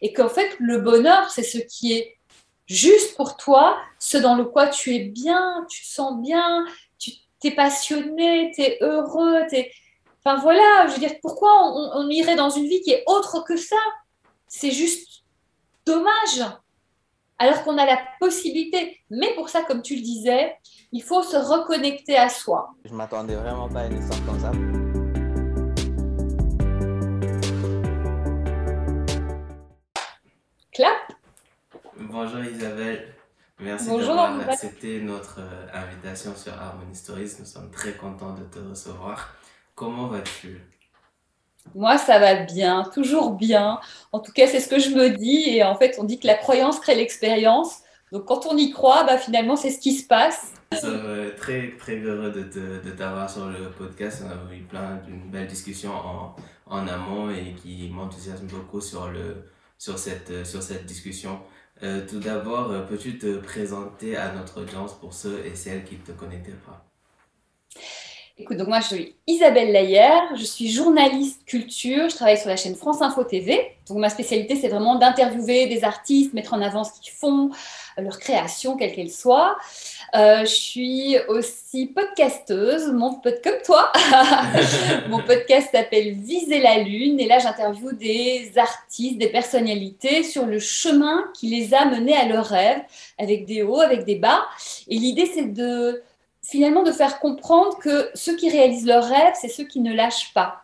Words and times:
Et 0.00 0.12
qu'en 0.12 0.28
fait, 0.28 0.56
le 0.58 0.78
bonheur, 0.78 1.30
c'est 1.30 1.42
ce 1.42 1.58
qui 1.58 1.92
est 1.92 2.16
juste 2.66 3.16
pour 3.16 3.36
toi, 3.36 3.76
ce 3.98 4.16
dans 4.18 4.34
le 4.34 4.44
quoi 4.44 4.68
tu 4.68 4.94
es 4.94 5.00
bien, 5.00 5.66
tu 5.68 5.82
te 5.82 5.86
sens 5.86 6.20
bien, 6.20 6.66
tu 6.98 7.12
es 7.44 7.50
passionné, 7.50 8.52
tu 8.54 8.62
es 8.62 8.78
heureux, 8.80 9.42
Enfin 10.24 10.36
voilà, 10.40 10.86
je 10.86 10.92
veux 10.92 11.00
dire, 11.00 11.14
pourquoi 11.20 11.50
on, 11.96 12.08
irait 12.08 12.36
dans 12.36 12.50
une 12.50 12.66
vie 12.66 12.80
qui 12.80 12.92
est 12.92 13.02
autre 13.06 13.42
que 13.44 13.56
ça? 13.56 13.76
C'est 14.46 14.70
juste 14.70 15.24
dommage. 15.84 16.44
Alors 17.38 17.64
qu'on 17.64 17.76
a 17.76 17.84
la 17.84 17.98
possibilité. 18.20 19.00
Mais 19.10 19.34
pour 19.34 19.48
ça, 19.48 19.62
comme 19.62 19.82
tu 19.82 19.96
le 19.96 20.02
disais, 20.02 20.56
il 20.92 21.02
faut 21.02 21.24
se 21.24 21.36
reconnecter 21.36 22.16
à 22.16 22.28
soi. 22.28 22.70
Je 22.84 22.94
m'attendais 22.94 23.34
vraiment 23.34 23.68
pas 23.68 23.80
à 23.80 23.86
une 23.86 23.98
histoire 23.98 24.24
comme 24.26 24.38
ça. 24.38 24.52
Clap 30.72 31.12
Bonjour 31.98 32.42
Isabelle. 32.42 33.12
Merci 33.60 33.88
d'avoir 33.88 34.40
accepté 34.48 35.02
notre 35.02 35.40
euh, 35.40 35.66
invitation 35.74 36.34
sur 36.34 36.54
Harmony 36.54 36.94
Stories. 36.94 37.32
Nous 37.40 37.44
sommes 37.44 37.70
très 37.70 37.92
contents 37.92 38.32
de 38.32 38.44
te 38.44 38.58
recevoir. 38.58 39.34
Comment 39.74 40.06
vas-tu? 40.06 40.62
Moi, 41.74 41.98
ça 41.98 42.18
va 42.18 42.36
bien, 42.36 42.84
toujours 42.84 43.32
bien. 43.34 43.80
En 44.12 44.20
tout 44.20 44.32
cas, 44.32 44.46
c'est 44.46 44.60
ce 44.60 44.68
que 44.68 44.78
je 44.78 44.88
me 44.94 45.10
dis. 45.10 45.44
Et 45.50 45.62
en 45.62 45.74
fait, 45.74 45.96
on 45.98 46.04
dit 46.04 46.18
que 46.18 46.26
la 46.26 46.36
croyance 46.36 46.80
crée 46.80 46.94
l'expérience. 46.94 47.80
Donc, 48.10 48.24
quand 48.24 48.46
on 48.46 48.56
y 48.56 48.70
croit, 48.70 49.04
bah, 49.04 49.18
finalement, 49.18 49.56
c'est 49.56 49.70
ce 49.70 49.78
qui 49.78 49.92
se 49.92 50.06
passe. 50.06 50.54
Nous 50.72 50.78
sommes 50.78 51.02
euh, 51.04 51.36
très, 51.36 51.76
très 51.76 51.96
heureux 51.96 52.30
de, 52.30 52.90
t'avoir 52.92 53.28
sur 53.28 53.46
le 53.50 53.70
podcast. 53.72 54.24
On 54.24 54.50
a 54.50 54.54
eu 54.54 54.62
plein 54.62 54.96
d'une 55.06 55.30
belle 55.30 55.48
discussion 55.48 55.92
en, 55.92 56.34
en 56.64 56.88
amont 56.88 57.30
et 57.30 57.54
qui 57.62 57.90
m'enthousiasme 57.92 58.46
beaucoup 58.46 58.80
sur, 58.80 59.08
le, 59.08 59.51
sur, 59.82 59.98
cette, 59.98 60.30
euh, 60.30 60.44
sur 60.44 60.62
cette 60.62 60.86
discussion. 60.86 61.40
Euh, 61.82 62.06
tout 62.08 62.20
d'abord, 62.20 62.86
peux-tu 62.86 63.18
te 63.18 63.38
présenter 63.38 64.16
à 64.16 64.32
notre 64.32 64.62
audience 64.62 64.96
pour 65.00 65.12
ceux 65.12 65.44
et 65.44 65.56
celles 65.56 65.84
qui 65.84 65.96
ne 65.96 66.02
te 66.02 66.12
connaissaient 66.12 66.52
pas? 66.64 66.88
Écoute, 68.42 68.56
donc 68.56 68.66
moi 68.66 68.80
je 68.80 68.96
suis 68.96 69.14
Isabelle 69.28 69.70
Layer, 69.70 70.18
je 70.34 70.42
suis 70.42 70.68
journaliste 70.68 71.44
culture, 71.46 72.08
je 72.08 72.16
travaille 72.16 72.36
sur 72.36 72.48
la 72.48 72.56
chaîne 72.56 72.74
France 72.74 73.00
Info 73.00 73.22
TV. 73.22 73.70
Donc 73.88 73.98
ma 73.98 74.08
spécialité 74.08 74.56
c'est 74.56 74.66
vraiment 74.66 74.96
d'interviewer 74.96 75.68
des 75.68 75.84
artistes, 75.84 76.34
mettre 76.34 76.52
en 76.52 76.60
avant 76.60 76.82
ce 76.82 76.90
qu'ils 77.00 77.12
font, 77.12 77.50
leur 77.96 78.18
création, 78.18 78.76
quelle 78.76 78.92
qu'elle 78.96 79.12
soit. 79.12 79.56
Euh, 80.16 80.40
je 80.40 80.46
suis 80.46 81.16
aussi 81.28 81.86
podcasteuse, 81.86 82.90
mon 82.90 83.14
pod 83.14 83.40
comme 83.44 83.62
toi. 83.64 83.92
mon 85.08 85.22
podcast 85.22 85.68
s'appelle 85.70 86.14
Viser 86.14 86.58
la 86.58 86.78
Lune 86.78 87.20
et 87.20 87.28
là 87.28 87.38
j'interviewe 87.38 87.92
des 87.92 88.50
artistes, 88.56 89.18
des 89.18 89.28
personnalités 89.28 90.24
sur 90.24 90.46
le 90.46 90.58
chemin 90.58 91.30
qui 91.32 91.46
les 91.46 91.74
a 91.74 91.84
menés 91.84 92.16
à 92.16 92.26
leur 92.26 92.46
rêve, 92.46 92.80
avec 93.18 93.46
des 93.46 93.62
hauts, 93.62 93.80
avec 93.80 94.04
des 94.04 94.16
bas. 94.16 94.42
Et 94.88 94.96
l'idée 94.96 95.30
c'est 95.32 95.52
de 95.52 96.02
finalement 96.44 96.82
de 96.82 96.92
faire 96.92 97.18
comprendre 97.18 97.78
que 97.78 98.10
ceux 98.14 98.36
qui 98.36 98.50
réalisent 98.50 98.86
leurs 98.86 99.04
rêves, 99.04 99.34
c'est 99.40 99.48
ceux 99.48 99.64
qui 99.64 99.80
ne 99.80 99.94
lâchent 99.94 100.32
pas. 100.34 100.61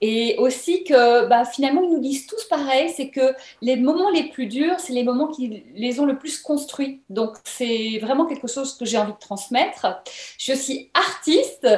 Et 0.00 0.36
aussi 0.38 0.84
que 0.84 1.26
bah, 1.26 1.44
finalement, 1.44 1.82
ils 1.82 1.90
nous 1.90 2.00
disent 2.00 2.26
tous 2.26 2.44
pareil, 2.44 2.88
c'est 2.88 3.08
que 3.08 3.34
les 3.60 3.76
moments 3.76 4.10
les 4.10 4.24
plus 4.24 4.46
durs, 4.46 4.78
c'est 4.78 4.94
les 4.94 5.04
moments 5.04 5.28
qui 5.28 5.62
les 5.74 6.00
ont 6.00 6.06
le 6.06 6.18
plus 6.18 6.40
construits. 6.40 7.02
Donc, 7.10 7.36
c'est 7.44 7.98
vraiment 8.00 8.26
quelque 8.26 8.48
chose 8.48 8.76
que 8.76 8.84
j'ai 8.84 8.96
envie 8.96 9.12
de 9.12 9.18
transmettre. 9.18 10.02
Je 10.38 10.44
suis 10.44 10.52
aussi 10.52 10.90
artiste, 10.94 11.68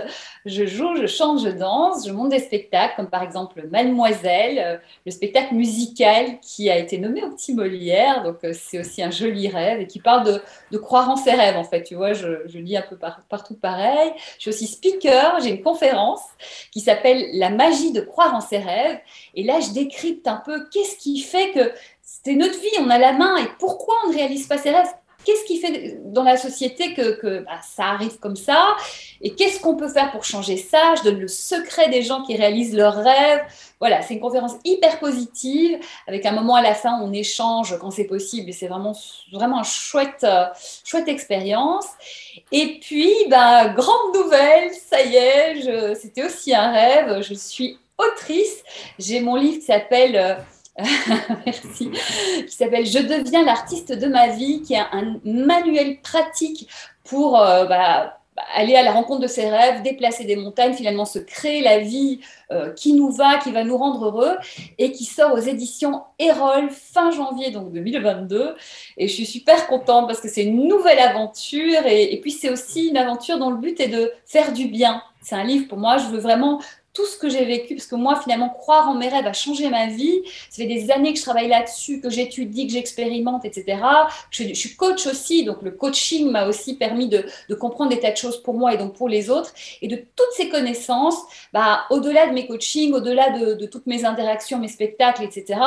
je 0.45 0.67
joue, 0.67 0.95
je 0.97 1.07
chante, 1.07 1.41
je 1.43 1.49
danse, 1.49 2.07
je 2.07 2.13
monte 2.13 2.31
des 2.31 2.39
spectacles, 2.39 2.95
comme 2.97 3.11
par 3.11 3.23
exemple 3.23 3.67
Mademoiselle, 3.71 4.81
le 5.05 5.11
spectacle 5.11 5.55
musical 5.55 6.39
qui 6.41 6.71
a 6.71 6.79
été 6.79 6.99
nommé 6.99 7.25
au 7.25 7.31
Petit 7.31 7.55
Molière. 7.55 8.23
Donc, 8.23 8.37
euh, 8.45 8.53
c'est 8.53 8.79
aussi 8.79 9.03
un 9.03 9.11
joli 9.11 9.49
rêve 9.49 9.81
et 9.81 9.87
qui 9.87 9.99
parle 10.01 10.25
de, 10.25 10.43
de 10.71 10.79
croire 10.79 11.11
en 11.11 11.17
ses 11.17 11.33
rêves, 11.33 11.57
en 11.57 11.65
fait. 11.65 11.83
Tu 11.83 11.97
vois, 11.97 12.13
je, 12.13 12.47
je 12.47 12.59
lis 12.59 12.77
un 12.77 12.83
peu 12.83 12.97
partout 12.97 13.55
pareil. 13.55 14.13
Je 14.37 14.43
suis 14.43 14.51
aussi 14.51 14.67
speaker, 14.67 15.41
j'ai 15.41 15.51
une 15.51 15.63
conférence 15.63 16.23
qui 16.71 16.81
s'appelle 16.81 17.29
La 17.35 17.51
magie 17.51 17.93
de 17.93 18.01
croire 18.13 18.35
en 18.35 18.41
ses 18.41 18.59
rêves. 18.59 19.01
Et 19.35 19.43
là, 19.43 19.59
je 19.61 19.71
décrypte 19.71 20.29
un 20.29 20.41
peu 20.45 20.69
qu'est-ce 20.71 20.97
qui 20.97 21.19
fait 21.21 21.51
que 21.51 21.73
c'est 22.03 22.35
notre 22.35 22.59
vie, 22.61 22.77
on 22.79 22.91
a 22.91 22.99
la 22.99 23.13
main, 23.13 23.37
et 23.39 23.49
pourquoi 23.59 23.97
on 24.05 24.11
ne 24.11 24.15
réalise 24.15 24.47
pas 24.47 24.59
ses 24.59 24.71
rêves? 24.71 24.87
Qu'est-ce 25.25 25.45
qui 25.45 25.59
fait 25.59 26.01
dans 26.05 26.25
la 26.25 26.37
société 26.37 26.95
que, 26.95 27.45
bah, 27.45 27.61
ça 27.63 27.85
arrive 27.85 28.19
comme 28.19 28.35
ça? 28.35 28.77
Et 29.21 29.35
qu'est-ce 29.37 29.61
qu'on 29.61 29.77
peut 29.77 29.89
faire 29.89 30.11
pour 30.11 30.25
changer 30.25 30.57
ça? 30.57 30.95
Je 30.99 31.05
donne 31.05 31.21
le 31.21 31.29
secret 31.29 31.89
des 31.91 32.03
gens 32.03 32.23
qui 32.25 32.37
réalisent 32.37 32.75
leurs 32.75 32.97
rêves. 32.97 33.43
Voilà, 33.79 34.03
c'est 34.03 34.15
une 34.15 34.21
conférence 34.21 34.55
hyper 34.65 34.99
positive, 34.99 35.79
avec 36.09 36.27
un 36.27 36.33
moment 36.33 36.57
à 36.57 36.63
la 36.63 36.75
fin 36.75 37.01
où 37.01 37.05
on 37.05 37.13
échange 37.13 37.79
quand 37.79 37.93
c'est 37.93 38.09
possible, 38.17 38.51
et 38.51 38.53
c'est 38.53 38.67
vraiment, 38.67 38.97
vraiment 39.33 39.59
une 39.59 39.65
chouette, 39.65 40.25
euh, 40.25 40.47
chouette 40.85 41.07
expérience. 41.07 41.87
Et 42.51 42.81
puis, 42.81 43.13
bah, 43.31 43.69
grande 43.69 44.15
nouvelle, 44.15 44.73
ça 44.75 45.03
y 45.03 45.15
est, 45.15 45.95
c'était 45.95 46.25
aussi 46.25 46.53
un 46.53 46.73
rêve, 46.73 47.23
je 47.23 47.35
suis 47.35 47.79
autrice. 48.11 48.63
J'ai 48.99 49.21
mon 49.21 49.37
livre 49.37 49.59
qui 49.59 49.67
s'appelle... 49.67 50.17
Euh, 50.17 50.35
merci, 51.47 51.91
qui 52.47 52.55
s'appelle 52.55 52.87
Je 52.87 52.99
deviens 52.99 53.45
l'artiste 53.45 53.93
de 53.93 54.07
ma 54.07 54.29
vie, 54.29 54.63
qui 54.63 54.75
est 54.75 54.79
un 54.79 55.21
manuel 55.25 56.01
pratique 56.01 56.67
pour 57.05 57.39
euh, 57.39 57.67
bah, 57.67 58.19
aller 58.55 58.75
à 58.77 58.83
la 58.83 58.93
rencontre 58.93 59.21
de 59.21 59.27
ses 59.27 59.49
rêves, 59.49 59.83
déplacer 59.83 60.25
des 60.25 60.37
montagnes, 60.37 60.73
finalement 60.73 61.05
se 61.05 61.19
créer 61.19 61.63
la 61.63 61.79
vie 61.79 62.21
euh, 62.51 62.73
qui 62.73 62.95
nous 62.95 63.11
va, 63.11 63.39
qui 63.39 63.53
va 63.53 63.65
nous 63.65 63.77
rendre 63.77 64.07
heureux, 64.07 64.37
et 64.79 64.93
qui 64.93 65.05
sort 65.05 65.35
aux 65.35 65.39
éditions 65.39 66.03
Erol 66.19 66.71
fin 66.71 67.11
janvier 67.11 67.51
donc 67.51 67.73
2022. 67.73 68.55
Et 68.97 69.09
je 69.09 69.13
suis 69.13 69.27
super 69.27 69.67
contente 69.67 70.07
parce 70.07 70.21
que 70.21 70.29
c'est 70.29 70.45
une 70.45 70.67
nouvelle 70.67 70.99
aventure, 70.99 71.87
et, 71.87 72.15
et 72.15 72.21
puis 72.21 72.31
c'est 72.31 72.51
aussi 72.51 72.89
une 72.89 72.97
aventure 72.97 73.39
dont 73.39 73.51
le 73.51 73.59
but 73.59 73.79
est 73.81 73.89
de 73.89 74.11
faire 74.25 74.53
du 74.53 74.67
bien. 74.67 75.03
C'est 75.21 75.37
un 75.37 75.45
livre 75.45 75.69
pour 75.69 75.79
moi, 75.79 75.99
je 75.99 76.07
veux 76.07 76.19
vraiment 76.19 76.61
tout 76.93 77.07
ce 77.07 77.17
que 77.17 77.29
j'ai 77.29 77.45
vécu, 77.45 77.75
parce 77.75 77.87
que 77.87 77.95
moi, 77.95 78.21
finalement, 78.21 78.51
croire 78.51 78.89
en 78.89 78.95
mes 78.95 79.09
rêves 79.09 79.27
a 79.27 79.33
changé 79.33 79.71
ma 79.71 79.87
vie. 79.87 80.21
Ça 80.51 80.63
fait 80.63 80.67
des 80.67 80.91
années 80.91 81.13
que 81.13 81.19
je 81.19 81.25
travaille 81.25 81.49
là-dessus, 81.49 82.01
que 82.01 82.11
j'étudie, 82.11 82.67
que 82.67 82.73
j'expérimente, 82.73 83.45
etc. 83.45 83.81
Je, 84.31 84.53
suis 84.53 84.77
coach 84.77 85.07
aussi, 85.07 85.45
donc 85.45 85.63
le 85.63 85.71
coaching 85.71 86.31
m'a 86.31 86.47
aussi 86.47 86.77
permis 86.77 87.09
de, 87.09 87.25
comprendre 87.55 87.91
des 87.91 88.01
tas 88.01 88.11
de 88.11 88.17
choses 88.17 88.43
pour 88.43 88.55
moi 88.55 88.75
et 88.75 88.77
donc 88.77 88.95
pour 88.95 89.09
les 89.09 89.31
autres. 89.31 89.55
Et 89.81 89.89
de 89.89 89.97
toutes 89.97 90.33
ces 90.37 90.49
connaissances, 90.51 91.19
bah, 91.53 91.85
au-delà 91.91 92.27
de 92.27 92.33
mes 92.33 92.47
coachings, 92.47 92.93
au-delà 92.93 93.31
de, 93.31 93.55
de 93.55 93.67
toutes 93.67 93.87
mes 93.87 94.05
interactions, 94.05 94.59
mes 94.59 94.69
spectacles, 94.69 95.23
etc., 95.25 95.61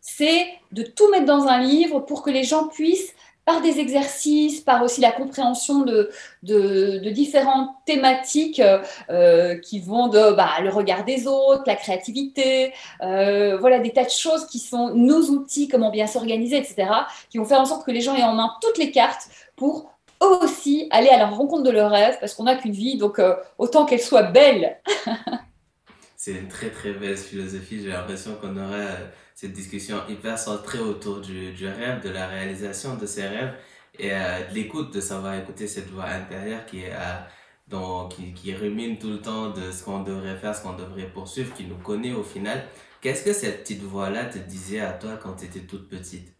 c'est 0.00 0.46
de 0.72 0.82
tout 0.82 1.10
mettre 1.10 1.26
dans 1.26 1.46
un 1.46 1.60
livre 1.60 2.00
pour 2.00 2.22
que 2.22 2.30
les 2.30 2.44
gens 2.44 2.68
puissent 2.68 3.12
par 3.50 3.60
des 3.60 3.80
exercices, 3.80 4.60
par 4.60 4.82
aussi 4.82 5.00
la 5.00 5.10
compréhension 5.10 5.80
de, 5.80 6.10
de, 6.44 7.10
différentes 7.10 7.70
thématiques 7.84 8.62
euh, 9.10 9.56
qui 9.58 9.80
vont 9.80 10.06
de 10.06 10.32
bah, 10.32 10.60
le 10.62 10.70
regard 10.70 11.04
des 11.04 11.26
autres, 11.26 11.64
la 11.66 11.74
créativité, 11.74 12.72
euh, 13.02 13.58
voilà 13.58 13.80
des 13.80 13.92
tas 13.92 14.04
de 14.04 14.10
choses 14.10 14.46
qui 14.46 14.60
sont 14.60 14.94
nos 14.94 15.22
outils, 15.30 15.66
comment 15.66 15.90
bien 15.90 16.06
s'organiser, 16.06 16.58
etc., 16.58 16.88
qui 17.28 17.38
vont 17.38 17.44
faire 17.44 17.60
en 17.60 17.64
sorte 17.64 17.84
que 17.84 17.90
les 17.90 18.00
gens 18.00 18.14
aient 18.14 18.22
en 18.22 18.34
main 18.34 18.52
toutes 18.60 18.78
les 18.78 18.92
cartes 18.92 19.28
pour 19.56 19.90
eux 20.22 20.38
aussi 20.42 20.86
aller 20.90 21.08
à 21.08 21.18
la 21.18 21.26
rencontre 21.26 21.64
de 21.64 21.70
leurs 21.70 21.90
rêves, 21.90 22.18
parce 22.20 22.34
qu'on 22.34 22.44
n'a 22.44 22.54
qu'une 22.54 22.72
vie, 22.72 22.98
donc 22.98 23.18
euh, 23.18 23.34
autant 23.58 23.84
qu'elle 23.84 24.00
soit 24.00 24.24
belle. 24.24 24.80
C'est 26.16 26.32
une 26.32 26.48
très 26.48 26.70
très 26.70 26.92
belle 26.92 27.16
philosophie, 27.16 27.80
j'ai 27.82 27.88
l'impression 27.88 28.36
qu'on 28.40 28.56
aurait 28.56 29.10
cette 29.40 29.54
discussion 29.54 30.02
hyper 30.06 30.38
centrée 30.38 30.80
autour 30.80 31.22
du, 31.22 31.52
du, 31.52 31.66
rêve, 31.66 32.02
de 32.02 32.10
la 32.10 32.26
réalisation 32.26 32.96
de 32.96 33.06
ses 33.06 33.26
rêves 33.26 33.54
et 33.98 34.12
euh, 34.12 34.46
de 34.50 34.54
l'écoute, 34.54 34.92
de 34.92 35.00
savoir 35.00 35.34
écouter 35.34 35.66
cette 35.66 35.88
voix 35.88 36.04
intérieure 36.04 36.66
qui 36.66 36.80
est 36.80 36.92
euh, 36.92 38.08
qui, 38.10 38.34
qui 38.34 38.54
rumine 38.54 38.98
tout 38.98 39.08
le 39.08 39.22
temps 39.22 39.48
de 39.48 39.72
ce 39.72 39.82
qu'on 39.82 40.02
devrait 40.02 40.36
faire, 40.36 40.54
ce 40.54 40.62
qu'on 40.62 40.74
devrait 40.74 41.06
poursuivre, 41.06 41.54
qui 41.54 41.64
nous 41.64 41.78
connaît 41.78 42.12
au 42.12 42.22
final. 42.22 42.64
Qu'est-ce 43.00 43.24
que 43.24 43.32
cette 43.32 43.62
petite 43.62 43.82
voix-là 43.82 44.26
te 44.26 44.36
disait 44.36 44.80
à 44.80 44.92
toi 44.92 45.12
quand 45.16 45.32
tu 45.36 45.46
étais 45.46 45.60
toute 45.60 45.88
petite? 45.88 46.34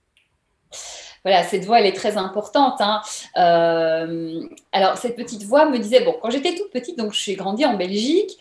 Voilà, 1.24 1.42
cette 1.42 1.64
voix, 1.64 1.80
elle 1.80 1.86
est 1.86 1.96
très 1.96 2.18
importante. 2.18 2.80
Hein. 2.80 3.00
Euh, 3.36 4.42
alors, 4.72 4.98
cette 4.98 5.16
petite 5.16 5.44
voix 5.44 5.68
me 5.70 5.78
disait, 5.78 6.04
bon, 6.04 6.16
quand 6.20 6.30
j'étais 6.30 6.54
toute 6.54 6.70
petite, 6.70 6.98
donc 6.98 7.12
je 7.14 7.18
suis 7.18 7.34
grandi 7.34 7.64
en 7.64 7.76
Belgique, 7.76 8.38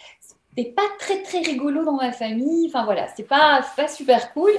pas 0.65 0.83
très 0.99 1.21
très 1.23 1.39
rigolo 1.39 1.83
dans 1.83 1.93
ma 1.95 2.11
famille. 2.11 2.67
Enfin 2.67 2.85
voilà, 2.85 3.07
c'était 3.07 3.23
pas, 3.23 3.65
pas 3.75 3.87
super 3.87 4.33
cool. 4.33 4.51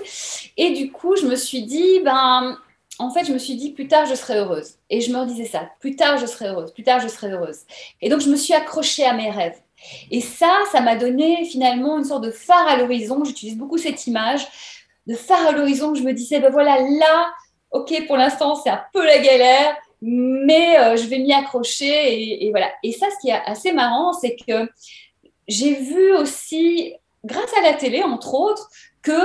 Et 0.56 0.70
du 0.70 0.90
coup, 0.92 1.16
je 1.16 1.26
me 1.26 1.36
suis 1.36 1.62
dit, 1.62 2.00
ben, 2.04 2.56
en 2.98 3.10
fait, 3.10 3.24
je 3.24 3.32
me 3.32 3.38
suis 3.38 3.56
dit, 3.56 3.72
plus 3.72 3.88
tard, 3.88 4.06
je 4.06 4.14
serai 4.14 4.36
heureuse. 4.36 4.74
Et 4.90 5.00
je 5.00 5.12
me 5.12 5.18
redisais 5.18 5.46
ça, 5.46 5.70
plus 5.80 5.96
tard, 5.96 6.18
je 6.18 6.26
serai 6.26 6.48
heureuse, 6.48 6.72
plus 6.72 6.84
tard, 6.84 7.00
je 7.00 7.08
serai 7.08 7.30
heureuse. 7.30 7.60
Et 8.02 8.08
donc, 8.08 8.20
je 8.20 8.28
me 8.28 8.36
suis 8.36 8.52
accrochée 8.52 9.04
à 9.04 9.14
mes 9.14 9.30
rêves. 9.30 9.58
Et 10.10 10.20
ça, 10.20 10.58
ça 10.70 10.80
m'a 10.80 10.96
donné 10.96 11.44
finalement 11.44 11.98
une 11.98 12.04
sorte 12.04 12.24
de 12.24 12.30
phare 12.30 12.68
à 12.68 12.76
l'horizon. 12.76 13.24
J'utilise 13.24 13.56
beaucoup 13.56 13.78
cette 13.78 14.06
image 14.06 14.46
de 15.06 15.14
phare 15.14 15.48
à 15.48 15.52
l'horizon. 15.52 15.94
Je 15.94 16.02
me 16.02 16.12
disais, 16.12 16.40
ben 16.40 16.50
voilà, 16.50 16.78
là, 16.80 17.32
ok, 17.70 18.06
pour 18.06 18.16
l'instant, 18.16 18.54
c'est 18.54 18.70
un 18.70 18.82
peu 18.92 19.04
la 19.04 19.18
galère, 19.18 19.76
mais 20.02 20.78
euh, 20.78 20.96
je 20.96 21.06
vais 21.06 21.18
m'y 21.18 21.32
accrocher. 21.32 22.44
Et, 22.44 22.50
voilà. 22.50 22.70
Et 22.82 22.92
ça, 22.92 23.06
ce 23.10 23.18
qui 23.20 23.30
est 23.30 23.40
assez 23.46 23.72
marrant, 23.72 24.12
c'est 24.12 24.36
que 24.36 24.68
j'ai 25.50 25.74
vu 25.74 26.14
aussi 26.14 26.94
grâce 27.24 27.52
à 27.58 27.62
la 27.62 27.74
télé, 27.74 28.02
entre 28.02 28.34
autres, 28.34 28.70
qu'il 29.04 29.16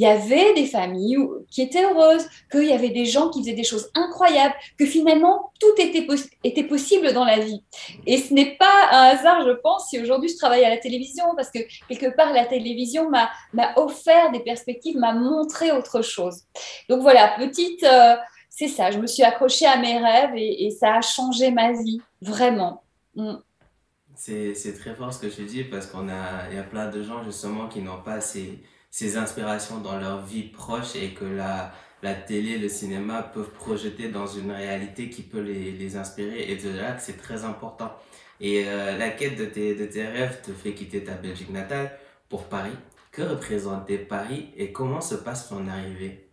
y 0.00 0.06
avait 0.06 0.54
des 0.54 0.66
familles 0.66 1.18
qui 1.50 1.62
étaient 1.62 1.84
heureuses, 1.84 2.26
qu'il 2.50 2.64
y 2.64 2.72
avait 2.72 2.90
des 2.90 3.04
gens 3.04 3.30
qui 3.30 3.40
faisaient 3.40 3.54
des 3.54 3.64
choses 3.64 3.90
incroyables, 3.94 4.54
que 4.78 4.86
finalement 4.86 5.52
tout 5.60 5.74
était, 5.78 6.06
était 6.44 6.64
possible 6.64 7.12
dans 7.12 7.24
la 7.24 7.40
vie. 7.40 7.62
Et 8.06 8.18
ce 8.18 8.32
n'est 8.32 8.56
pas 8.56 8.88
un 8.92 9.02
hasard, 9.08 9.44
je 9.46 9.52
pense, 9.52 9.88
si 9.88 10.00
aujourd'hui 10.00 10.28
je 10.28 10.36
travaille 10.36 10.64
à 10.64 10.70
la 10.70 10.78
télévision, 10.78 11.24
parce 11.36 11.50
que 11.50 11.60
quelque 11.88 12.14
part 12.16 12.32
la 12.32 12.44
télévision 12.44 13.10
m'a 13.10 13.30
offert 13.76 14.30
des 14.30 14.40
perspectives, 14.40 14.96
m'a 14.96 15.12
montré 15.12 15.72
autre 15.72 16.02
chose. 16.02 16.42
Donc 16.88 17.02
voilà, 17.02 17.34
petite, 17.36 17.82
euh, 17.84 18.16
c'est 18.48 18.68
ça, 18.68 18.92
je 18.92 18.98
me 18.98 19.06
suis 19.06 19.24
accrochée 19.24 19.66
à 19.66 19.76
mes 19.78 19.98
rêves 19.98 20.34
et, 20.36 20.70
ça 20.70 20.96
a 20.96 21.00
changé 21.00 21.50
ma 21.50 21.72
vie, 21.72 22.00
vraiment. 22.20 22.82
Mm. 23.16 23.34
C'est 24.16 24.78
très 24.78 24.94
fort 24.94 25.12
ce 25.12 25.18
que 25.18 25.26
tu 25.26 25.44
dis 25.44 25.64
parce 25.64 25.86
qu'on 25.86 26.08
a, 26.08 26.50
y 26.52 26.58
a 26.58 26.62
plein 26.62 26.88
de 26.88 27.02
gens 27.02 27.22
justement 27.24 27.68
qui 27.68 27.80
n'ont 27.80 28.00
pas 28.00 28.20
ces, 28.20 28.62
ces 28.90 29.16
inspirations 29.16 29.78
dans 29.78 29.98
leur 29.98 30.24
vie 30.24 30.44
proche 30.44 30.94
et 30.96 31.10
que 31.10 31.24
la, 31.24 31.72
la 32.02 32.14
télé, 32.14 32.58
le 32.58 32.68
cinéma 32.68 33.22
peuvent 33.22 33.50
projeter 33.50 34.08
dans 34.08 34.26
une 34.26 34.52
réalité 34.52 35.10
qui 35.10 35.22
peut 35.22 35.40
les, 35.40 35.72
les 35.72 35.96
inspirer 35.96 36.50
et 36.50 36.56
de 36.56 36.70
là 36.70 36.92
que 36.92 37.02
c'est 37.02 37.16
très 37.16 37.44
important. 37.44 37.92
Et 38.40 38.64
euh, 38.66 38.96
la 38.98 39.10
quête 39.10 39.36
de 39.36 39.46
tes, 39.46 39.74
de 39.74 39.86
tes 39.86 40.06
rêves 40.06 40.40
te 40.42 40.52
fait 40.52 40.74
quitter 40.74 41.02
ta 41.04 41.14
Belgique 41.14 41.50
natale 41.50 41.90
pour 42.28 42.44
Paris. 42.44 42.76
Que 43.12 43.22
représentait 43.22 43.98
Paris 43.98 44.50
et 44.56 44.72
comment 44.72 45.00
se 45.00 45.14
passe 45.14 45.48
ton 45.48 45.68
arrivée? 45.68 46.28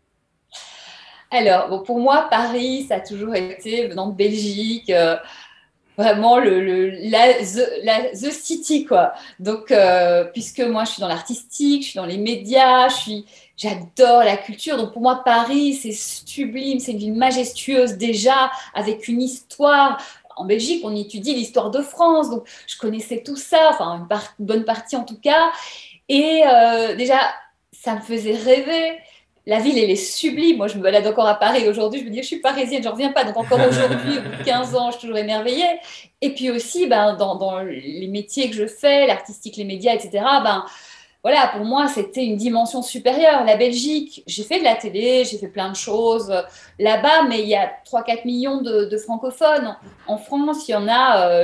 Alors, 1.30 1.70
bon, 1.70 1.84
pour 1.84 2.00
moi, 2.00 2.28
Paris, 2.30 2.86
ça 2.88 2.96
a 2.96 3.00
toujours 3.00 3.36
été 3.36 3.88
venant 3.88 4.10
de 4.10 4.16
Belgique. 4.16 4.90
Euh, 4.90 5.16
vraiment 5.98 6.38
le, 6.40 6.90
la, 7.10 7.34
the, 7.34 8.32
city 8.32 8.86
quoi. 8.86 9.14
Donc 9.40 9.72
euh, 9.72 10.26
puisque 10.26 10.60
moi 10.60 10.84
je 10.86 10.92
suis 10.92 11.02
dans 11.02 11.08
l'artistique, 11.08 11.84
je 11.84 11.90
suis 11.90 11.98
dans 11.98 12.06
les 12.06 12.18
médias, 12.18 12.88
j'adore 13.58 14.24
la 14.24 14.38
culture. 14.38 14.78
Donc 14.78 14.94
pour 14.94 15.02
moi 15.02 15.22
Paris 15.24 15.74
c'est 15.74 15.92
sublime, 15.92 16.80
c'est 16.80 16.94
une 16.94 17.00
ville 17.00 17.14
majestueuse 17.14 17.94
déjà 17.94 18.52
avec 18.74 19.08
une 19.08 19.22
histoire. 19.22 20.02
En 20.38 20.46
Belgique, 20.46 20.82
on 20.86 20.96
étudie 20.96 21.36
l'histoire 21.36 21.70
de 21.72 21.82
France, 21.82 22.30
donc 22.30 22.48
je 22.66 22.78
connaissais 22.78 23.22
tout 23.22 23.36
ça, 23.36 23.70
enfin 23.70 24.08
une, 24.40 24.46
bonne 24.46 24.64
partie 24.64 24.96
en 24.96 25.04
tout 25.04 25.20
cas. 25.20 25.52
Et 26.08 26.42
euh, 26.48 26.96
déjà, 26.96 27.20
ça 27.72 27.96
me 27.96 28.02
faisait 28.02 28.36
rêver 28.36 28.98
la 29.48 29.60
ville, 29.60 29.78
elle 29.78 29.90
est 29.90 29.96
sublime. 29.96 30.58
Moi, 30.58 30.68
je 30.68 30.78
me 30.78 30.84
balade 30.84 31.08
encore 31.08 31.28
à 31.28 31.36
Paris 31.36 31.68
aujourd'hui. 31.68 32.02
Je 32.02 32.06
me 32.06 32.10
dis, 32.12 32.22
je 32.22 32.28
suis 32.28 32.40
parisienne, 32.40 32.84
je 32.84 32.88
ne 32.88 32.94
reviens 32.94 33.12
pas. 33.12 33.24
Donc, 33.24 33.38
encore 33.38 33.60
aujourd'hui, 33.68 34.20
au 34.20 34.22
bout 34.22 34.38
de 34.38 34.44
15 34.44 34.76
ans, 34.76 34.92
je 34.92 34.98
suis 34.98 35.02
toujours 35.02 35.18
émerveillée. 35.18 35.80
Et 36.22 36.34
puis 36.36 36.52
aussi, 36.52 36.86
ben, 36.86 37.16
dans, 37.16 37.60
les 37.62 38.08
métiers 38.08 38.50
que 38.50 38.56
je 38.56 38.68
fais, 38.68 39.08
l'artistique, 39.08 39.58
les 39.58 39.64
médias, 39.64 39.94
etc., 39.94 40.24
ben, 40.44 40.64
voilà, 41.24 41.50
pour 41.56 41.64
moi, 41.64 41.88
c'était 41.88 42.26
une 42.26 42.36
dimension 42.36 42.82
supérieure. 42.82 43.44
La 43.46 43.56
Belgique, 43.56 44.24
j'ai 44.26 44.42
fait 44.42 44.58
de 44.58 44.64
la 44.64 44.74
télé, 44.74 45.24
j'ai 45.24 45.38
fait 45.38 45.50
plein 45.50 45.70
de 45.70 45.76
choses 45.76 46.32
euh, 46.32 46.42
là-bas, 46.80 47.24
mais 47.30 47.44
il 47.44 47.48
y 47.48 47.56
a 47.56 47.72
3-4 47.86 48.26
millions 48.26 48.62
de, 48.62 48.98
francophones. 48.98 49.78
En 50.08 50.18
France, 50.18 50.68
il 50.68 50.72
y 50.72 50.76
en 50.76 50.88
a 50.90 51.44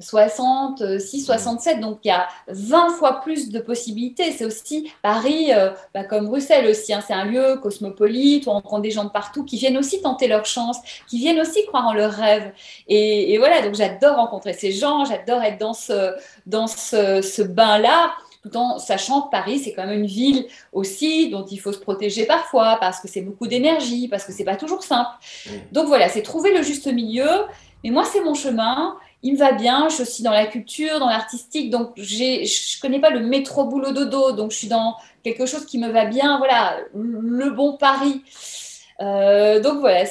66, 0.00 1.26
67, 1.26 1.76
euh, 1.76 1.80
donc 1.82 1.98
il 2.04 2.08
y 2.08 2.10
a 2.10 2.26
20 2.48 2.88
fois 2.94 3.20
plus 3.20 3.50
de 3.50 3.60
possibilités. 3.60 4.32
C'est 4.32 4.46
aussi 4.46 4.90
Paris, 5.02 5.52
euh, 5.52 5.72
bah, 5.92 6.04
comme 6.04 6.26
Bruxelles 6.26 6.66
aussi, 6.66 6.94
hein, 6.94 7.02
c'est 7.06 7.12
un 7.12 7.26
lieu 7.26 7.58
cosmopolite 7.62 8.46
où 8.46 8.50
on 8.50 8.62
prend 8.62 8.78
des 8.78 8.90
gens 8.90 9.04
de 9.04 9.10
partout 9.10 9.44
qui 9.44 9.58
viennent 9.58 9.76
aussi 9.76 10.00
tenter 10.00 10.26
leur 10.26 10.46
chance, 10.46 10.78
qui 11.06 11.18
viennent 11.18 11.40
aussi 11.40 11.66
croire 11.66 11.86
en 11.86 11.92
leurs 11.92 12.12
rêves. 12.12 12.50
Et, 12.88 13.36
voilà, 13.36 13.60
donc 13.60 13.74
j'adore 13.74 14.16
rencontrer 14.16 14.54
ces 14.54 14.72
gens, 14.72 15.04
j'adore 15.04 15.42
être 15.42 15.58
dans 15.58 15.74
ce, 15.74 16.14
dans 16.46 16.66
ce 16.66 17.42
bain-là 17.42 18.12
tout 18.48 18.56
en 18.56 18.78
sachant 18.78 19.22
que 19.22 19.30
Paris, 19.30 19.58
c'est 19.58 19.72
quand 19.72 19.86
même 19.86 20.00
une 20.00 20.06
ville 20.06 20.46
aussi 20.72 21.30
dont 21.30 21.44
il 21.44 21.58
faut 21.58 21.72
se 21.72 21.78
protéger 21.78 22.26
parfois, 22.26 22.78
parce 22.80 23.00
que 23.00 23.08
c'est 23.08 23.22
beaucoup 23.22 23.46
d'énergie, 23.46 24.08
parce 24.08 24.24
que 24.24 24.32
c'est 24.32 24.44
pas 24.44 24.56
toujours 24.56 24.82
simple. 24.82 25.10
Donc 25.72 25.86
voilà, 25.86 26.08
c'est 26.08 26.22
trouver 26.22 26.56
le 26.56 26.62
juste 26.62 26.86
milieu. 26.86 27.28
Mais 27.84 27.90
moi, 27.90 28.04
c'est 28.04 28.20
mon 28.20 28.34
chemin. 28.34 28.96
Il 29.22 29.34
me 29.34 29.38
va 29.38 29.52
bien. 29.52 29.88
Je 29.88 29.94
suis 29.94 30.02
aussi 30.02 30.22
dans 30.22 30.32
la 30.32 30.46
culture, 30.46 30.98
dans 30.98 31.08
l'artistique. 31.08 31.70
Donc, 31.70 31.92
je 31.96 32.80
connais 32.80 33.00
pas 33.00 33.10
le 33.10 33.20
métro 33.20 33.64
boulot 33.64 33.92
dodo. 33.92 34.32
Donc, 34.32 34.50
je 34.50 34.56
suis 34.56 34.68
dans 34.68 34.96
quelque 35.22 35.46
chose 35.46 35.64
qui 35.64 35.78
me 35.78 35.88
va 35.88 36.04
bien. 36.04 36.38
Voilà, 36.38 36.78
le 36.94 37.50
bon 37.50 37.76
Paris. 37.76 38.22
Euh, 39.00 39.60
donc 39.60 39.78
voilà, 39.78 40.04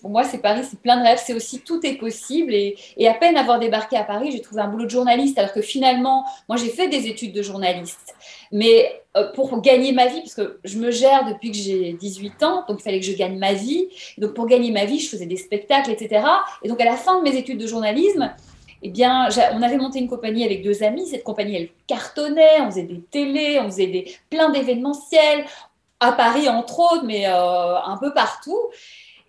pour 0.00 0.10
moi, 0.10 0.24
c'est 0.24 0.38
Paris, 0.38 0.62
c'est 0.68 0.80
plein 0.80 0.96
de 0.96 1.02
rêves, 1.02 1.20
c'est 1.22 1.34
aussi 1.34 1.60
tout 1.60 1.84
est 1.84 1.94
possible. 1.94 2.54
Et, 2.54 2.76
à 3.06 3.14
peine 3.14 3.36
avoir 3.36 3.58
débarqué 3.58 3.96
à 3.96 4.04
Paris, 4.04 4.30
j'ai 4.32 4.40
trouvé 4.40 4.62
un 4.62 4.68
boulot 4.68 4.84
de 4.84 4.90
journaliste, 4.90 5.38
alors 5.38 5.52
que 5.52 5.60
finalement, 5.60 6.24
moi, 6.48 6.56
j'ai 6.56 6.70
fait 6.70 6.88
des 6.88 7.06
études 7.06 7.32
de 7.32 7.42
journaliste. 7.42 8.14
Mais 8.50 9.02
euh, 9.16 9.30
pour 9.32 9.60
gagner 9.60 9.92
ma 9.92 10.06
vie, 10.06 10.20
parce 10.20 10.34
que 10.34 10.58
je 10.64 10.78
me 10.78 10.90
gère 10.90 11.26
depuis 11.26 11.50
que 11.50 11.56
j'ai 11.56 11.92
18 11.92 12.42
ans, 12.42 12.64
donc 12.68 12.80
il 12.80 12.82
fallait 12.82 13.00
que 13.00 13.06
je 13.06 13.16
gagne 13.16 13.38
ma 13.38 13.52
vie. 13.52 13.88
donc 14.18 14.34
pour 14.34 14.46
gagner 14.46 14.70
ma 14.70 14.84
vie, 14.84 14.98
je 15.00 15.08
faisais 15.08 15.26
des 15.26 15.36
spectacles, 15.36 15.90
etc. 15.90 16.24
Et 16.62 16.68
donc 16.68 16.80
à 16.80 16.84
la 16.84 16.96
fin 16.96 17.18
de 17.18 17.22
mes 17.22 17.36
études 17.36 17.58
de 17.58 17.66
journalisme, 17.66 18.32
eh 18.84 18.88
bien, 18.88 19.28
on 19.54 19.62
avait 19.62 19.76
monté 19.76 20.00
une 20.00 20.08
compagnie 20.08 20.44
avec 20.44 20.62
deux 20.62 20.82
amis. 20.82 21.06
Cette 21.06 21.22
compagnie, 21.22 21.54
elle 21.54 21.68
cartonnait. 21.86 22.60
On 22.60 22.66
faisait 22.66 22.82
des 22.82 23.00
télés, 23.00 23.60
on 23.60 23.66
faisait 23.66 23.86
des, 23.86 24.12
plein 24.28 24.50
d'événementiels 24.50 25.44
à 26.02 26.12
Paris 26.12 26.48
entre 26.48 26.78
autres, 26.80 27.04
mais 27.04 27.26
euh, 27.26 27.78
un 27.78 27.96
peu 27.96 28.12
partout. 28.12 28.58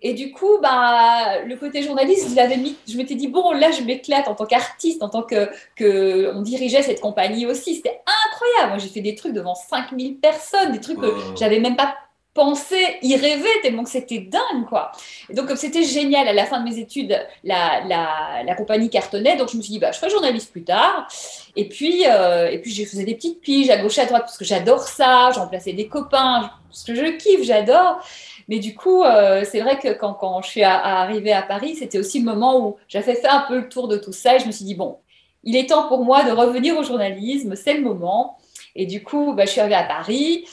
Et 0.02 0.12
du 0.12 0.32
coup, 0.32 0.58
bah, 0.60 1.42
le 1.46 1.56
côté 1.56 1.82
journaliste, 1.82 2.30
je 2.30 2.36
l'avais 2.36 2.58
mis. 2.58 2.76
Je 2.86 2.96
m'étais 2.98 3.14
dit 3.14 3.28
bon, 3.28 3.52
là, 3.52 3.70
je 3.70 3.82
m'éclate 3.82 4.28
en 4.28 4.34
tant 4.34 4.44
qu'artiste, 4.44 5.02
en 5.02 5.08
tant 5.08 5.22
que, 5.22 5.48
que 5.76 6.30
on 6.34 6.42
dirigeait 6.42 6.82
cette 6.82 7.00
compagnie 7.00 7.46
aussi. 7.46 7.76
C'était 7.76 8.02
incroyable. 8.26 8.72
Moi, 8.72 8.78
j'ai 8.78 8.88
fait 8.88 9.00
des 9.00 9.14
trucs 9.14 9.32
devant 9.32 9.54
5000 9.54 10.18
personnes, 10.18 10.72
des 10.72 10.80
trucs 10.80 11.00
que 11.00 11.10
j'avais 11.38 11.58
même 11.58 11.76
pas 11.76 11.94
pensé, 12.34 12.98
y 13.00 13.14
rêver 13.16 13.48
tellement 13.62 13.84
que 13.84 13.90
c'était 13.90 14.18
dingue, 14.18 14.66
quoi. 14.68 14.90
Et 15.30 15.34
donc, 15.34 15.46
comme 15.46 15.56
c'était 15.56 15.84
génial, 15.84 16.26
à 16.26 16.32
la 16.32 16.44
fin 16.44 16.60
de 16.60 16.68
mes 16.68 16.78
études, 16.78 17.16
la, 17.44 17.82
la, 17.86 18.42
la, 18.44 18.54
compagnie 18.56 18.90
cartonnait, 18.90 19.36
donc 19.36 19.50
je 19.50 19.56
me 19.56 19.62
suis 19.62 19.72
dit, 19.72 19.78
bah, 19.78 19.92
je 19.92 19.98
ferai 19.98 20.10
journaliste 20.10 20.50
plus 20.50 20.64
tard. 20.64 21.06
Et 21.54 21.68
puis, 21.68 22.04
euh, 22.08 22.50
et 22.50 22.58
puis 22.58 22.72
j'ai 22.72 22.84
faisais 22.84 23.04
des 23.04 23.14
petites 23.14 23.40
piges 23.40 23.70
à 23.70 23.76
gauche, 23.76 23.98
à 23.98 24.06
droite, 24.06 24.22
parce 24.22 24.36
que 24.36 24.44
j'adore 24.44 24.80
ça, 24.80 25.30
j'en 25.32 25.46
plaçais 25.46 25.72
des 25.72 25.86
copains, 25.86 26.50
parce 26.68 26.82
que 26.82 26.94
je 26.94 27.16
kiffe, 27.16 27.44
j'adore. 27.44 28.04
Mais 28.48 28.58
du 28.58 28.74
coup, 28.74 29.04
euh, 29.04 29.44
c'est 29.50 29.60
vrai 29.60 29.78
que 29.78 29.92
quand, 29.92 30.14
quand 30.14 30.42
je 30.42 30.48
suis 30.48 30.64
arrivée 30.64 31.32
à 31.32 31.42
Paris, 31.42 31.76
c'était 31.76 31.98
aussi 31.98 32.18
le 32.18 32.24
moment 32.24 32.66
où 32.66 32.76
j'avais 32.88 33.14
fait 33.14 33.28
un 33.28 33.44
peu 33.46 33.58
le 33.58 33.68
tour 33.68 33.86
de 33.86 33.96
tout 33.96 34.12
ça, 34.12 34.36
et 34.36 34.38
je 34.40 34.46
me 34.46 34.52
suis 34.52 34.64
dit, 34.64 34.74
bon, 34.74 34.98
il 35.44 35.56
est 35.56 35.68
temps 35.68 35.86
pour 35.86 36.04
moi 36.04 36.24
de 36.24 36.32
revenir 36.32 36.76
au 36.76 36.82
journalisme, 36.82 37.54
c'est 37.54 37.74
le 37.74 37.82
moment. 37.82 38.38
Et 38.74 38.86
du 38.86 39.04
coup, 39.04 39.34
bah, 39.34 39.44
je 39.44 39.50
suis 39.52 39.60
arrivée 39.60 39.76
à 39.76 39.84
Paris 39.84 40.44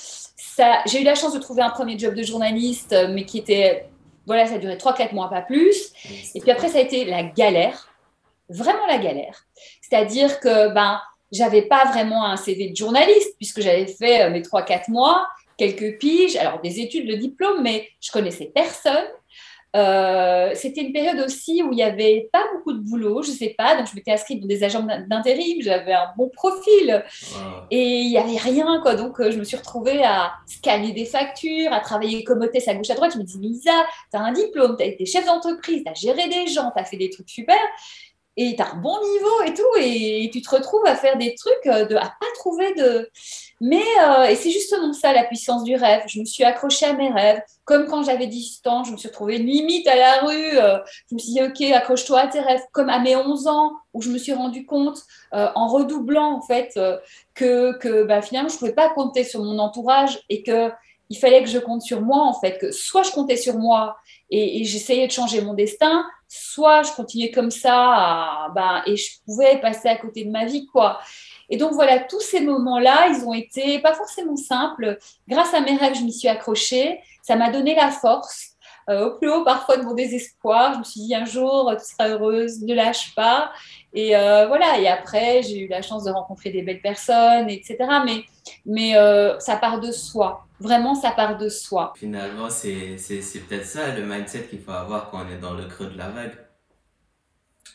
j'ai 0.85 1.01
eu 1.01 1.03
la 1.03 1.15
chance 1.15 1.33
de 1.33 1.39
trouver 1.39 1.61
un 1.61 1.69
premier 1.69 1.97
job 1.97 2.13
de 2.13 2.23
journaliste, 2.23 2.93
euh, 2.93 3.07
mais 3.11 3.25
qui 3.25 3.37
était, 3.37 3.89
voilà, 4.25 4.47
ça 4.47 4.55
a 4.55 4.57
duré 4.57 4.75
3-4 4.75 5.13
mois, 5.13 5.29
pas 5.29 5.41
plus. 5.41 5.93
Et 6.35 6.39
puis 6.39 6.51
après, 6.51 6.69
ça 6.69 6.79
a 6.79 6.81
été 6.81 7.05
la 7.05 7.23
galère, 7.23 7.89
vraiment 8.49 8.85
la 8.87 8.97
galère. 8.97 9.45
C'est-à-dire 9.81 10.39
que 10.39 10.73
ben, 10.73 11.01
j'avais 11.31 11.63
pas 11.63 11.85
vraiment 11.85 12.25
un 12.25 12.37
CV 12.37 12.69
de 12.69 12.75
journaliste, 12.75 13.35
puisque 13.37 13.61
j'avais 13.61 13.87
fait 13.87 14.23
euh, 14.23 14.29
mes 14.29 14.41
3-4 14.41 14.89
mois, 14.89 15.27
quelques 15.57 15.97
piges, 15.99 16.35
alors 16.35 16.59
des 16.61 16.79
études, 16.79 17.07
le 17.07 17.17
diplôme, 17.17 17.61
mais 17.61 17.87
je 17.99 18.11
connaissais 18.11 18.51
personne. 18.53 19.07
Euh, 19.73 20.51
c'était 20.53 20.81
une 20.81 20.91
période 20.91 21.19
aussi 21.25 21.63
où 21.63 21.71
il 21.71 21.77
n'y 21.77 21.83
avait 21.83 22.29
pas 22.33 22.43
beaucoup 22.53 22.73
de 22.73 22.79
boulot, 22.79 23.23
je 23.23 23.31
ne 23.31 23.35
sais 23.35 23.55
pas, 23.57 23.77
donc 23.77 23.87
je 23.87 23.95
m'étais 23.95 24.11
inscrite 24.11 24.41
dans 24.41 24.47
des 24.47 24.63
agents 24.63 24.85
d'intérim, 25.07 25.61
j'avais 25.61 25.93
un 25.93 26.11
bon 26.17 26.29
profil 26.29 27.03
et 27.69 27.99
il 27.99 28.09
n'y 28.09 28.17
avait 28.17 28.37
rien, 28.37 28.81
quoi. 28.81 28.95
Donc 28.95 29.19
euh, 29.21 29.31
je 29.31 29.37
me 29.37 29.45
suis 29.45 29.55
retrouvée 29.55 30.03
à 30.03 30.33
scanner 30.45 30.91
des 30.91 31.05
factures, 31.05 31.71
à 31.71 31.79
travailler 31.79 32.23
comme 32.25 32.41
hôtesse 32.41 32.67
à 32.67 32.73
gauche 32.73 32.89
à 32.89 32.95
droite. 32.95 33.13
Je 33.13 33.19
me 33.19 33.23
dis, 33.23 33.37
Lisa, 33.39 33.85
tu 34.11 34.17
as 34.17 34.21
un 34.21 34.33
diplôme, 34.33 34.75
tu 34.77 34.83
as 34.83 34.87
été 34.87 35.05
chef 35.05 35.25
d'entreprise, 35.25 35.83
tu 35.85 35.89
as 35.89 35.93
géré 35.93 36.27
des 36.27 36.47
gens, 36.47 36.71
tu 36.75 36.81
as 36.81 36.85
fait 36.85 36.97
des 36.97 37.09
trucs 37.09 37.29
super 37.29 37.57
et 38.41 38.55
tu 38.55 38.61
as 38.61 38.73
un 38.73 38.77
bon 38.77 38.97
niveau 38.99 39.41
et 39.45 39.53
tout, 39.53 39.79
et 39.79 40.29
tu 40.33 40.41
te 40.41 40.49
retrouves 40.49 40.85
à 40.85 40.95
faire 40.95 41.17
des 41.17 41.35
trucs, 41.35 41.67
euh, 41.67 41.85
de, 41.85 41.95
à 41.95 42.05
pas 42.19 42.25
trouver 42.35 42.73
de. 42.73 43.09
Mais, 43.59 43.83
euh, 44.03 44.23
et 44.23 44.35
c'est 44.35 44.49
justement 44.49 44.93
ça 44.93 45.13
la 45.13 45.23
puissance 45.25 45.63
du 45.63 45.75
rêve. 45.75 46.01
Je 46.07 46.19
me 46.19 46.25
suis 46.25 46.43
accrochée 46.43 46.87
à 46.87 46.93
mes 46.93 47.09
rêves. 47.09 47.41
Comme 47.65 47.85
quand 47.85 48.03
j'avais 48.03 48.25
10 48.25 48.61
ans, 48.65 48.83
je 48.83 48.93
me 48.93 48.97
suis 48.97 49.09
retrouvée 49.09 49.37
limite 49.37 49.87
à 49.87 49.95
la 49.95 50.21
rue. 50.21 50.57
Euh, 50.57 50.79
je 51.09 51.15
me 51.15 51.19
suis 51.19 51.33
dit, 51.33 51.43
OK, 51.43 51.61
accroche-toi 51.71 52.19
à 52.19 52.27
tes 52.27 52.39
rêves. 52.39 52.61
Comme 52.71 52.89
à 52.89 52.99
mes 52.99 53.15
11 53.15 53.47
ans, 53.47 53.73
où 53.93 54.01
je 54.01 54.09
me 54.09 54.17
suis 54.17 54.33
rendu 54.33 54.65
compte, 54.65 54.97
en 55.31 55.67
redoublant, 55.67 56.33
en 56.33 56.41
fait, 56.41 56.79
que, 57.35 57.77
que 57.77 58.03
bah, 58.03 58.21
finalement, 58.21 58.49
je 58.49 58.57
pouvais 58.57 58.73
pas 58.73 58.89
compter 58.89 59.23
sur 59.23 59.43
mon 59.43 59.59
entourage 59.59 60.19
et 60.29 60.41
que 60.41 60.71
il 61.11 61.17
fallait 61.17 61.43
que 61.43 61.49
je 61.49 61.59
compte 61.59 61.81
sur 61.81 62.01
moi, 62.01 62.23
en 62.23 62.33
fait, 62.39 62.57
que 62.57 62.71
soit 62.71 63.03
je 63.03 63.11
comptais 63.11 63.35
sur 63.35 63.57
moi 63.57 63.97
et, 64.29 64.63
j'essayais 64.63 65.07
de 65.07 65.11
changer 65.11 65.41
mon 65.41 65.53
destin, 65.53 66.05
soit 66.33 66.83
je 66.83 66.93
continuais 66.93 67.29
comme 67.29 67.51
ça 67.51 68.47
ben, 68.55 68.81
et 68.85 68.95
je 68.95 69.19
pouvais 69.25 69.59
passer 69.59 69.89
à 69.89 69.97
côté 69.97 70.23
de 70.23 70.31
ma 70.31 70.45
vie, 70.45 70.65
quoi. 70.65 70.99
Et 71.49 71.57
donc 71.57 71.73
voilà, 71.73 71.99
tous 71.99 72.21
ces 72.21 72.39
moments-là, 72.39 73.09
ils 73.09 73.25
ont 73.25 73.33
été 73.33 73.79
pas 73.79 73.93
forcément 73.93 74.37
simples. 74.37 74.97
Grâce 75.27 75.53
à 75.53 75.59
mes 75.59 75.75
rêves, 75.75 75.95
je 75.95 76.03
m'y 76.03 76.13
suis 76.13 76.29
accrochée. 76.29 77.01
Ça 77.21 77.35
m'a 77.35 77.49
donné 77.49 77.75
la 77.75 77.91
force. 77.91 78.51
au 78.89 79.11
plus 79.17 79.29
haut 79.29 79.43
parfois 79.43 79.75
de 79.75 79.83
mon 79.83 79.93
désespoir. 79.93 80.75
Je 80.75 80.79
me 80.79 80.83
suis 80.85 81.01
dit 81.01 81.13
un 81.13 81.25
jour, 81.25 81.73
tu 81.77 81.85
seras 81.85 82.07
heureuse, 82.09 82.61
ne 82.61 82.73
lâche 82.73 83.13
pas. 83.13 83.51
Et 83.93 84.11
voilà, 84.47 84.79
et 84.79 84.87
après, 84.87 85.43
j'ai 85.43 85.59
eu 85.59 85.67
la 85.67 85.81
chance 85.81 86.05
de 86.05 86.11
rencontrer 86.11 86.49
des 86.51 86.61
belles 86.61 86.81
personnes, 86.81 87.49
etc. 87.49 87.77
Mais, 88.05 88.23
mais 88.65 88.93
ça 89.39 89.57
part 89.57 89.81
de 89.81 89.91
soi. 89.91 90.45
Vraiment, 90.61 90.93
ça 90.93 91.09
part 91.09 91.39
de 91.39 91.49
soi. 91.49 91.91
Finalement, 91.97 92.47
c'est 92.51 92.97
peut-être 93.49 93.65
ça 93.65 93.95
le 93.95 94.05
mindset 94.05 94.43
qu'il 94.43 94.61
faut 94.61 94.71
avoir 94.71 95.09
quand 95.09 95.25
on 95.25 95.27
est 95.27 95.39
dans 95.39 95.55
le 95.55 95.65
creux 95.65 95.87
de 95.87 95.97
la 95.97 96.09
vague. 96.09 96.37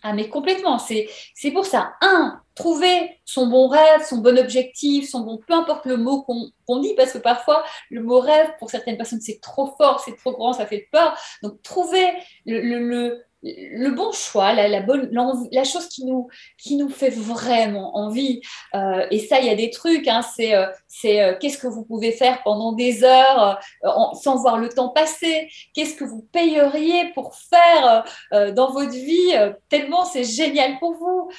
Ah, 0.05 0.13
mais 0.13 0.29
complètement. 0.29 0.79
C'est 0.79 1.09
pour 1.53 1.67
ça. 1.67 1.95
Un, 2.01 2.41
trouver 2.55 3.19
son 3.25 3.49
bon 3.49 3.67
rêve, 3.67 4.05
son 4.09 4.19
bon 4.19 4.39
objectif, 4.39 5.11
son 5.11 5.23
bon, 5.23 5.41
peu 5.45 5.55
importe 5.55 5.87
le 5.87 5.97
mot 5.97 6.23
qu'on 6.23 6.79
dit, 6.79 6.95
parce 6.95 7.13
que 7.13 7.19
parfois, 7.19 7.65
le 7.91 8.03
mot 8.05 8.21
rêve, 8.21 8.51
pour 8.61 8.71
certaines 8.71 8.97
personnes, 8.97 9.21
c'est 9.21 9.41
trop 9.41 9.75
fort, 9.77 9.99
c'est 9.99 10.17
trop 10.17 10.31
grand, 10.31 10.53
ça 10.53 10.65
fait 10.65 10.89
peur. 10.93 11.19
Donc, 11.43 11.61
trouver 11.63 12.07
le, 12.45 12.61
le, 12.61 12.79
le 12.89 13.25
bon 13.95 14.13
choix, 14.13 14.53
la, 14.53 14.81
bonne, 14.81 15.11
la 15.53 15.65
chose 15.65 15.89
qui 15.89 16.05
nous, 16.05 16.29
qui 16.59 16.77
nous 16.77 16.89
fait 16.89 17.11
vraiment 17.11 17.97
envie. 17.97 18.41
Euh, 18.75 19.07
et 19.11 19.19
ça, 19.19 19.41
il 19.41 19.47
y 19.47 19.51
a 19.51 19.55
des 19.55 19.71
trucs. 19.71 20.09
Hein, 20.09 20.23
c'est 20.23 20.55
euh, 20.55 20.67
euh, 21.05 21.35
qu'est-ce 21.41 21.59
que 21.59 21.67
vous 21.67 21.85
pouvez 21.85 22.13
faire 22.13 22.43
pendant 22.43 22.73
des 22.73 23.05
heures 23.05 23.61
sans 24.15 24.37
voir 24.37 24.59
le 24.59 24.69
temps 24.69 24.91
passer? 24.91 25.49
Qu'est-ce 25.75 25.95
que 25.95 26.05
vous 26.05 26.23
payeriez 26.33 27.13
pour 27.15 27.35
faire 27.35 28.05
dans 28.55 28.73
votre 28.73 28.93
vie 28.93 29.33
Tellement 29.69 30.05
c'est 30.05 30.25
génial 30.25 30.79
pour 30.79 30.95
vous? 30.95 31.31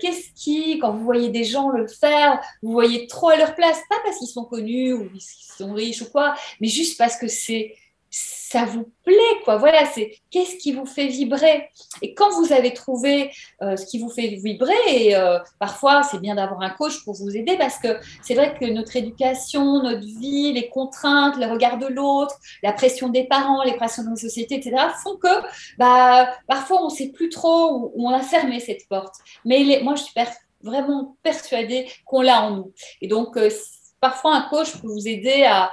qu'est-ce 0.00 0.32
qui, 0.34 0.78
quand 0.78 0.92
vous 0.92 1.04
voyez 1.04 1.28
des 1.30 1.44
gens 1.44 1.70
le 1.70 1.86
faire, 1.86 2.40
vous 2.62 2.72
voyez 2.72 3.06
trop 3.06 3.28
à 3.28 3.36
leur 3.36 3.54
place, 3.54 3.78
pas 3.88 3.96
parce 4.04 4.18
qu'ils 4.18 4.28
sont 4.28 4.44
connus 4.44 4.92
ou 4.92 5.08
qu'ils 5.10 5.20
sont 5.20 5.72
riches 5.72 6.02
ou 6.02 6.10
quoi, 6.10 6.34
mais 6.60 6.68
juste 6.68 6.98
parce 6.98 7.16
que 7.16 7.28
c'est 7.28 7.74
ça 8.10 8.64
vous 8.64 8.90
plaît, 9.04 9.40
quoi. 9.44 9.56
Voilà, 9.56 9.84
c'est 9.86 10.18
qu'est-ce 10.30 10.56
qui 10.56 10.72
vous 10.72 10.86
fait 10.86 11.08
vibrer? 11.08 11.68
Et 12.02 12.14
quand 12.14 12.30
vous 12.30 12.52
avez 12.52 12.72
trouvé 12.72 13.30
euh, 13.62 13.76
ce 13.76 13.86
qui 13.86 13.98
vous 13.98 14.08
fait 14.08 14.28
vibrer, 14.28 14.74
et 14.88 15.16
euh, 15.16 15.38
parfois 15.58 16.02
c'est 16.02 16.20
bien 16.20 16.36
d'avoir 16.36 16.62
un 16.62 16.70
coach 16.70 17.04
pour 17.04 17.14
vous 17.14 17.36
aider 17.36 17.56
parce 17.56 17.78
que 17.78 17.98
c'est 18.22 18.34
vrai 18.34 18.56
que 18.58 18.64
notre 18.66 18.96
éducation, 18.96 19.82
notre 19.82 20.06
vie, 20.06 20.52
les 20.52 20.68
contraintes, 20.68 21.36
le 21.36 21.46
regard 21.46 21.78
de 21.78 21.86
l'autre, 21.86 22.36
la 22.62 22.72
pression 22.72 23.08
des 23.08 23.24
parents, 23.24 23.62
les 23.64 23.74
pressions 23.74 24.04
de 24.04 24.10
la 24.10 24.16
société, 24.16 24.56
etc., 24.56 24.76
font 25.02 25.16
que 25.16 25.42
bah, 25.78 26.30
parfois 26.46 26.82
on 26.82 26.86
ne 26.86 26.94
sait 26.94 27.08
plus 27.08 27.28
trop 27.28 27.90
où, 27.94 28.06
on 28.06 28.10
a 28.10 28.20
fermé 28.20 28.60
cette 28.60 28.88
porte. 28.88 29.16
Mais 29.44 29.80
moi, 29.82 29.94
je 29.96 30.02
suis 30.02 30.14
vraiment 30.62 31.16
persuadée 31.22 31.88
qu'on 32.04 32.22
l'a 32.22 32.42
en 32.42 32.56
nous. 32.56 32.72
Et 33.00 33.08
donc, 33.08 33.36
euh, 33.36 33.50
parfois 34.00 34.34
un 34.34 34.42
coach 34.42 34.72
peut 34.72 34.88
vous 34.88 35.08
aider 35.08 35.44
à, 35.44 35.70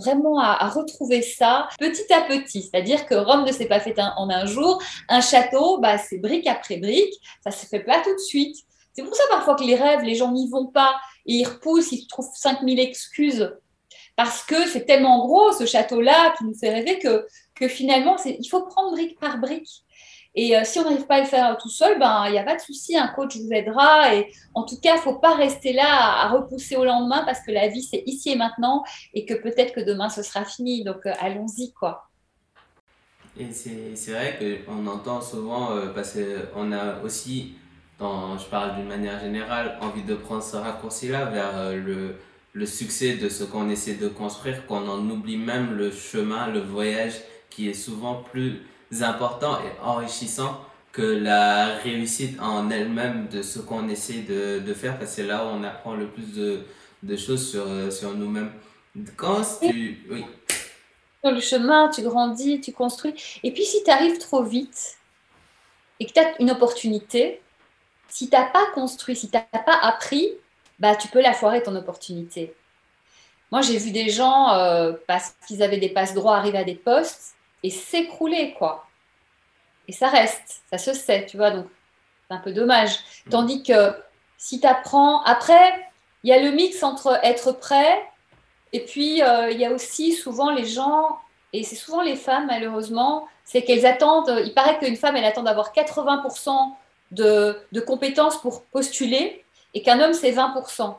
vraiment 0.00 0.38
à, 0.38 0.68
retrouver 0.68 1.22
ça 1.22 1.68
petit 1.78 2.12
à 2.12 2.22
petit. 2.22 2.62
C'est-à-dire 2.62 3.06
que 3.06 3.14
Rome 3.14 3.44
ne 3.44 3.52
s'est 3.52 3.66
pas 3.66 3.80
fait 3.80 3.98
en 3.98 4.28
un 4.30 4.46
jour. 4.46 4.82
Un 5.08 5.20
château, 5.20 5.78
bah, 5.78 5.98
c'est 5.98 6.18
brique 6.18 6.46
après 6.46 6.76
brique. 6.76 7.14
Ça 7.42 7.50
se 7.50 7.66
fait 7.66 7.80
pas 7.80 8.00
tout 8.02 8.14
de 8.14 8.20
suite. 8.20 8.56
C'est 8.92 9.02
pour 9.02 9.14
ça 9.14 9.22
parfois 9.30 9.54
que 9.54 9.64
les 9.64 9.76
rêves, 9.76 10.02
les 10.02 10.14
gens 10.14 10.32
n'y 10.32 10.48
vont 10.50 10.66
pas. 10.66 10.96
Et 11.26 11.34
ils 11.34 11.44
repoussent, 11.44 11.92
ils 11.92 12.06
trouvent 12.06 12.30
5000 12.34 12.80
excuses. 12.80 13.54
Parce 14.16 14.42
que 14.42 14.66
c'est 14.66 14.84
tellement 14.84 15.24
gros, 15.24 15.52
ce 15.52 15.64
château-là, 15.64 16.34
qui 16.36 16.44
nous 16.44 16.54
fait 16.54 16.70
rêver 16.70 16.98
que, 16.98 17.24
que 17.54 17.68
finalement, 17.68 18.16
il 18.24 18.48
faut 18.48 18.62
prendre 18.62 18.90
brique 18.90 19.18
par 19.20 19.38
brique. 19.38 19.84
Et 20.40 20.56
euh, 20.56 20.60
si 20.62 20.78
on 20.78 20.84
n'arrive 20.84 21.04
pas 21.04 21.16
à 21.16 21.20
le 21.22 21.26
faire 21.26 21.58
tout 21.58 21.68
seul, 21.68 21.98
ben 21.98 22.26
il 22.28 22.30
n'y 22.30 22.38
a 22.38 22.44
pas 22.44 22.54
de 22.54 22.60
souci, 22.60 22.96
un 22.96 23.08
coach 23.08 23.36
vous 23.36 23.50
aidera. 23.50 24.14
Et 24.14 24.32
en 24.54 24.62
tout 24.62 24.76
cas, 24.80 24.92
il 24.92 24.98
ne 24.98 25.00
faut 25.00 25.18
pas 25.18 25.34
rester 25.34 25.72
là 25.72 26.22
à, 26.22 26.28
repousser 26.28 26.76
au 26.76 26.84
lendemain 26.84 27.24
parce 27.24 27.40
que 27.40 27.50
la 27.50 27.66
vie 27.66 27.82
c'est 27.82 28.04
ici 28.06 28.30
et 28.30 28.36
maintenant 28.36 28.84
et 29.14 29.26
que 29.26 29.34
peut-être 29.34 29.74
que 29.74 29.80
demain 29.80 30.08
ce 30.08 30.22
sera 30.22 30.44
fini. 30.44 30.84
Donc 30.84 31.06
euh, 31.06 31.12
allons-y 31.18 31.72
quoi. 31.72 32.08
Et 33.36 33.50
c'est 33.50 34.12
vrai 34.12 34.38
qu'on 34.64 34.86
entend 34.86 35.20
souvent 35.20 35.72
euh, 35.72 35.88
parce 35.88 36.16
qu'on 36.54 36.70
a 36.70 37.00
aussi, 37.02 37.54
dans, 37.98 38.38
je 38.38 38.46
parle 38.46 38.76
d'une 38.76 38.86
manière 38.86 39.18
générale, 39.18 39.76
envie 39.80 40.04
de 40.04 40.14
prendre 40.14 40.44
ce 40.44 40.56
raccourci-là 40.56 41.24
vers 41.24 41.72
le 42.52 42.66
succès 42.66 43.14
de 43.14 43.28
ce 43.28 43.42
qu'on 43.42 43.68
essaie 43.70 43.94
de 43.94 44.06
construire, 44.06 44.66
qu'on 44.66 44.88
en 44.88 45.10
oublie 45.10 45.36
même 45.36 45.72
le 45.76 45.90
chemin, 45.90 46.46
le 46.46 46.60
voyage 46.60 47.14
qui 47.50 47.68
est 47.68 47.74
souvent 47.74 48.22
plus 48.22 48.62
important 49.02 49.58
et 49.60 49.80
enrichissant 49.82 50.64
que 50.92 51.02
la 51.02 51.76
réussite 51.76 52.40
en 52.40 52.70
elle-même 52.70 53.28
de 53.28 53.42
ce 53.42 53.58
qu'on 53.58 53.88
essaie 53.88 54.22
de, 54.22 54.58
de, 54.60 54.74
faire, 54.74 54.98
parce 54.98 55.10
que 55.10 55.16
c'est 55.16 55.26
là 55.26 55.44
où 55.44 55.48
on 55.48 55.62
apprend 55.62 55.94
le 55.94 56.08
plus 56.08 56.32
de, 56.34 56.64
de 57.02 57.16
choses 57.16 57.50
sur, 57.50 57.92
sur 57.92 58.14
nous-mêmes. 58.14 58.50
Quand 59.16 59.42
tu... 59.60 60.04
Oui. 60.10 60.24
Sur 61.22 61.32
le 61.32 61.40
chemin, 61.40 61.88
tu 61.88 62.02
grandis, 62.02 62.60
tu 62.60 62.72
construis. 62.72 63.14
Et 63.42 63.52
puis 63.52 63.64
si 63.64 63.82
tu 63.84 63.90
arrives 63.90 64.18
trop 64.18 64.42
vite 64.42 64.96
et 66.00 66.06
que 66.06 66.12
tu 66.12 66.20
as 66.20 66.40
une 66.40 66.50
opportunité, 66.50 67.40
si 68.08 68.30
tu 68.30 68.36
n'as 68.36 68.46
pas 68.46 68.66
construit, 68.74 69.16
si 69.16 69.28
tu 69.28 69.36
n'as 69.36 69.60
pas 69.60 69.78
appris, 69.82 70.30
bah, 70.78 70.96
tu 70.96 71.08
peux 71.08 71.20
la 71.20 71.32
foirer 71.32 71.62
ton 71.62 71.74
opportunité. 71.76 72.54
Moi, 73.50 73.62
j'ai 73.62 73.78
vu 73.78 73.90
des 73.90 74.10
gens, 74.10 74.52
euh, 74.52 74.92
parce 75.06 75.34
qu'ils 75.46 75.62
avaient 75.62 75.78
des 75.78 75.88
passes 75.88 76.14
droits, 76.14 76.36
arriver 76.36 76.58
à 76.58 76.64
des 76.64 76.74
postes 76.74 77.34
et 77.62 77.70
s'écrouler, 77.70 78.54
quoi. 78.54 78.86
Et 79.88 79.92
ça 79.92 80.08
reste, 80.08 80.62
ça 80.70 80.78
se 80.78 80.92
sait, 80.92 81.26
tu 81.26 81.36
vois, 81.36 81.50
donc 81.50 81.66
c'est 82.28 82.36
un 82.36 82.40
peu 82.40 82.52
dommage. 82.52 82.98
Tandis 83.30 83.62
que 83.62 83.94
si 84.36 84.60
tu 84.60 84.66
apprends, 84.66 85.22
après, 85.22 85.88
il 86.22 86.30
y 86.30 86.32
a 86.32 86.40
le 86.40 86.50
mix 86.50 86.82
entre 86.82 87.18
être 87.22 87.52
prêt 87.52 88.02
et 88.72 88.84
puis 88.84 89.22
euh, 89.22 89.50
il 89.50 89.58
y 89.58 89.64
a 89.64 89.72
aussi 89.72 90.12
souvent 90.12 90.50
les 90.50 90.66
gens, 90.66 91.18
et 91.52 91.62
c'est 91.64 91.76
souvent 91.76 92.02
les 92.02 92.16
femmes 92.16 92.46
malheureusement, 92.46 93.26
c'est 93.44 93.62
qu'elles 93.62 93.86
attendent, 93.86 94.42
il 94.44 94.52
paraît 94.52 94.78
qu'une 94.78 94.96
femme, 94.96 95.16
elle 95.16 95.24
attend 95.24 95.42
d'avoir 95.42 95.72
80% 95.72 96.74
de, 97.12 97.58
de, 97.72 97.80
compétences 97.80 98.38
pour 98.42 98.64
postuler 98.66 99.42
et 99.72 99.82
qu'un 99.82 99.98
homme, 100.00 100.12
c'est 100.12 100.32
20%. 100.32 100.96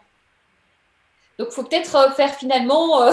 Donc 1.38 1.48
il 1.52 1.54
faut 1.54 1.64
peut-être 1.64 2.16
faire 2.16 2.34
finalement 2.34 3.04
euh, 3.04 3.12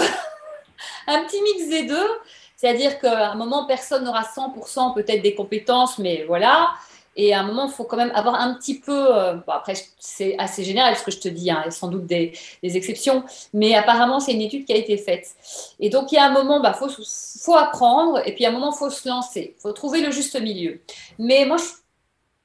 un 1.07 1.23
petit 1.25 1.41
mix 1.43 1.69
des 1.69 1.83
deux 1.83 2.09
c'est-à-dire 2.57 2.99
qu'à 2.99 3.31
un 3.31 3.35
moment, 3.35 3.65
personne 3.65 4.03
n'aura 4.03 4.23
100% 4.23 4.95
peut-être 4.95 5.21
des 5.21 5.35
compétences, 5.35 5.99
mais 5.99 6.25
voilà. 6.27 6.71
Et 7.15 7.33
à 7.33 7.39
un 7.39 7.43
moment, 7.43 7.65
il 7.65 7.71
faut 7.71 7.83
quand 7.83 7.97
même 7.97 8.11
avoir 8.15 8.35
un 8.35 8.55
petit 8.55 8.79
peu. 8.79 9.15
Euh, 9.15 9.37
après, 9.47 9.73
c'est 9.99 10.35
assez 10.39 10.63
général 10.63 10.95
ce 10.95 11.03
que 11.03 11.11
je 11.11 11.19
te 11.19 11.27
dis, 11.27 11.41
il 11.41 11.47
y 11.47 11.51
a 11.51 11.69
sans 11.69 11.87
doute 11.87 12.05
des, 12.05 12.33
exceptions, 12.63 13.23
mais 13.53 13.75
apparemment, 13.75 14.19
c'est 14.19 14.33
une 14.33 14.41
étude 14.41 14.65
qui 14.65 14.73
a 14.73 14.75
été 14.75 14.97
faite. 14.97 15.35
Et 15.79 15.89
donc, 15.89 16.11
il 16.11 16.15
y 16.15 16.17
a 16.17 16.25
un 16.25 16.31
moment, 16.31 16.57
il 16.57 16.63
bah, 16.63 16.73
faut, 16.73 16.89
faut, 16.89 17.55
apprendre, 17.55 18.21
et 18.25 18.33
puis 18.33 18.45
à 18.45 18.49
un 18.49 18.51
moment, 18.51 18.71
il 18.73 18.77
faut 18.77 18.89
se 18.89 19.07
lancer, 19.07 19.55
il 19.57 19.61
faut 19.61 19.71
trouver 19.71 20.01
le 20.01 20.11
juste 20.11 20.39
milieu. 20.39 20.81
Mais 21.19 21.45
moi, 21.45 21.57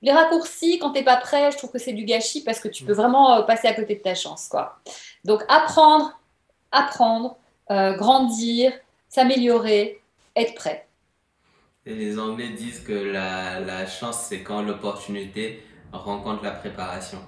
les 0.03 0.13
raccourcis, 0.13 0.79
quand 0.79 0.91
tu 0.91 0.99
n'es 0.99 1.05
pas 1.05 1.17
prêt, 1.17 1.51
je 1.53 1.57
trouve 1.57 1.71
que 1.71 1.79
c'est 1.79 1.93
du 1.93 2.05
gâchis 2.05 2.43
parce 2.43 2.61
que 2.61 2.69
tu 2.69 2.85
peux 2.85 2.93
vraiment 2.93 3.37
euh, 3.37 3.43
passer 3.43 3.69
à 3.69 3.73
côté 3.73 3.95
de 3.95 4.03
ta 4.03 4.15
chance. 4.15 4.49
Quoi. 4.49 4.77
Donc, 5.25 5.43
apprendre, 5.49 6.19
apprendre, 6.71 7.37
euh, 7.71 7.95
grandir, 7.95 8.73
s'améliorer, 9.09 10.02
être 10.37 10.55
prêt. 10.55 10.89
Et 11.85 11.95
les 11.95 12.19
Anglais 12.19 12.51
disent 12.51 12.81
que 12.81 12.93
la, 12.93 13.61
la 13.61 13.87
chance, 13.87 14.27
c'est 14.29 14.43
quand 14.43 14.63
l'opportunité 14.63 15.63
rencontre 15.93 16.45
la 16.45 16.53
préparation. 16.53 17.19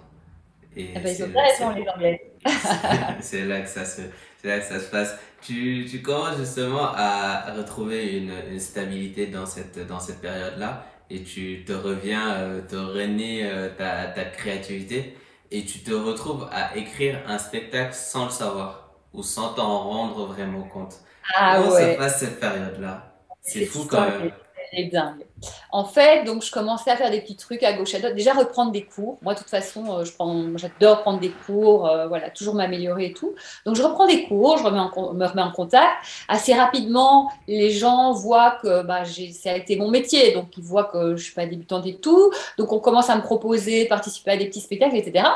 Et 0.76 0.90
ah 0.94 1.00
ben, 1.00 1.14
ils 1.16 1.24
ont 1.24 1.32
raison, 1.40 1.70
les 1.70 1.88
Anglais. 1.88 2.32
c'est 3.20 3.44
là, 3.44 3.60
que 3.60 3.68
ça 3.68 3.84
se, 3.84 4.02
là 4.42 4.58
que 4.58 4.64
ça 4.66 4.80
se 4.80 4.90
passe. 4.90 5.16
Tu, 5.40 5.86
tu 5.90 6.02
commences 6.02 6.38
justement 6.38 6.92
à 6.94 7.52
retrouver 7.56 8.18
une, 8.18 8.32
une 8.50 8.60
stabilité 8.60 9.26
dans 9.26 9.46
cette, 9.46 9.86
dans 9.86 10.00
cette 10.00 10.20
période-là 10.20 10.86
et 11.10 11.22
tu 11.22 11.64
te 11.64 11.72
reviens, 11.72 12.34
euh, 12.34 12.60
te 12.62 12.76
renier 12.76 13.44
euh, 13.44 13.68
ta, 13.76 14.06
ta 14.06 14.24
créativité 14.24 15.16
et 15.50 15.64
tu 15.64 15.80
te 15.80 15.92
retrouves 15.92 16.48
à 16.50 16.76
écrire 16.76 17.22
un 17.28 17.38
spectacle 17.38 17.94
sans 17.94 18.24
le 18.24 18.30
savoir 18.30 18.94
ou 19.12 19.22
sans 19.22 19.54
t'en 19.54 19.78
rendre 19.78 20.26
vraiment 20.26 20.64
compte. 20.64 21.00
Ah, 21.34 21.58
Comment 21.58 21.76
se 21.76 21.96
passe 21.96 22.18
cette 22.20 22.40
période-là? 22.40 23.14
C'est 23.40 23.64
fou 23.66 23.86
quand 23.88 24.00
même. 24.00 24.32
C'est 24.72 24.84
dingue. 24.84 25.24
En 25.70 25.84
fait, 25.84 26.24
donc 26.24 26.42
je 26.42 26.50
commençais 26.50 26.90
à 26.90 26.96
faire 26.96 27.10
des 27.10 27.20
petits 27.20 27.36
trucs 27.36 27.62
à 27.62 27.74
gauche 27.74 27.94
à 27.94 27.98
droite. 27.98 28.14
Déjà 28.14 28.32
reprendre 28.32 28.72
des 28.72 28.84
cours. 28.84 29.18
Moi, 29.22 29.34
de 29.34 29.38
toute 29.38 29.50
façon, 29.50 29.98
euh, 29.98 30.04
je 30.04 30.12
prends, 30.12 30.56
j'adore 30.56 31.02
prendre 31.02 31.20
des 31.20 31.30
cours, 31.30 31.86
euh, 31.86 32.08
voilà, 32.08 32.30
toujours 32.30 32.54
m'améliorer 32.54 33.06
et 33.06 33.12
tout. 33.12 33.34
Donc 33.66 33.76
je 33.76 33.82
reprends 33.82 34.06
des 34.06 34.24
cours, 34.24 34.58
je 34.58 34.64
remets 34.64 34.78
me 34.78 35.26
remets 35.26 35.42
en 35.42 35.52
contact. 35.52 35.92
Assez 36.28 36.54
rapidement, 36.54 37.30
les 37.46 37.70
gens 37.70 38.12
voient 38.12 38.58
que 38.62 38.82
bah, 38.82 39.04
ça 39.04 39.52
a 39.52 39.56
été 39.56 39.76
mon 39.76 39.90
métier, 39.90 40.32
donc 40.32 40.56
ils 40.56 40.64
voient 40.64 40.84
que 40.84 41.16
je 41.16 41.24
suis 41.24 41.34
pas 41.34 41.46
débutante 41.46 41.86
et 41.86 41.96
tout. 41.96 42.32
Donc 42.58 42.72
on 42.72 42.78
commence 42.78 43.10
à 43.10 43.16
me 43.16 43.22
proposer 43.22 43.84
de 43.84 43.88
participer 43.88 44.32
à 44.32 44.36
des 44.36 44.46
petits 44.46 44.60
spectacles, 44.60 44.96
etc. 44.96 45.26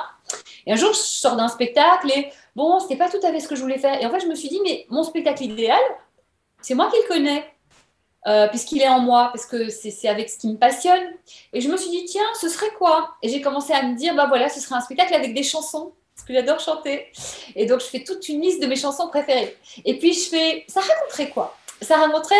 Et 0.67 0.73
un 0.73 0.77
jour, 0.77 0.93
je 0.93 0.99
sors 0.99 1.37
d'un 1.37 1.49
spectacle 1.49 2.11
et 2.11 2.31
bon, 2.59 2.81
c'était 2.81 2.97
pas 2.97 3.09
tout 3.09 3.25
à 3.25 3.31
fait 3.33 3.41
ce 3.41 3.49
que 3.49 3.57
je 3.57 3.63
voulais 3.63 3.79
faire. 3.79 4.03
Et 4.03 4.05
en 4.05 4.11
fait, 4.11 4.21
je 4.21 4.27
me 4.27 4.35
suis 4.35 4.49
dit, 4.49 4.61
mais 4.63 4.85
mon 4.91 5.05
spectacle 5.05 5.45
idéal, 5.45 5.81
c'est 6.61 6.75
moi 6.75 6.91
qui 6.91 6.99
le 7.01 7.09
connais. 7.09 7.45
Euh, 8.27 8.49
puisqu'il 8.49 8.83
est 8.83 8.89
en 8.89 8.99
moi, 8.99 9.31
parce 9.33 9.47
que 9.47 9.71
c'est 9.71 10.09
avec 10.09 10.29
ce 10.29 10.37
qui 10.39 10.49
me 10.49 10.59
passionne. 10.59 11.05
Et 11.53 11.61
je 11.61 11.69
me 11.71 11.77
suis 11.77 11.89
dit, 11.89 12.05
tiens, 12.05 12.29
ce 12.39 12.49
serait 12.49 12.73
quoi? 12.77 13.15
Et 13.23 13.29
j'ai 13.29 13.41
commencé 13.41 13.73
à 13.73 13.83
me 13.85 13.97
dire, 13.97 14.15
bah 14.17 14.27
voilà, 14.27 14.49
ce 14.49 14.61
serait 14.61 14.75
un 14.75 14.81
spectacle 14.81 15.15
avec 15.15 15.35
des 15.35 15.45
chansons, 15.45 15.93
parce 16.15 16.27
que 16.27 16.35
j'adore 16.35 16.59
chanter. 16.59 17.07
Et 17.55 17.65
donc, 17.65 17.81
je 17.81 17.87
fais 17.87 18.03
toute 18.03 18.29
une 18.29 18.43
liste 18.43 18.61
de 18.61 18.67
mes 18.67 18.77
chansons 18.77 19.09
préférées. 19.09 19.57
Et 19.85 19.99
puis, 19.99 20.13
je 20.13 20.29
fais, 20.29 20.65
ça 20.67 20.81
raconterait 20.81 21.31
quoi? 21.31 21.57
Ça 21.81 21.97
raconterait 21.97 22.35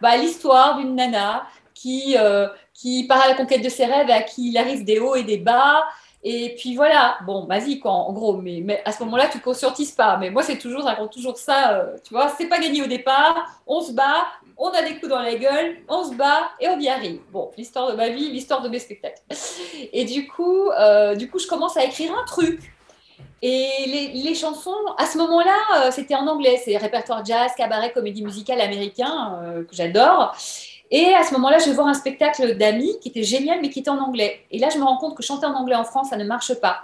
bah, 0.00 0.16
l'histoire 0.16 0.78
d'une 0.78 0.94
nana 0.94 1.46
qui, 1.74 2.16
euh, 2.16 2.46
qui 2.72 3.06
part 3.08 3.22
à 3.22 3.28
la 3.28 3.34
conquête 3.34 3.62
de 3.62 3.68
ses 3.68 3.86
rêves 3.86 4.08
et 4.08 4.12
à 4.12 4.22
qui 4.22 4.50
il 4.50 4.56
arrive 4.56 4.84
des 4.84 5.00
hauts 5.00 5.16
et 5.16 5.24
des 5.24 5.38
bas. 5.38 5.82
Et 6.26 6.54
puis 6.58 6.74
voilà, 6.74 7.18
bon, 7.26 7.44
vas-y, 7.44 7.78
quoi, 7.78 7.92
en 7.92 8.10
gros, 8.14 8.38
mais, 8.38 8.62
mais 8.64 8.80
à 8.86 8.92
ce 8.92 9.04
moment-là, 9.04 9.28
tu 9.28 9.36
ne 9.36 9.42
conscientises 9.42 9.92
pas. 9.92 10.16
Mais 10.16 10.30
moi, 10.30 10.42
c'est 10.42 10.56
toujours, 10.56 10.82
ça 10.82 10.88
raconte 10.90 11.12
toujours 11.12 11.36
ça, 11.36 11.72
euh, 11.72 11.96
tu 12.02 12.14
vois, 12.14 12.30
c'est 12.38 12.46
pas 12.46 12.58
gagné 12.58 12.82
au 12.82 12.86
départ, 12.86 13.60
on 13.66 13.82
se 13.82 13.92
bat, 13.92 14.24
on 14.56 14.68
a 14.70 14.80
des 14.80 14.94
coups 14.94 15.08
dans 15.08 15.20
la 15.20 15.34
gueule, 15.34 15.76
on 15.86 16.02
se 16.02 16.14
bat 16.14 16.50
et 16.60 16.68
on 16.68 16.80
y 16.80 16.88
arrive. 16.88 17.20
Bon, 17.30 17.50
l'histoire 17.58 17.90
de 17.90 17.96
ma 17.96 18.08
vie, 18.08 18.30
l'histoire 18.30 18.62
de 18.62 18.70
mes 18.70 18.78
spectacles. 18.78 19.20
Et 19.92 20.06
du 20.06 20.26
coup, 20.26 20.70
euh, 20.70 21.14
du 21.14 21.30
coup, 21.30 21.38
je 21.38 21.46
commence 21.46 21.76
à 21.76 21.84
écrire 21.84 22.16
un 22.18 22.24
truc. 22.24 22.72
Et 23.42 23.68
les, 23.86 24.22
les 24.22 24.34
chansons, 24.34 24.72
à 24.96 25.04
ce 25.04 25.18
moment-là, 25.18 25.58
euh, 25.76 25.90
c'était 25.90 26.14
en 26.14 26.26
anglais. 26.26 26.58
C'est 26.64 26.78
répertoire 26.78 27.22
jazz, 27.22 27.52
cabaret, 27.54 27.92
comédie 27.92 28.24
musicale 28.24 28.62
américain 28.62 29.64
que 29.68 29.76
j'adore. 29.76 30.34
Et 30.96 31.12
à 31.12 31.24
ce 31.24 31.32
moment-là, 31.32 31.58
je 31.58 31.64
vais 31.64 31.72
voir 31.72 31.88
un 31.88 31.94
spectacle 31.94 32.56
d'amis 32.56 32.96
qui 33.00 33.08
était 33.08 33.24
génial, 33.24 33.58
mais 33.60 33.68
qui 33.68 33.80
était 33.80 33.90
en 33.90 33.98
anglais. 33.98 34.46
Et 34.52 34.60
là, 34.60 34.68
je 34.72 34.78
me 34.78 34.84
rends 34.84 34.96
compte 34.96 35.16
que 35.16 35.24
chanter 35.24 35.44
en 35.44 35.54
anglais 35.54 35.74
en 35.74 35.82
France, 35.82 36.10
ça 36.10 36.16
ne 36.16 36.22
marche 36.22 36.54
pas 36.60 36.82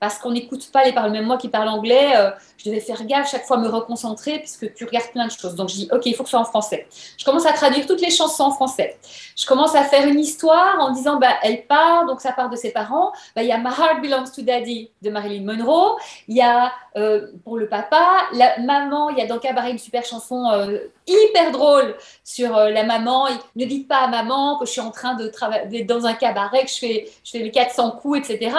parce 0.00 0.18
qu'on 0.18 0.32
n'écoute 0.32 0.70
pas 0.72 0.82
les 0.82 0.92
paroles. 0.92 1.12
Même 1.12 1.26
moi 1.26 1.36
qui 1.36 1.48
parle 1.48 1.68
anglais, 1.68 2.12
euh, 2.16 2.30
je 2.56 2.70
devais 2.70 2.80
faire 2.80 3.04
gaffe 3.04 3.30
chaque 3.30 3.44
fois 3.44 3.58
me 3.58 3.68
reconcentrer 3.68 4.38
puisque 4.38 4.72
tu 4.74 4.86
regardes 4.86 5.10
plein 5.12 5.26
de 5.26 5.30
choses. 5.30 5.54
Donc 5.54 5.68
je 5.68 5.74
dis, 5.74 5.88
ok, 5.92 6.06
il 6.06 6.14
faut 6.14 6.22
que 6.22 6.30
ce 6.30 6.32
soit 6.32 6.40
en 6.40 6.44
français. 6.44 6.88
Je 7.18 7.24
commence 7.24 7.44
à 7.44 7.52
traduire 7.52 7.86
toutes 7.86 8.00
les 8.00 8.10
chansons 8.10 8.44
en 8.44 8.50
français. 8.50 8.98
Je 9.36 9.46
commence 9.46 9.74
à 9.74 9.84
faire 9.84 10.08
une 10.08 10.18
histoire 10.18 10.80
en 10.80 10.90
disant, 10.90 11.18
bah, 11.18 11.34
elle 11.42 11.66
part, 11.66 12.06
donc 12.06 12.22
ça 12.22 12.32
part 12.32 12.48
de 12.48 12.56
ses 12.56 12.70
parents. 12.70 13.12
Bah, 13.36 13.42
il 13.42 13.48
y 13.48 13.52
a 13.52 13.58
My 13.58 13.66
Heart 13.66 14.00
Belongs 14.02 14.30
to 14.34 14.40
Daddy 14.40 14.90
de 15.02 15.10
Marilyn 15.10 15.44
Monroe. 15.44 15.98
Il 16.28 16.36
y 16.36 16.40
a 16.40 16.72
euh, 16.96 17.26
pour 17.44 17.58
le 17.58 17.68
papa, 17.68 18.26
la 18.32 18.58
maman, 18.58 19.10
il 19.10 19.18
y 19.18 19.22
a 19.22 19.26
dans 19.26 19.38
Cabaret 19.38 19.70
une 19.70 19.78
super 19.78 20.04
chanson 20.04 20.50
euh, 20.50 20.78
hyper 21.06 21.52
drôle 21.52 21.94
sur 22.24 22.56
la 22.56 22.84
maman. 22.84 23.28
Ne 23.54 23.66
dites 23.66 23.86
pas 23.86 23.98
à 23.98 24.08
maman 24.08 24.58
que 24.58 24.64
je 24.64 24.70
suis 24.70 24.80
en 24.80 24.90
train 24.90 25.14
de 25.14 25.28
travailler 25.28 25.84
dans 25.84 26.06
un 26.06 26.14
cabaret, 26.14 26.64
que 26.64 26.70
je 26.70 26.78
fais, 26.78 27.10
je 27.22 27.32
fais 27.32 27.38
les 27.40 27.50
400 27.50 27.98
coups, 28.00 28.18
etc. 28.18 28.56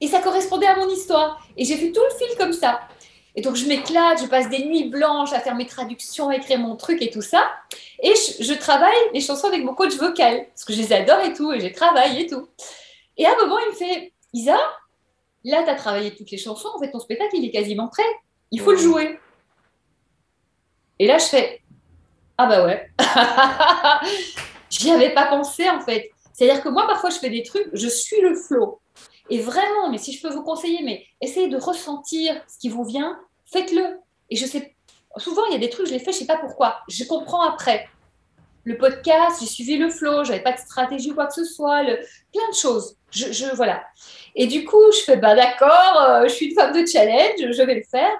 Et 0.00 0.08
ça 0.08 0.20
correspondait 0.20 0.66
à 0.66 0.76
mon 0.76 0.88
histoire. 0.88 1.46
Et 1.56 1.64
j'ai 1.64 1.76
fait 1.76 1.92
tout 1.92 2.02
le 2.02 2.26
fil 2.26 2.36
comme 2.36 2.52
ça. 2.52 2.80
Et 3.36 3.42
donc, 3.42 3.54
je 3.54 3.66
m'éclate, 3.66 4.22
je 4.22 4.26
passe 4.26 4.48
des 4.48 4.64
nuits 4.64 4.88
blanches 4.88 5.34
à 5.34 5.40
faire 5.40 5.54
mes 5.54 5.66
traductions, 5.66 6.30
à 6.30 6.36
écrire 6.36 6.58
mon 6.58 6.74
truc 6.74 7.02
et 7.02 7.10
tout 7.10 7.20
ça. 7.20 7.46
Et 8.02 8.14
je, 8.40 8.54
travaille 8.54 8.96
les 9.12 9.20
chansons 9.20 9.48
avec 9.48 9.62
mon 9.62 9.74
coach 9.74 9.94
vocal, 9.96 10.46
parce 10.48 10.64
que 10.64 10.72
je 10.72 10.78
les 10.78 10.92
adore 10.94 11.20
et 11.20 11.34
tout, 11.34 11.52
et 11.52 11.60
j'ai 11.60 11.72
travaillé 11.72 12.24
et 12.24 12.26
tout. 12.26 12.48
Et 13.18 13.26
à 13.26 13.32
un 13.32 13.36
moment, 13.36 13.58
il 13.58 13.72
me 13.72 13.76
fait 13.76 14.12
Isa, 14.32 14.56
là, 15.44 15.62
tu 15.62 15.68
as 15.68 15.74
travaillé 15.74 16.14
toutes 16.14 16.30
les 16.30 16.38
chansons, 16.38 16.68
en 16.74 16.78
fait, 16.78 16.90
ton 16.90 16.98
spectacle, 16.98 17.36
il 17.36 17.44
est 17.44 17.50
quasiment 17.50 17.88
prêt. 17.88 18.02
Il 18.50 18.60
faut 18.60 18.72
le 18.72 18.78
jouer. 18.78 19.18
Et 20.98 21.06
là, 21.06 21.18
je 21.18 21.24
fais 21.24 21.60
Ah 22.38 22.46
bah 22.46 22.64
ouais. 22.64 22.90
J'y 24.70 24.90
avais 24.90 25.12
pas 25.12 25.26
pensé, 25.26 25.68
en 25.68 25.80
fait. 25.80 26.10
C'est-à-dire 26.32 26.62
que 26.62 26.70
moi, 26.70 26.86
parfois, 26.86 27.10
je 27.10 27.18
fais 27.18 27.30
des 27.30 27.42
trucs, 27.42 27.68
je 27.74 27.88
suis 27.88 28.20
le 28.22 28.34
flow. 28.34 28.80
Et 29.30 29.40
vraiment, 29.40 29.90
mais 29.90 29.98
si 29.98 30.12
je 30.12 30.22
peux 30.22 30.32
vous 30.32 30.42
conseiller, 30.42 30.82
mais 30.82 31.04
essayez 31.20 31.48
de 31.48 31.56
ressentir 31.56 32.40
ce 32.48 32.58
qui 32.58 32.68
vous 32.68 32.84
vient, 32.84 33.18
faites-le. 33.52 33.98
Et 34.30 34.36
je 34.36 34.46
sais, 34.46 34.74
souvent, 35.16 35.42
il 35.46 35.52
y 35.52 35.56
a 35.56 35.58
des 35.58 35.70
trucs, 35.70 35.86
je 35.86 35.92
les 35.92 35.98
fais, 35.98 36.12
je 36.12 36.18
sais 36.18 36.26
pas 36.26 36.38
pourquoi. 36.38 36.78
Je 36.88 37.04
comprends 37.04 37.42
après. 37.42 37.88
Le 38.64 38.76
podcast, 38.76 39.38
j'ai 39.40 39.46
suivi 39.46 39.76
le 39.76 39.90
flow, 39.90 40.24
j'avais 40.24 40.42
pas 40.42 40.52
de 40.52 40.58
stratégie 40.58 41.12
ou 41.12 41.14
quoi 41.14 41.26
que 41.26 41.34
ce 41.34 41.44
soit, 41.44 41.82
le... 41.82 41.98
plein 42.32 42.48
de 42.50 42.54
choses. 42.54 42.96
Je, 43.12 43.54
voilà. 43.54 43.82
Et 44.34 44.46
du 44.46 44.64
coup, 44.64 44.82
je 44.92 45.04
fais, 45.04 45.16
bah 45.16 45.34
d'accord, 45.34 46.02
euh, 46.02 46.22
je 46.24 46.32
suis 46.32 46.46
une 46.46 46.54
femme 46.54 46.72
de 46.72 46.84
challenge, 46.84 47.38
je 47.38 47.62
vais 47.62 47.76
le 47.76 47.84
faire. 47.88 48.10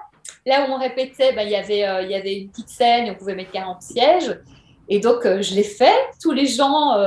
Là 0.45 0.65
où 0.65 0.71
on 0.71 0.77
répétait, 0.77 1.33
bah, 1.33 1.43
il, 1.43 1.49
y 1.49 1.55
avait, 1.55 1.85
euh, 1.85 2.01
y 2.03 2.15
avait 2.15 2.37
une 2.37 2.49
petite 2.49 2.69
scène, 2.69 3.09
on 3.11 3.15
pouvait 3.15 3.35
mettre 3.35 3.51
40 3.51 3.81
sièges. 3.81 4.39
Et 4.87 4.99
donc, 4.99 5.25
euh, 5.25 5.41
je 5.41 5.53
l'ai 5.53 5.63
fait. 5.63 5.97
Tous 6.21 6.31
les 6.31 6.45
gens 6.45 6.97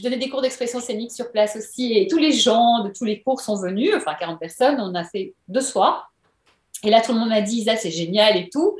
je 0.00 0.04
donnais 0.04 0.16
des 0.16 0.30
cours 0.30 0.40
d'expression 0.40 0.80
scénique 0.80 1.12
sur 1.12 1.30
place 1.30 1.56
aussi 1.56 1.92
et 1.92 2.06
tous 2.08 2.16
les 2.16 2.32
gens 2.32 2.82
de 2.84 2.88
tous 2.90 3.04
les 3.04 3.20
cours 3.20 3.42
sont 3.42 3.56
venus, 3.56 3.92
enfin 3.94 4.14
40 4.18 4.40
personnes, 4.40 4.80
on 4.80 4.94
a 4.94 5.04
fait 5.04 5.34
deux 5.46 5.60
soirs. 5.60 6.10
Et 6.82 6.88
là, 6.88 7.02
tout 7.02 7.12
le 7.12 7.18
monde 7.18 7.28
m'a 7.28 7.42
dit, 7.42 7.58
Isa, 7.58 7.76
c'est 7.76 7.90
génial 7.90 8.38
et 8.38 8.48
tout. 8.48 8.78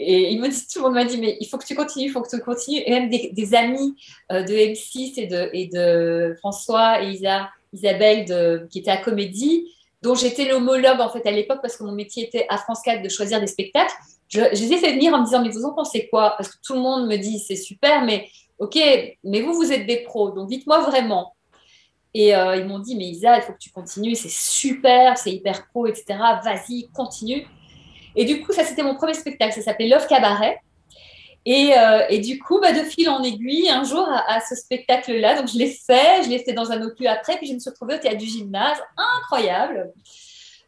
Et 0.00 0.32
il 0.32 0.40
me 0.40 0.48
dit, 0.48 0.66
tout 0.66 0.80
le 0.80 0.86
monde 0.86 0.94
m'a 0.94 1.04
dit, 1.04 1.16
mais 1.18 1.36
il 1.40 1.46
faut 1.46 1.58
que 1.58 1.64
tu 1.64 1.76
continues, 1.76 2.06
il 2.06 2.10
faut 2.10 2.20
que 2.22 2.28
tu 2.28 2.42
continues. 2.42 2.82
Et 2.84 2.90
même 2.90 3.08
des, 3.08 3.54
amis 3.54 3.94
euh, 4.32 4.42
de 4.42 4.52
M6 4.52 5.14
et 5.16 5.68
de, 5.68 6.34
François 6.40 7.04
et 7.04 7.12
Isa, 7.12 7.48
Isabelle 7.72 8.66
qui 8.68 8.80
étaient 8.80 8.90
à 8.90 8.96
Comédie, 8.96 9.72
dont 10.02 10.16
j'étais 10.16 10.46
l'homologue 10.46 11.00
en 11.00 11.08
fait 11.08 11.24
à 11.24 11.30
l'époque 11.30 11.60
parce 11.62 11.76
que 11.76 11.84
mon 11.84 11.92
métier 11.92 12.24
était 12.24 12.46
à 12.48 12.58
France 12.58 12.80
4 12.84 13.00
de 13.00 13.08
choisir 13.08 13.38
des 13.38 13.46
spectacles. 13.46 13.94
Je, 14.28 14.40
je 14.40 14.60
les 14.64 14.72
ai 14.72 14.78
fait 14.78 14.94
venir 14.94 15.14
en 15.14 15.20
me 15.20 15.24
disant, 15.24 15.40
mais 15.40 15.50
vous 15.50 15.64
en 15.64 15.72
pensez 15.72 16.08
quoi? 16.08 16.34
Parce 16.36 16.48
que 16.48 16.56
tout 16.66 16.74
le 16.74 16.80
monde 16.80 17.06
me 17.06 17.16
dit, 17.16 17.38
c'est 17.38 17.54
super, 17.54 18.04
mais 18.04 18.28
Ok, 18.62 18.78
mais 19.24 19.40
vous, 19.40 19.54
vous 19.54 19.72
êtes 19.72 19.86
des 19.86 20.04
pros, 20.04 20.30
donc 20.30 20.48
dites-moi 20.48 20.78
vraiment. 20.82 21.34
Et 22.14 22.32
euh, 22.32 22.54
ils 22.54 22.64
m'ont 22.64 22.78
dit, 22.78 22.94
mais 22.94 23.06
Isa, 23.06 23.36
il 23.36 23.42
faut 23.42 23.52
que 23.52 23.58
tu 23.58 23.70
continues, 23.70 24.14
c'est 24.14 24.30
super, 24.30 25.18
c'est 25.18 25.32
hyper 25.32 25.66
pro, 25.66 25.88
etc. 25.88 26.04
Vas-y, 26.44 26.88
continue. 26.94 27.44
Et 28.14 28.24
du 28.24 28.40
coup, 28.40 28.52
ça, 28.52 28.62
c'était 28.62 28.84
mon 28.84 28.94
premier 28.94 29.14
spectacle, 29.14 29.52
ça 29.52 29.62
s'appelait 29.62 29.88
Love 29.88 30.06
Cabaret. 30.06 30.60
Et, 31.44 31.72
euh, 31.76 32.16
du 32.20 32.38
coup, 32.38 32.60
bah, 32.60 32.70
de 32.70 32.84
fil 32.84 33.08
en 33.08 33.24
aiguille, 33.24 33.68
un 33.68 33.82
jour 33.82 34.08
à, 34.08 34.40
ce 34.40 34.54
spectacle-là, 34.54 35.40
donc 35.40 35.48
je 35.48 35.58
l'ai 35.58 35.72
fait, 35.72 36.22
je 36.22 36.28
l'ai 36.28 36.38
fait 36.38 36.52
dans 36.52 36.70
un 36.70 36.76
lieu 36.76 36.94
après, 37.08 37.38
puis 37.38 37.48
je 37.48 37.54
me 37.54 37.58
suis 37.58 37.70
retrouvée 37.70 37.96
au 37.96 37.98
théâtre 37.98 38.18
du 38.18 38.26
gymnase, 38.26 38.78
incroyable. 38.96 39.90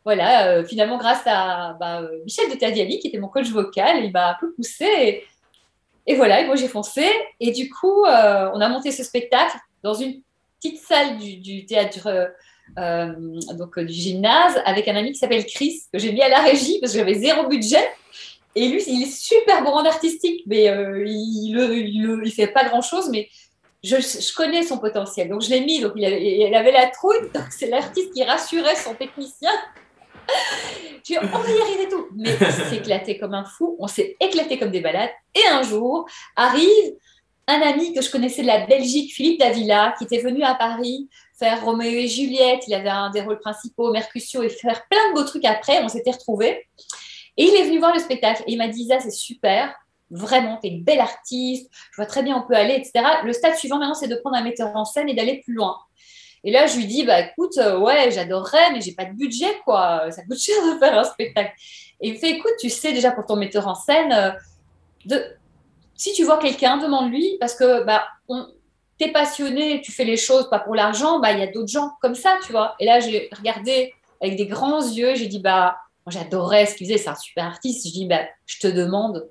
Voilà, 0.04 0.48
euh, 0.48 0.64
finalement, 0.64 0.98
grâce 0.98 1.22
à 1.26 1.76
bah, 1.78 2.02
Michel 2.24 2.50
de 2.50 2.56
Tadiali, 2.56 2.98
qui 2.98 3.06
était 3.06 3.18
mon 3.18 3.28
coach 3.28 3.50
vocal, 3.50 4.04
il 4.04 4.10
m'a 4.10 4.30
un 4.30 4.36
peu 4.40 4.52
poussé. 4.52 5.22
Voilà, 6.12 6.40
et 6.40 6.46
moi 6.46 6.56
j'ai 6.56 6.68
foncé. 6.68 7.06
Et 7.40 7.50
du 7.52 7.70
coup, 7.70 8.04
euh, 8.04 8.50
on 8.54 8.60
a 8.60 8.68
monté 8.68 8.90
ce 8.90 9.02
spectacle 9.02 9.56
dans 9.82 9.94
une 9.94 10.20
petite 10.60 10.80
salle 10.80 11.18
du, 11.18 11.64
théâtre, 11.66 12.06
euh, 12.06 12.26
euh, 12.78 13.12
donc 13.54 13.78
du 13.78 13.92
gymnase, 13.92 14.60
avec 14.66 14.88
un 14.88 14.96
ami 14.96 15.12
qui 15.12 15.18
s'appelle 15.18 15.46
Chris, 15.46 15.82
que 15.92 15.98
j'ai 15.98 16.12
mis 16.12 16.22
à 16.22 16.28
la 16.28 16.40
régie 16.40 16.78
parce 16.80 16.92
que 16.92 16.98
j'avais 16.98 17.14
zéro 17.14 17.48
budget. 17.48 17.88
Et 18.56 18.68
lui, 18.68 18.82
il 18.86 19.02
est 19.02 19.10
super 19.10 19.64
bon 19.64 19.70
en 19.70 19.84
artistique, 19.84 20.44
mais 20.46 20.66
il 20.66 21.52
ne 21.52 22.30
fait 22.30 22.46
pas 22.46 22.64
grand-chose, 22.64 23.08
mais 23.10 23.28
je, 23.82 24.34
connais 24.34 24.62
son 24.62 24.78
potentiel. 24.78 25.28
Donc 25.28 25.42
je 25.42 25.50
l'ai 25.50 25.60
mis, 25.60 25.80
donc 25.80 25.92
il 25.96 26.04
il 26.04 26.54
avait 26.54 26.70
la 26.70 26.86
trouille, 26.86 27.20
donc 27.34 27.46
c'est 27.50 27.66
l'artiste 27.66 28.12
qui 28.12 28.22
rassurait 28.22 28.76
son 28.76 28.94
technicien 28.94 29.50
tu 31.04 31.18
on 31.18 31.26
va 31.26 31.50
y 31.50 31.60
arriver 31.60 31.88
tout. 31.88 32.06
Mais 32.16 32.36
on 32.40 32.50
s'est 32.50 32.76
éclaté 32.76 33.18
comme 33.18 33.34
un 33.34 33.44
fou, 33.44 33.76
on 33.78 33.86
s'est 33.86 34.16
éclaté 34.20 34.58
comme 34.58 34.70
des 34.70 34.80
balades. 34.80 35.10
Et 35.34 35.46
un 35.50 35.62
jour, 35.62 36.06
arrive 36.36 36.94
un 37.46 37.60
ami 37.60 37.92
que 37.92 38.00
je 38.00 38.10
connaissais 38.10 38.42
de 38.42 38.46
la 38.46 38.66
Belgique, 38.66 39.12
Philippe 39.12 39.40
Davila, 39.40 39.94
qui 39.98 40.04
était 40.04 40.20
venu 40.20 40.42
à 40.42 40.54
Paris 40.54 41.08
faire 41.38 41.64
Roméo 41.64 41.98
et 41.98 42.08
Juliette. 42.08 42.64
Il 42.66 42.74
avait 42.74 42.88
un 42.88 43.10
des 43.10 43.20
rôles 43.20 43.40
principaux, 43.40 43.92
Mercutio, 43.92 44.42
et 44.42 44.48
faire 44.48 44.86
plein 44.88 45.10
de 45.10 45.14
beaux 45.14 45.24
trucs 45.24 45.44
après. 45.44 45.82
On 45.82 45.88
s'était 45.88 46.12
retrouvés. 46.12 46.66
Et 47.36 47.44
il 47.44 47.54
est 47.54 47.64
venu 47.64 47.78
voir 47.78 47.92
le 47.92 48.00
spectacle. 48.00 48.42
Et 48.46 48.52
il 48.52 48.58
m'a 48.58 48.68
dit, 48.68 48.82
Isa, 48.82 49.00
c'est 49.00 49.10
super. 49.10 49.74
Vraiment, 50.10 50.58
tu 50.62 50.68
es 50.68 50.70
une 50.70 50.84
belle 50.84 51.00
artiste. 51.00 51.70
Je 51.90 51.96
vois 51.96 52.06
très 52.06 52.22
bien, 52.22 52.36
on 52.36 52.46
peut 52.46 52.54
aller, 52.54 52.74
etc. 52.74 53.04
Le 53.24 53.32
stade 53.32 53.56
suivant, 53.56 53.78
maintenant, 53.78 53.94
c'est 53.94 54.08
de 54.08 54.16
prendre 54.16 54.36
un 54.36 54.42
metteur 54.42 54.74
en 54.74 54.84
scène 54.84 55.08
et 55.08 55.14
d'aller 55.14 55.40
plus 55.44 55.54
loin. 55.54 55.76
Et 56.44 56.50
là, 56.50 56.66
je 56.66 56.76
lui 56.76 56.86
dis, 56.86 57.04
bah 57.04 57.20
écoute, 57.20 57.56
euh, 57.56 57.78
ouais, 57.78 58.10
j'adorerais, 58.10 58.72
mais 58.72 58.82
j'ai 58.82 58.92
pas 58.92 59.06
de 59.06 59.12
budget, 59.12 59.60
quoi. 59.64 60.10
Ça 60.10 60.22
coûte 60.24 60.38
cher 60.38 60.54
de 60.62 60.78
faire 60.78 60.98
un 60.98 61.04
spectacle. 61.04 61.52
Et 62.00 62.08
il 62.08 62.14
me 62.14 62.18
fait, 62.18 62.30
écoute, 62.32 62.52
tu 62.60 62.68
sais 62.68 62.92
déjà 62.92 63.10
pour 63.10 63.24
ton 63.24 63.36
metteur 63.36 63.66
en 63.66 63.74
scène, 63.74 64.12
euh, 64.12 64.30
de... 65.06 65.24
si 65.96 66.12
tu 66.12 66.22
vois 66.24 66.38
quelqu'un, 66.38 66.76
demande-lui, 66.76 67.38
parce 67.40 67.54
que 67.54 67.84
bah, 67.84 68.04
on... 68.28 68.46
tu 68.98 69.06
es 69.06 69.12
passionné, 69.12 69.80
tu 69.80 69.90
fais 69.90 70.04
les 70.04 70.18
choses 70.18 70.50
pas 70.50 70.58
pour 70.58 70.74
l'argent, 70.74 71.18
bah 71.18 71.32
il 71.32 71.40
y 71.40 71.42
a 71.42 71.46
d'autres 71.46 71.72
gens 71.72 71.92
comme 72.02 72.14
ça, 72.14 72.36
tu 72.44 72.52
vois. 72.52 72.74
Et 72.78 72.84
là, 72.84 73.00
j'ai 73.00 73.30
regardé 73.34 73.94
avec 74.20 74.36
des 74.36 74.46
grands 74.46 74.82
yeux, 74.82 75.14
j'ai 75.14 75.28
dit, 75.28 75.40
bah, 75.40 75.78
j'adorais 76.08 76.66
ce 76.66 76.74
qu'il 76.74 76.86
faisait, 76.86 76.98
c'est 76.98 77.08
un 77.08 77.14
super 77.14 77.46
artiste. 77.46 77.86
Je 77.86 77.92
dis, 77.92 78.06
bah, 78.06 78.20
je 78.44 78.58
te 78.58 78.66
demande. 78.66 79.30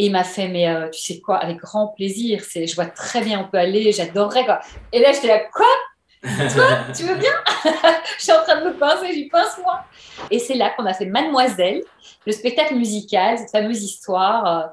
Et 0.00 0.06
il 0.06 0.12
m'a 0.12 0.24
fait, 0.24 0.48
mais 0.48 0.68
euh, 0.68 0.88
tu 0.90 1.00
sais 1.00 1.20
quoi, 1.20 1.38
avec 1.38 1.58
grand 1.58 1.88
plaisir, 1.88 2.42
je 2.54 2.74
vois 2.74 2.86
très 2.86 3.20
bien, 3.20 3.40
on 3.40 3.50
peut 3.50 3.58
aller, 3.58 3.92
j'adorerais, 3.92 4.44
quoi. 4.44 4.60
Et 4.92 5.00
là, 5.00 5.12
j'étais 5.12 5.28
là, 5.28 5.40
quoi? 5.52 5.66
Toi, 6.22 6.64
tu 6.96 7.04
veux 7.04 7.14
bien? 7.14 7.32
Je 8.18 8.22
suis 8.24 8.32
en 8.32 8.42
train 8.42 8.60
de 8.60 8.68
me 8.68 8.76
pincer, 8.76 9.12
j'y 9.12 9.28
pince 9.28 9.56
moi. 9.58 9.84
Et 10.30 10.38
c'est 10.38 10.54
là 10.54 10.70
qu'on 10.70 10.84
a 10.86 10.92
fait 10.92 11.06
Mademoiselle, 11.06 11.82
le 12.26 12.32
spectacle 12.32 12.74
musical, 12.74 13.38
cette 13.38 13.50
fameuse 13.50 13.82
histoire, 13.82 14.46
euh, 14.46 14.66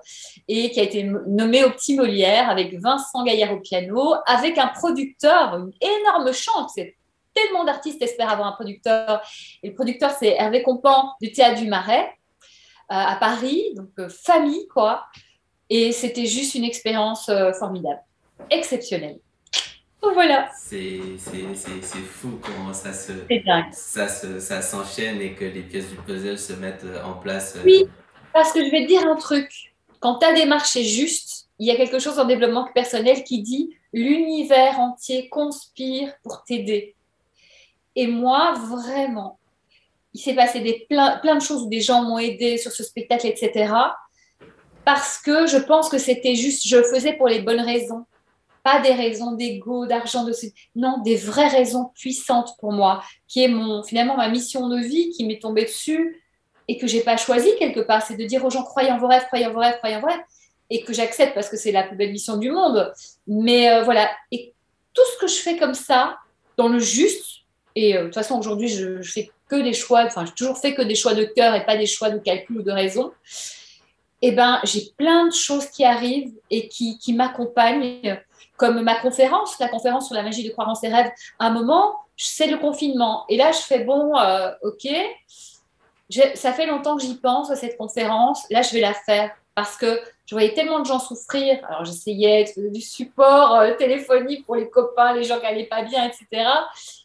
et 0.48 0.72
qui 0.72 0.80
a 0.80 0.84
été 0.84 1.04
nommé 1.04 1.64
au 1.64 1.70
Petit 1.70 1.96
Molière 1.96 2.50
avec 2.50 2.74
Vincent 2.80 3.24
Gaillard 3.24 3.54
au 3.54 3.60
piano, 3.60 4.16
avec 4.26 4.58
un 4.58 4.68
producteur, 4.68 5.56
une 5.56 5.72
énorme 5.82 6.34
chante. 6.34 6.72
C'est 6.74 6.96
tellement 7.34 7.64
d'artistes 7.64 8.02
espèrent 8.02 8.30
avoir 8.30 8.48
un 8.48 8.54
producteur. 8.54 9.22
Et 9.62 9.70
le 9.70 9.76
producteur, 9.76 10.12
c'est 10.12 10.30
Hervé 10.30 10.64
Compan 10.64 11.14
du 11.22 11.32
Théâtre 11.32 11.62
du 11.62 11.68
Marais 11.68 12.08
euh, 12.92 12.96
à 12.96 13.18
Paris, 13.18 13.74
donc 13.76 13.90
euh, 14.00 14.10
famille 14.10 14.68
quoi. 14.68 15.06
Et 15.70 15.92
c'était 15.92 16.26
juste 16.26 16.56
une 16.56 16.64
expérience 16.64 17.30
formidable, 17.58 18.02
exceptionnelle 18.52 19.18
voilà. 20.02 20.50
C'est 20.56 21.00
fou 22.08 22.40
comment 22.42 22.74
ça 22.74 22.94
se 22.94 23.12
ça 23.72 24.08
se, 24.08 24.40
ça 24.40 24.62
s'enchaîne 24.62 25.22
et 25.22 25.34
que 25.34 25.46
les 25.46 25.62
pièces 25.62 25.90
du 25.90 25.96
puzzle 25.98 26.38
se 26.38 26.54
mettent 26.54 26.86
euh, 26.86 27.04
en 27.04 27.14
place. 27.14 27.56
Euh. 27.58 27.62
Oui, 27.66 27.86
parce 28.34 28.52
que 28.52 28.64
je 28.64 28.72
vais 28.72 28.84
te 28.84 28.88
dire 28.88 29.06
un 29.08 29.16
truc. 29.16 29.74
Quand 30.00 30.20
tu 30.20 30.26
as 30.26 30.34
des 30.34 30.46
marchés 30.46 30.84
justes, 30.84 31.48
il 31.58 31.68
y 31.68 31.72
a 31.72 31.76
quelque 31.76 32.00
chose 32.00 32.20
en 32.20 32.26
développement 32.26 32.68
personnel 32.74 33.24
qui 33.24 33.42
dit 33.42 33.76
l'univers 33.94 34.80
entier 34.80 35.30
conspire 35.30 36.14
pour 36.24 36.44
t'aider. 36.44 36.96
Et 37.96 38.08
moi, 38.08 38.54
vraiment, 38.54 39.40
il 40.14 40.20
s'est 40.20 40.36
passé 40.36 40.60
des, 40.60 40.86
plein, 40.90 41.18
plein 41.20 41.36
de 41.36 41.42
choses 41.42 41.64
où 41.64 41.70
des 41.70 41.82
gens 41.82 42.04
m'ont 42.04 42.20
aidé 42.20 42.58
sur 42.58 42.72
ce 42.72 42.84
spectacle, 42.84 43.28
etc. 43.28 43.74
Parce 44.84 45.18
que 45.18 45.48
je 45.48 45.58
pense 45.58 45.90
que 45.90 45.98
c'était 45.98 46.36
juste, 46.36 46.68
je 46.68 46.78
le 46.78 46.84
faisais 46.84 47.14
pour 47.14 47.28
les 47.28 47.42
bonnes 47.42 47.62
raisons. 47.62 48.06
Pas 48.66 48.82
des 48.82 48.94
raisons 48.94 49.34
d'ego, 49.34 49.86
d'argent, 49.86 50.26
de 50.26 50.34
non, 50.76 50.98
des 51.04 51.16
vraies 51.16 51.48
raisons 51.48 51.92
puissantes 51.94 52.58
pour 52.60 52.74
moi, 52.74 53.04
qui 53.28 53.44
est 53.44 53.48
mon, 53.48 53.84
finalement 53.84 54.18
ma 54.18 54.28
mission 54.28 54.68
de 54.68 54.78
vie 54.78 55.12
qui 55.12 55.24
m'est 55.26 55.40
tombée 55.40 55.66
dessus 55.66 56.24
et 56.68 56.78
que 56.78 56.88
j'ai 56.88 57.02
pas 57.02 57.16
choisi 57.16 57.48
quelque 57.60 57.82
part. 57.82 58.02
C'est 58.02 58.18
de 58.18 58.26
dire 58.26 58.44
aux 58.44 58.50
gens 58.50 58.64
croyez 58.64 58.92
en 58.92 58.98
vos 58.98 59.08
rêves, 59.08 59.26
croyez 59.28 59.46
en 59.46 59.54
vos 59.54 59.60
rêves, 59.60 59.78
croyez 59.78 59.96
en 59.96 60.02
vos 60.02 60.08
rêves 60.08 60.24
et 60.70 60.82
que 60.82 60.94
j'accepte 60.94 61.36
parce 61.36 61.48
que 61.48 61.58
c'est 61.58 61.72
la 61.72 61.84
plus 61.84 61.96
belle 61.96 62.12
mission 62.12 62.38
du 62.38 62.52
monde. 62.52 62.92
Mais 63.28 63.70
euh, 63.70 63.84
voilà, 63.84 64.10
et 64.32 64.54
tout 64.94 65.04
ce 65.14 65.20
que 65.20 65.28
je 65.28 65.36
fais 65.36 65.58
comme 65.58 65.76
ça, 65.76 66.18
dans 66.58 66.68
le 66.68 66.80
juste, 66.80 67.44
et 67.76 67.96
euh, 67.96 68.00
de 68.00 68.06
toute 68.06 68.16
façon 68.16 68.40
aujourd'hui 68.40 68.70
je, 68.70 69.00
je, 69.02 69.12
fais 69.12 69.30
que 69.48 69.58
des 69.58 69.74
choix, 69.74 70.06
enfin 70.06 70.26
j'ai 70.26 70.34
toujours 70.34 70.58
fait 70.58 70.74
que 70.74 70.82
des 70.82 70.96
choix 70.96 71.14
de 71.14 71.24
cœur 71.24 71.54
et 71.54 71.66
pas 71.66 71.78
des 71.78 71.86
choix 71.86 72.10
de 72.10 72.18
calcul 72.18 72.60
ou 72.60 72.64
de 72.64 72.72
raison, 72.72 73.12
eh 74.24 74.32
ben 74.32 74.60
j'ai 74.64 74.82
plein 74.98 75.28
de 75.28 75.34
choses 75.34 75.68
qui 75.68 75.84
arrivent 75.84 76.34
et 76.50 76.68
qui 76.68 77.14
m'accompagnent, 77.14 78.20
comme 78.58 78.82
ma 78.82 78.96
conférence, 78.96 79.60
la 79.60 79.68
conférence 79.68 80.08
sur 80.08 80.16
la 80.16 80.24
magie 80.24 80.48
de 80.48 80.52
croire 80.52 80.70
en 80.70 80.76
ses 80.76 80.88
rêves. 80.88 81.12
À 81.40 81.48
un 81.48 81.52
moment, 81.52 81.96
c'est 82.18 82.48
le 82.48 82.58
confinement, 82.58 83.26
et 83.30 83.38
là 83.38 83.52
je 83.52 83.60
fais 83.60 83.84
bon, 83.84 84.18
euh, 84.18 84.52
ok, 84.64 84.88
ça 86.36 86.54
fait 86.54 86.66
longtemps 86.66 86.96
que 86.96 87.04
j'y 87.04 87.16
pense 87.16 87.52
à 87.52 87.56
cette 87.56 87.78
conférence, 87.78 88.46
là 88.50 88.62
je 88.62 88.72
vais 88.74 88.82
la 88.82 88.94
faire 88.94 89.32
parce 89.56 89.78
que 89.78 90.00
je 90.26 90.36
voyais 90.36 90.54
tellement 90.54 90.80
de 90.80 90.86
gens 90.86 91.00
souffrir. 91.00 91.64
Alors 91.68 91.86
j'essayais 91.86 92.46
du 92.58 92.82
support 92.82 93.56
euh, 93.56 93.74
téléphonique 93.76 94.46
pour 94.46 94.56
les 94.56 94.70
copains, 94.70 95.14
les 95.14 95.24
gens 95.24 95.38
qui 95.38 95.44
n'allaient 95.44 95.66
pas 95.66 95.84
bien, 95.84 96.06
etc. 96.06 96.50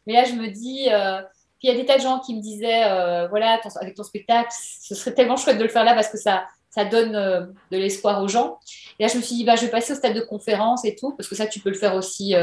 Mais 0.06 0.14
là, 0.14 0.24
je 0.24 0.32
me 0.32 0.48
dis, 0.48 0.88
euh, 0.90 1.20
puis 1.58 1.68
il 1.68 1.70
y 1.70 1.74
a 1.74 1.80
des 1.80 1.84
tas 1.84 1.98
de 1.98 2.02
gens 2.02 2.18
qui 2.18 2.34
me 2.34 2.40
disaient, 2.40 2.84
euh, 2.84 3.28
voilà, 3.28 3.60
avec 3.80 3.94
ton 3.94 4.02
spectacle, 4.02 4.50
ce 4.52 4.94
serait 4.94 5.14
tellement 5.14 5.36
chouette 5.36 5.58
de 5.58 5.62
le 5.62 5.68
faire 5.68 5.84
là 5.84 5.94
parce 5.94 6.08
que 6.08 6.18
ça, 6.18 6.44
ça 6.70 6.84
donne 6.84 7.12
de 7.12 7.76
l'espoir 7.76 8.22
aux 8.22 8.28
gens. 8.28 8.58
Et 8.98 9.02
là, 9.02 9.08
je 9.08 9.16
me 9.16 9.22
suis 9.22 9.34
dit, 9.34 9.44
bah, 9.44 9.56
je 9.56 9.62
vais 9.62 9.70
passer 9.70 9.92
au 9.92 9.96
stade 9.96 10.14
de 10.14 10.20
conférence 10.20 10.84
et 10.84 10.94
tout, 10.94 11.12
parce 11.16 11.28
que 11.28 11.34
ça, 11.34 11.46
tu 11.46 11.60
peux 11.60 11.70
le 11.70 11.76
faire 11.76 11.94
aussi 11.96 12.34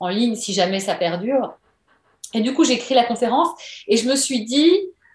en 0.00 0.08
ligne 0.08 0.34
si 0.34 0.52
jamais 0.52 0.80
ça 0.80 0.94
perdure. 0.94 1.54
Et 2.34 2.40
du 2.40 2.54
coup, 2.54 2.64
j'ai 2.64 2.74
écrit 2.74 2.94
la 2.94 3.04
conférence 3.04 3.48
et 3.86 3.96
je 3.96 4.08
me 4.08 4.16
suis 4.16 4.44
dit, 4.44 4.72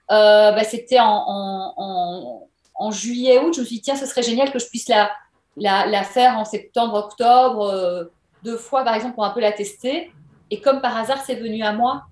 bah, 0.10 0.64
c'était 0.64 1.00
en 1.00 2.48
en 2.82 2.90
juillet, 2.90 3.38
août, 3.38 3.54
je 3.54 3.62
me 3.62 3.66
suis 3.66 3.76
dit, 3.76 3.82
tiens, 3.84 3.96
ce 3.96 4.08
serait 4.08 4.24
génial 4.24 4.52
que 4.52 4.58
je 4.58 4.66
puisse 4.66 4.88
la, 4.88 5.12
la, 5.56 6.04
faire 6.04 6.40
en 6.40 6.46
septembre, 6.46 6.96
octobre, 6.96 7.62
euh, 7.62 8.06
deux 8.44 8.58
fois, 8.58 8.84
par 8.84 8.96
exemple, 8.96 9.14
pour 9.14 9.24
un 9.24 9.30
peu 9.30 9.40
la 9.40 9.52
tester. 9.52 10.12
Et 10.50 10.62
comme 10.62 10.82
par 10.82 10.98
hasard, 10.98 11.24
c'est 11.24 11.36
venu 11.36 11.62
à 11.62 11.74
moi. 11.74 12.06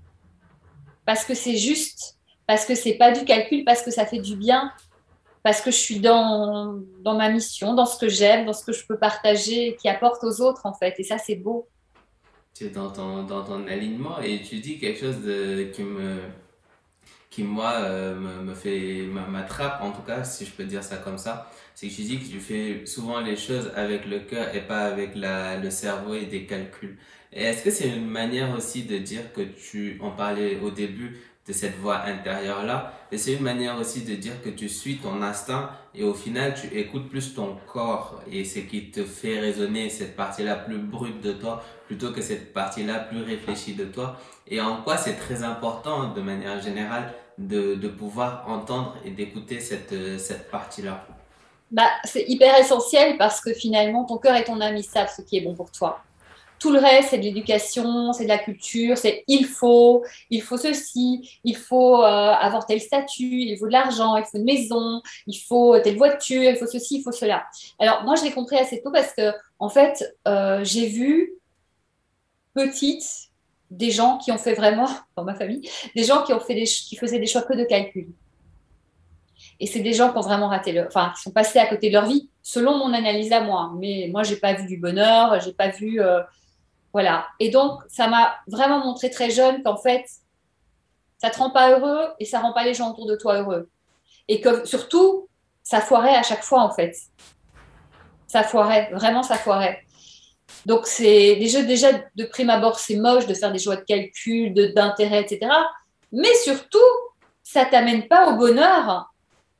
Parce 1.08 1.26
que 1.26 1.34
c'est 1.34 1.58
juste, 1.58 2.18
parce 2.46 2.66
que 2.66 2.76
c'est 2.76 2.94
pas 2.94 3.12
du 3.12 3.26
calcul, 3.26 3.66
parce 3.66 3.82
que 3.82 3.90
ça 3.90 4.06
fait 4.06 4.20
du 4.20 4.36
bien, 4.36 4.72
parce 5.50 5.62
que 5.62 5.72
je 5.72 5.78
suis 5.78 6.00
dans, 6.00 6.80
dans 7.02 7.18
ma 7.18 7.28
mission, 7.32 7.74
dans 7.74 7.88
ce 7.88 7.98
que 7.98 8.08
j'aime, 8.08 8.46
dans 8.46 8.54
ce 8.54 8.64
que 8.64 8.72
je 8.72 8.86
peux 8.86 9.00
partager, 9.00 9.76
qui 9.82 9.90
apporte 9.90 10.24
aux 10.24 10.42
autres, 10.42 10.68
en 10.68 10.74
fait. 10.74 10.94
Et 11.00 11.04
ça, 11.04 11.18
c'est 11.18 11.38
beau. 11.38 11.68
Tu 12.54 12.66
es 12.66 12.70
dans 12.70 12.92
ton, 12.92 13.24
dans 13.24 13.44
ton 13.44 13.66
alignement 13.66 14.22
et 14.22 14.44
tu 14.44 14.58
dis 14.60 14.78
quelque 14.78 15.00
chose 15.00 15.72
qui 15.74 15.82
me 15.82 16.20
qui 17.32 17.44
moi 17.44 17.72
euh, 17.78 18.16
me, 18.16 18.44
me, 18.44 18.54
fait 18.56 19.08
m'attrape 19.30 19.84
en 19.84 19.92
tout 19.92 20.02
cas 20.02 20.24
si 20.24 20.46
je 20.46 20.52
peux 20.52 20.64
dire 20.64 20.84
ça 20.84 20.98
comme 20.98 21.20
ça 21.20 21.52
c'est 21.76 21.88
que 21.88 21.94
je 21.94 22.02
dis 22.02 22.20
que 22.20 22.26
tu 22.26 22.40
fais 22.40 22.88
souvent 22.88 23.20
les 23.20 23.36
choses 23.36 23.72
avec 23.76 24.08
le 24.08 24.20
cœur 24.22 24.56
et 24.56 24.62
pas 24.62 24.86
avec 24.86 25.16
la, 25.16 25.58
le 25.58 25.70
cerveau 25.70 26.16
et 26.16 26.26
des 26.26 26.48
calculs 26.48 26.98
est-ce 27.32 27.64
que 27.64 27.70
c'est 27.70 27.88
une 27.88 28.08
manière 28.08 28.56
aussi 28.56 28.84
de 28.84 28.98
dire 28.98 29.32
que 29.32 29.42
tu 29.42 30.00
en 30.02 30.10
parlais 30.10 30.60
au 30.60 30.72
début 30.72 31.20
cette 31.54 31.78
voix 31.78 32.02
intérieure 32.06 32.64
là 32.64 32.94
et 33.12 33.18
c'est 33.18 33.34
une 33.34 33.42
manière 33.42 33.78
aussi 33.78 34.02
de 34.02 34.14
dire 34.16 34.42
que 34.44 34.50
tu 34.50 34.70
suis 34.70 34.98
ton 34.98 35.22
instinct 35.24 35.72
et 35.96 36.04
au 36.04 36.14
final 36.14 36.54
tu 36.54 36.68
écoutes 36.78 37.10
plus 37.10 37.34
ton 37.34 37.58
corps. 37.72 38.22
Et 38.32 38.46
c'est 38.46 38.64
qui 38.64 38.92
te 38.92 39.04
fait 39.04 39.40
résonner 39.40 39.90
cette 39.90 40.16
partie 40.16 40.44
là 40.44 40.56
plus 40.56 40.78
brute 40.78 41.22
de 41.22 41.34
toi 41.34 41.64
plutôt 41.88 42.12
que 42.12 42.22
cette 42.22 42.54
partie 42.54 42.84
là 42.84 43.00
plus 43.00 43.24
réfléchie 43.24 43.74
de 43.74 43.86
toi. 43.86 44.18
Et 44.48 44.62
en 44.62 44.84
quoi 44.84 44.98
c'est 44.98 45.16
très 45.16 45.44
important 45.44 46.14
de 46.14 46.22
manière 46.22 46.62
générale 46.62 47.14
de, 47.40 47.74
de 47.74 47.88
pouvoir 47.88 48.44
entendre 48.48 48.96
et 49.04 49.10
d'écouter 49.10 49.60
cette, 49.60 49.94
euh, 49.94 50.20
cette 50.20 50.52
partie-là? 50.52 51.08
Bah, 51.72 51.90
C'est 52.04 52.26
hyper 52.28 52.60
essentiel 52.60 53.18
parce 53.18 53.42
que 53.42 53.54
finalement, 53.54 54.04
ton 54.04 54.18
cœur 54.18 54.36
et 54.36 54.44
ton 54.44 54.60
ils 54.60 54.84
savent 54.84 55.12
ce 55.16 55.22
qui 55.22 55.38
est 55.38 55.42
bon 55.42 55.56
pour 55.56 55.72
toi. 55.72 56.04
Tout 56.60 56.72
le 56.72 56.80
reste, 56.80 57.10
c'est 57.12 57.18
de 57.18 57.24
l'éducation, 57.24 58.12
c'est 58.12 58.26
de 58.26 58.30
la 58.30 58.38
culture, 58.38 58.98
c'est 58.98 59.24
il 59.28 59.46
faut, 59.46 60.04
il 60.30 60.42
faut 60.42 60.58
ceci, 60.58 61.40
il 61.44 61.56
faut 61.56 62.02
euh, 62.02 62.06
avoir 62.06 62.66
tel 62.66 62.82
statut, 62.82 63.44
il 63.44 63.58
faut 63.58 63.68
de 63.68 63.72
l'argent, 63.72 64.18
il 64.18 64.26
faut 64.26 64.38
une 64.38 64.44
maison, 64.44 65.02
il 65.26 65.38
faut 65.38 65.80
telle 65.80 65.98
voiture, 65.98 66.44
il 66.44 66.58
faut 66.58 66.68
ceci, 66.68 66.98
il 66.98 67.04
faut 67.04 67.12
cela. 67.12 67.46
Alors 67.80 68.04
moi, 68.04 68.16
je 68.16 68.24
l'ai 68.24 68.32
compris 68.32 68.58
assez 68.58 68.82
tôt 68.82 68.92
parce 68.92 69.14
que 69.14 69.32
en 69.60 69.70
fait, 69.70 70.18
euh, 70.28 70.64
j'ai 70.64 70.88
vu 70.88 71.34
petite 72.54 73.30
des 73.72 73.92
gens 73.92 74.18
qui 74.18 74.32
ont 74.32 74.38
fait 74.38 74.54
vraiment, 74.54 74.88
dans 75.16 75.24
ma 75.24 75.36
famille, 75.36 75.70
des 75.96 76.04
gens 76.04 76.24
qui, 76.24 76.34
ont 76.34 76.40
fait 76.40 76.64
qui 76.64 76.96
faisaient 76.96 77.20
des 77.20 77.28
choix 77.28 77.44
que 77.44 77.54
de 77.54 77.64
calcul. 77.64 78.08
Et 79.60 79.68
c'est 79.68 79.82
des 79.82 79.94
gens 79.94 80.12
qui 80.12 80.18
ont 80.18 80.22
vraiment 80.22 80.48
raté 80.48 80.72
leur, 80.72 80.88
enfin, 80.88 81.12
qui 81.16 81.22
sont 81.22 81.32
passés 81.32 81.60
à 81.60 81.68
côté 81.68 81.90
de 81.90 81.94
leur 81.94 82.06
vie, 82.06 82.30
selon 82.42 82.78
mon 82.78 82.94
analyse 82.94 83.32
à 83.32 83.42
moi. 83.42 83.74
Mais 83.78 84.08
moi, 84.12 84.24
j'ai 84.24 84.38
pas 84.38 84.54
vu 84.54 84.66
du 84.66 84.78
bonheur, 84.78 85.40
j'ai 85.42 85.54
pas 85.54 85.70
vu, 85.70 86.02
euh, 86.02 86.22
voilà. 86.94 87.28
Et 87.40 87.50
donc, 87.50 87.82
ça 87.88 88.08
m'a 88.08 88.36
vraiment 88.48 88.84
montré 88.84 89.10
très 89.10 89.30
jeune 89.30 89.64
qu'en 89.64 89.78
fait, 89.78 90.06
ça 91.18 91.30
te 91.30 91.38
rend 91.38 91.50
pas 91.50 91.72
heureux 91.72 92.08
et 92.20 92.26
ça 92.26 92.40
rend 92.40 92.54
pas 92.54 92.64
les 92.64 92.74
gens 92.74 92.92
autour 92.92 93.06
de 93.06 93.16
toi 93.16 93.36
heureux. 93.40 93.70
Et 94.28 94.42
que 94.42 94.66
surtout, 94.66 95.28
ça 95.64 95.82
foirait 95.82 96.16
à 96.16 96.24
chaque 96.24 96.44
fois 96.44 96.62
en 96.62 96.72
fait. 96.72 96.96
Ça 98.28 98.44
foirait, 98.44 98.90
vraiment, 98.94 99.24
ça 99.24 99.36
foirait. 99.36 99.84
Donc, 100.66 100.88
c'est 100.88 101.36
déjà, 101.36 101.62
déjà 101.62 101.90
de 102.16 102.26
prime 102.26 102.50
abord, 102.50 102.80
c'est 102.80 102.96
moche 102.96 103.28
de 103.28 103.34
faire 103.34 103.52
des 103.52 103.60
choix 103.60 103.76
de 103.76 103.82
calcul, 103.82 104.54
d'intérêt, 104.74 105.22
etc. 105.22 105.52
Mais 106.12 106.34
surtout, 106.44 106.80
ça 107.44 107.66
t'amène 107.66 108.08
pas 108.08 108.30
au 108.30 108.36
bonheur. 108.36 109.12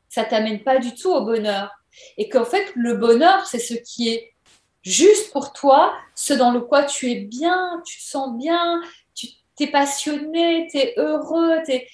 Ça 0.08 0.24
t'amène 0.24 0.64
pas 0.64 0.78
du 0.80 0.94
tout 0.96 1.12
au 1.12 1.24
bonheur. 1.24 1.72
Et 2.18 2.30
qu'en 2.30 2.46
fait, 2.46 2.72
le 2.76 2.96
bonheur, 2.96 3.46
c'est 3.46 3.60
ce 3.60 3.74
qui 3.74 4.10
est 4.10 4.34
juste 4.82 5.32
pour 5.32 5.54
toi, 5.54 5.94
ce 6.16 6.34
dans 6.34 6.52
le 6.52 6.62
quoi 6.62 6.84
tu 6.84 7.12
es 7.12 7.22
bien, 7.22 7.82
tu 7.86 8.02
sens 8.02 8.38
bien, 8.38 8.82
tu 9.14 9.28
es 9.60 9.68
passionné, 9.68 10.68
tu 10.72 10.78
es 10.78 10.94
heureux. 10.98 11.58
Es... 11.68 11.88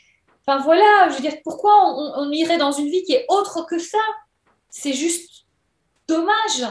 Enfin 0.46 0.60
voilà, 0.60 1.10
je 1.10 1.16
veux 1.16 1.22
dire, 1.22 1.38
pourquoi 1.44 1.74
on, 1.96 2.14
on 2.18 2.32
irait 2.32 2.58
dans 2.58 2.72
une 2.72 2.90
vie 2.90 3.04
qui 3.04 3.14
est 3.14 3.26
autre 3.30 3.66
que 3.66 3.80
ça? 3.80 3.98
C'est 4.70 4.94
juste 4.94 5.46
dommage 6.08 6.66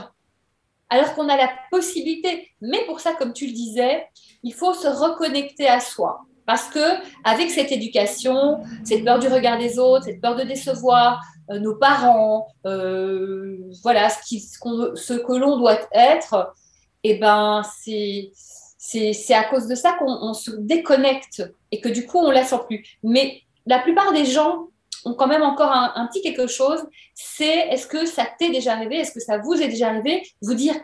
alors 0.90 1.14
qu'on 1.14 1.29
a 1.29 1.37
la 1.37 1.50
possibilité. 1.70 2.50
Mais 2.61 2.85
pour 2.87 3.00
ça, 3.00 3.14
comme 3.14 3.33
tu 3.33 3.46
le 3.46 3.53
disais, 3.53 4.07
il 4.42 4.55
faut 4.55 4.74
se 4.74 4.87
reconnecter 4.87 5.66
à 5.66 5.81
soi. 5.81 6.24
Parce 6.46 6.68
que 6.68 7.00
avec 7.24 7.50
cette 7.50 7.72
éducation, 7.72 8.62
cette 8.85 9.05
peur 9.05 9.18
du 9.18 9.29
regard 9.29 9.59
des 9.59 9.79
autres, 9.79 10.05
cette 10.05 10.20
peur 10.20 10.37
de 10.37 10.42
décevoir 10.42 11.20
nos 11.48 11.74
parents, 11.74 12.48
euh, 12.66 13.59
voilà 13.83 14.09
ce, 14.09 15.12
que 15.18 15.33
l'on 15.33 15.59
doit 15.59 15.78
être, 15.92 16.54
et 17.02 17.11
eh 17.11 17.18
ben 17.18 17.62
c'est 17.78 18.30
c'est 18.78 19.35
à 19.35 19.44
cause 19.44 19.66
de 19.66 19.74
ça 19.74 19.94
qu'on 19.94 20.35
se 20.35 20.50
déconnecte 20.50 21.42
et 21.72 21.80
que 21.80 21.88
du 21.88 22.07
coup 22.07 22.18
on 22.18 22.30
la 22.30 22.44
sent 22.44 22.61
plus. 22.66 22.85
Mais 23.02 23.40
la 23.66 23.78
plupart 23.78 24.12
des 24.12 24.26
gens 24.26 24.68
ont 25.07 25.14
quand 25.14 25.26
même 25.26 25.42
encore 25.42 25.72
un, 25.72 26.07
petit 26.07 26.22
quelque 26.22 26.46
chose, 26.46 26.85
c'est 27.14 27.68
est-ce 27.68 27.87
que 27.87 28.07
ça 28.07 28.26
t'est 28.38 28.50
déjà 28.50 28.74
arrivé, 28.74 28.96
est-ce 28.96 29.12
que 29.12 29.20
ça 29.20 29.38
vous 29.38 29.54
est 29.54 29.68
déjà 29.68 29.88
arrivé, 29.88 30.22
vous 30.42 30.54
dire 30.54 30.74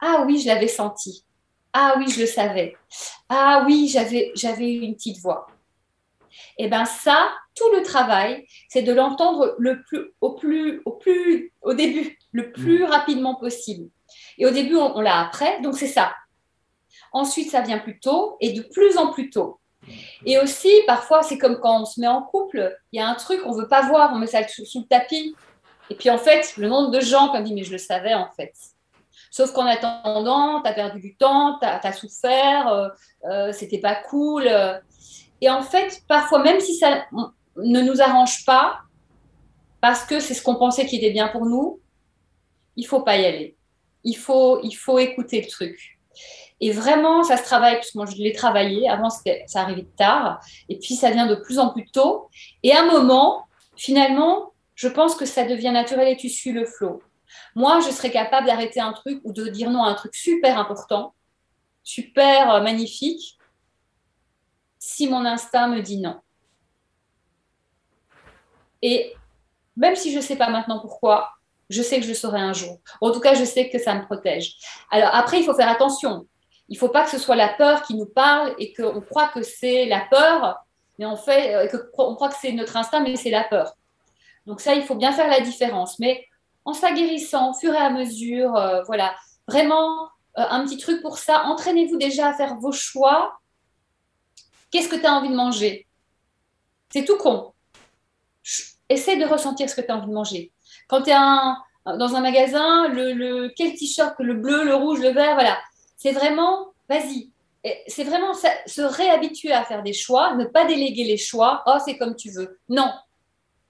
ah 0.00 0.24
oui, 0.26 0.40
je 0.40 0.46
l'avais 0.46 0.68
senti, 0.68 1.24
ah 1.72 1.94
oui, 1.98 2.08
je 2.08 2.20
le 2.20 2.26
savais, 2.26 2.76
ah 3.28 3.64
oui, 3.66 3.88
j'avais 3.88 4.32
j'avais 4.34 4.72
une 4.72 4.94
petite 4.94 5.18
voix. 5.18 5.48
Et 6.60 6.64
eh 6.64 6.68
bien 6.68 6.84
ça, 6.84 7.30
tout 7.54 7.70
le 7.76 7.82
travail, 7.82 8.44
c'est 8.68 8.82
de 8.82 8.92
l'entendre 8.92 9.54
le 9.58 9.80
plus 9.82 10.12
au 10.20 10.32
plus 10.32 10.82
au 10.84 10.92
plus 10.92 11.52
au 11.62 11.72
début, 11.72 12.18
le 12.32 12.50
plus 12.50 12.82
mmh. 12.82 12.90
rapidement 12.90 13.34
possible. 13.36 13.88
Et 14.38 14.46
au 14.46 14.50
début, 14.50 14.74
on, 14.74 14.96
on 14.96 15.00
l'a 15.00 15.20
après, 15.20 15.60
donc 15.60 15.76
c'est 15.76 15.86
ça. 15.86 16.12
Ensuite, 17.12 17.50
ça 17.50 17.60
vient 17.60 17.78
plus 17.78 18.00
tôt 18.00 18.36
et 18.40 18.52
de 18.52 18.62
plus 18.62 18.98
en 18.98 19.12
plus 19.12 19.30
tôt. 19.30 19.60
Et 20.26 20.38
aussi, 20.38 20.70
parfois, 20.86 21.22
c'est 21.22 21.38
comme 21.38 21.58
quand 21.60 21.82
on 21.82 21.84
se 21.84 22.00
met 22.00 22.08
en 22.08 22.22
couple, 22.22 22.76
il 22.92 22.98
y 22.98 23.02
a 23.02 23.08
un 23.08 23.14
truc 23.14 23.42
qu'on 23.42 23.52
veut 23.52 23.68
pas 23.68 23.82
voir, 23.82 24.12
on 24.12 24.18
met 24.18 24.26
ça 24.26 24.46
sous, 24.46 24.80
le 24.80 24.86
tapis. 24.86 25.34
Et 25.90 25.94
puis 25.94 26.10
en 26.10 26.18
fait, 26.18 26.56
le 26.56 26.68
nombre 26.68 26.90
de 26.90 27.00
gens 27.00 27.30
qui 27.30 27.38
ont 27.38 27.42
dit 27.42 27.54
mais 27.54 27.64
je 27.64 27.72
le 27.72 27.78
savais 27.78 28.14
en 28.14 28.28
fait. 28.36 28.52
Sauf 29.30 29.52
qu'en 29.52 29.66
attendant, 29.66 30.62
tu 30.62 30.68
as 30.68 30.72
perdu 30.72 31.00
du 31.00 31.16
temps, 31.16 31.58
tu 31.60 31.66
as, 31.66 31.92
souffert, 31.92 32.68
euh, 32.68 32.88
euh, 33.30 33.52
c'était 33.52 33.78
pas 33.78 33.94
cool. 33.94 34.48
Et 35.40 35.50
en 35.50 35.62
fait, 35.62 36.02
parfois, 36.08 36.42
même 36.42 36.60
si 36.60 36.76
ça 36.76 37.06
ne 37.56 37.80
nous 37.80 38.00
arrange 38.00 38.44
pas, 38.44 38.80
parce 39.80 40.04
que 40.04 40.20
c'est 40.20 40.34
ce 40.34 40.42
qu'on 40.42 40.56
pensait 40.56 40.86
qui 40.86 40.96
était 40.96 41.10
bien 41.10 41.28
pour 41.28 41.46
nous, 41.46 41.80
il 42.76 42.86
faut 42.86 43.02
pas 43.02 43.16
y 43.16 43.26
aller. 43.26 43.56
il 44.04 44.16
faut, 44.16 44.60
il 44.62 44.72
faut 44.72 44.98
écouter 44.98 45.40
le 45.40 45.48
truc. 45.48 45.98
Et 46.60 46.72
vraiment, 46.72 47.22
ça 47.22 47.36
se 47.36 47.44
travaille, 47.44 47.74
parce 47.74 47.92
que 47.92 47.98
moi, 47.98 48.06
je 48.06 48.16
l'ai 48.16 48.32
travaillé. 48.32 48.88
Avant, 48.88 49.10
ça 49.10 49.60
arrivait 49.60 49.86
tard. 49.96 50.40
Et 50.68 50.78
puis, 50.78 50.94
ça 50.94 51.10
vient 51.10 51.26
de 51.26 51.36
plus 51.36 51.58
en 51.58 51.70
plus 51.70 51.88
tôt. 51.90 52.28
Et 52.62 52.72
à 52.72 52.82
un 52.82 52.86
moment, 52.86 53.44
finalement, 53.76 54.52
je 54.74 54.88
pense 54.88 55.14
que 55.14 55.24
ça 55.24 55.44
devient 55.44 55.70
naturel 55.70 56.08
et 56.08 56.16
tu 56.16 56.28
suis 56.28 56.52
le 56.52 56.64
flot. 56.64 57.02
Moi, 57.54 57.80
je 57.80 57.90
serais 57.90 58.10
capable 58.10 58.46
d'arrêter 58.46 58.80
un 58.80 58.92
truc 58.92 59.20
ou 59.24 59.32
de 59.32 59.48
dire 59.48 59.70
non 59.70 59.82
à 59.82 59.88
un 59.88 59.94
truc 59.94 60.14
super 60.14 60.58
important, 60.58 61.14
super 61.82 62.52
euh, 62.52 62.60
magnifique, 62.60 63.37
si 64.78 65.08
mon 65.08 65.24
instinct 65.24 65.68
me 65.68 65.80
dit 65.80 66.00
non. 66.00 66.20
Et 68.82 69.14
même 69.76 69.96
si 69.96 70.12
je 70.12 70.16
ne 70.16 70.22
sais 70.22 70.36
pas 70.36 70.50
maintenant 70.50 70.80
pourquoi, 70.80 71.30
je 71.70 71.82
sais 71.82 72.00
que 72.00 72.06
je 72.06 72.14
saurai 72.14 72.40
un 72.40 72.52
jour. 72.52 72.78
En 73.00 73.10
tout 73.10 73.20
cas, 73.20 73.34
je 73.34 73.44
sais 73.44 73.68
que 73.68 73.78
ça 73.78 73.94
me 73.94 74.04
protège. 74.04 74.56
Alors 74.90 75.10
après, 75.12 75.40
il 75.40 75.44
faut 75.44 75.54
faire 75.54 75.68
attention. 75.68 76.26
Il 76.68 76.74
ne 76.74 76.78
faut 76.78 76.88
pas 76.88 77.04
que 77.04 77.10
ce 77.10 77.18
soit 77.18 77.36
la 77.36 77.48
peur 77.48 77.82
qui 77.82 77.94
nous 77.94 78.06
parle 78.06 78.54
et 78.58 78.72
qu'on 78.72 79.00
croit 79.00 79.28
que 79.28 79.42
c'est 79.42 79.86
la 79.86 80.00
peur, 80.10 80.58
mais 80.98 81.06
on 81.06 81.16
fait, 81.16 81.54
euh, 81.54 81.78
on 81.98 82.14
croit 82.14 82.28
que 82.28 82.36
c'est 82.40 82.52
notre 82.52 82.76
instinct, 82.76 83.00
mais 83.00 83.16
c'est 83.16 83.30
la 83.30 83.44
peur. 83.44 83.74
Donc 84.46 84.60
ça, 84.60 84.74
il 84.74 84.82
faut 84.82 84.94
bien 84.94 85.12
faire 85.12 85.28
la 85.28 85.40
différence. 85.40 85.98
Mais 85.98 86.26
en 86.64 86.72
s'aguerrissant 86.72 87.50
au 87.50 87.54
fur 87.54 87.72
et 87.74 87.78
à 87.78 87.90
mesure, 87.90 88.56
euh, 88.56 88.82
voilà, 88.84 89.14
vraiment 89.46 90.08
euh, 90.38 90.44
un 90.50 90.64
petit 90.64 90.78
truc 90.78 91.00
pour 91.00 91.18
ça. 91.18 91.44
Entraînez-vous 91.44 91.96
déjà 91.96 92.28
à 92.28 92.34
faire 92.34 92.56
vos 92.56 92.72
choix. 92.72 93.37
Qu'est-ce 94.70 94.88
que 94.88 94.96
tu 94.96 95.06
as 95.06 95.14
envie 95.14 95.30
de 95.30 95.34
manger? 95.34 95.86
C'est 96.90 97.04
tout 97.04 97.16
con. 97.18 97.52
Essaie 98.88 99.16
de 99.16 99.24
ressentir 99.24 99.68
ce 99.68 99.76
que 99.76 99.80
tu 99.80 99.90
as 99.90 99.96
envie 99.96 100.08
de 100.08 100.12
manger. 100.12 100.52
Quand 100.88 101.02
tu 101.02 101.10
es 101.10 101.14
dans 101.14 102.14
un 102.14 102.20
magasin, 102.20 102.88
le, 102.88 103.48
quel 103.56 103.74
t-shirt, 103.74 104.14
le 104.18 104.34
bleu, 104.34 104.64
le 104.64 104.74
rouge, 104.74 105.00
le 105.00 105.10
vert, 105.10 105.34
voilà. 105.34 105.58
C'est 105.96 106.12
vraiment, 106.12 106.72
vas-y. 106.88 107.30
C'est 107.86 108.04
vraiment 108.04 108.32
se 108.34 108.80
réhabituer 108.80 109.52
à 109.52 109.64
faire 109.64 109.82
des 109.82 109.92
choix, 109.92 110.34
ne 110.34 110.44
pas 110.44 110.64
déléguer 110.64 111.04
les 111.04 111.16
choix. 111.16 111.62
Oh, 111.66 111.76
c'est 111.84 111.98
comme 111.98 112.16
tu 112.16 112.30
veux. 112.30 112.58
Non. 112.68 112.90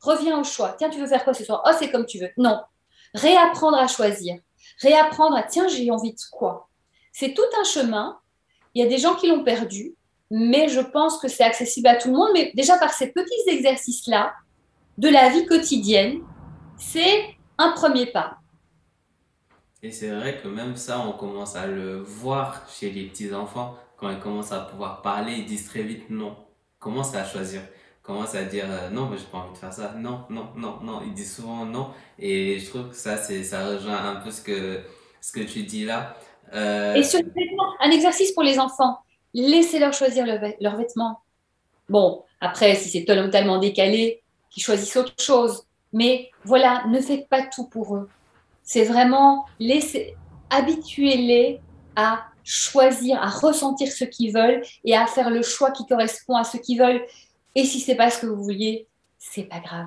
Reviens 0.00 0.38
au 0.38 0.44
choix. 0.44 0.74
Tiens, 0.78 0.90
tu 0.90 1.00
veux 1.00 1.06
faire 1.06 1.24
quoi 1.24 1.34
ce 1.34 1.44
soir? 1.44 1.62
Oh, 1.66 1.70
c'est 1.76 1.90
comme 1.90 2.06
tu 2.06 2.18
veux. 2.18 2.30
Non. 2.36 2.60
Réapprendre 3.14 3.78
à 3.78 3.88
choisir. 3.88 4.38
Réapprendre 4.80 5.36
à, 5.36 5.42
tiens, 5.42 5.66
j'ai 5.66 5.90
envie 5.90 6.12
de 6.12 6.20
quoi? 6.30 6.68
C'est 7.12 7.34
tout 7.34 7.42
un 7.58 7.64
chemin. 7.64 8.20
Il 8.74 8.82
y 8.82 8.86
a 8.86 8.88
des 8.88 8.98
gens 8.98 9.16
qui 9.16 9.26
l'ont 9.26 9.42
perdu, 9.42 9.96
mais 10.30 10.68
je 10.68 10.80
pense 10.80 11.18
que 11.18 11.28
c'est 11.28 11.44
accessible 11.44 11.88
à 11.88 11.96
tout 11.96 12.08
le 12.08 12.14
monde. 12.14 12.30
Mais 12.34 12.52
déjà 12.54 12.76
par 12.78 12.92
ces 12.92 13.08
petits 13.08 13.48
exercices-là, 13.48 14.34
de 14.98 15.08
la 15.08 15.28
vie 15.30 15.46
quotidienne, 15.46 16.20
c'est 16.76 17.24
un 17.56 17.72
premier 17.72 18.06
pas. 18.06 18.38
Et 19.82 19.92
c'est 19.92 20.10
vrai 20.10 20.40
que 20.42 20.48
même 20.48 20.76
ça, 20.76 21.00
on 21.00 21.12
commence 21.12 21.54
à 21.54 21.66
le 21.66 21.98
voir 21.98 22.66
chez 22.68 22.90
les 22.90 23.04
petits-enfants. 23.04 23.76
Quand 23.96 24.10
ils 24.10 24.18
commencent 24.18 24.52
à 24.52 24.60
pouvoir 24.60 25.02
parler, 25.02 25.34
ils 25.34 25.46
disent 25.46 25.68
très 25.68 25.82
vite 25.82 26.10
non. 26.10 26.36
Commence 26.78 27.14
à 27.14 27.24
choisir? 27.24 27.62
Commence 28.02 28.34
à 28.34 28.44
dire 28.44 28.64
euh, 28.68 28.90
non, 28.90 29.06
mais 29.08 29.18
j'ai 29.18 29.24
pas 29.24 29.38
envie 29.38 29.52
de 29.52 29.58
faire 29.58 29.72
ça. 29.72 29.92
Non, 29.96 30.24
non, 30.30 30.48
non, 30.56 30.78
non. 30.82 31.02
Ils 31.04 31.14
disent 31.14 31.36
souvent 31.36 31.64
non. 31.64 31.90
Et 32.18 32.58
je 32.58 32.68
trouve 32.70 32.88
que 32.88 32.96
ça, 32.96 33.16
c'est, 33.18 33.44
ça 33.44 33.66
rejoint 33.66 34.02
un 34.04 34.16
peu 34.16 34.30
ce 34.30 34.42
que, 34.42 34.80
ce 35.20 35.30
que 35.30 35.40
tu 35.40 35.62
dis 35.62 35.84
là. 35.84 36.16
Euh, 36.54 36.94
Et 36.94 37.02
sur 37.02 37.20
un 37.80 37.90
exercice 37.90 38.32
pour 38.32 38.42
les 38.42 38.58
enfants. 38.58 38.98
Laissez-leur 39.34 39.92
choisir 39.92 40.26
leurs 40.26 40.76
vêtements. 40.76 41.20
Bon, 41.88 42.24
après, 42.40 42.74
si 42.74 42.88
c'est 42.88 43.04
totalement 43.04 43.58
décalé, 43.58 44.22
qu'ils 44.50 44.62
choisissent 44.62 44.96
autre 44.96 45.14
chose. 45.18 45.64
Mais 45.92 46.30
voilà, 46.44 46.84
ne 46.88 47.00
faites 47.00 47.28
pas 47.28 47.42
tout 47.46 47.66
pour 47.66 47.96
eux. 47.96 48.08
C'est 48.62 48.84
vraiment 48.84 49.46
laisser, 49.58 50.14
habituez-les 50.50 51.60
à 51.96 52.24
choisir, 52.44 53.22
à 53.22 53.28
ressentir 53.28 53.90
ce 53.90 54.04
qu'ils 54.04 54.32
veulent 54.32 54.62
et 54.84 54.94
à 54.94 55.06
faire 55.06 55.30
le 55.30 55.42
choix 55.42 55.70
qui 55.70 55.86
correspond 55.86 56.36
à 56.36 56.44
ce 56.44 56.58
qu'ils 56.58 56.78
veulent. 56.78 57.04
Et 57.54 57.64
si 57.64 57.80
c'est 57.80 57.94
pas 57.94 58.10
ce 58.10 58.20
que 58.20 58.26
vous 58.26 58.42
vouliez, 58.42 58.86
c'est 59.18 59.44
pas 59.44 59.60
grave. 59.60 59.86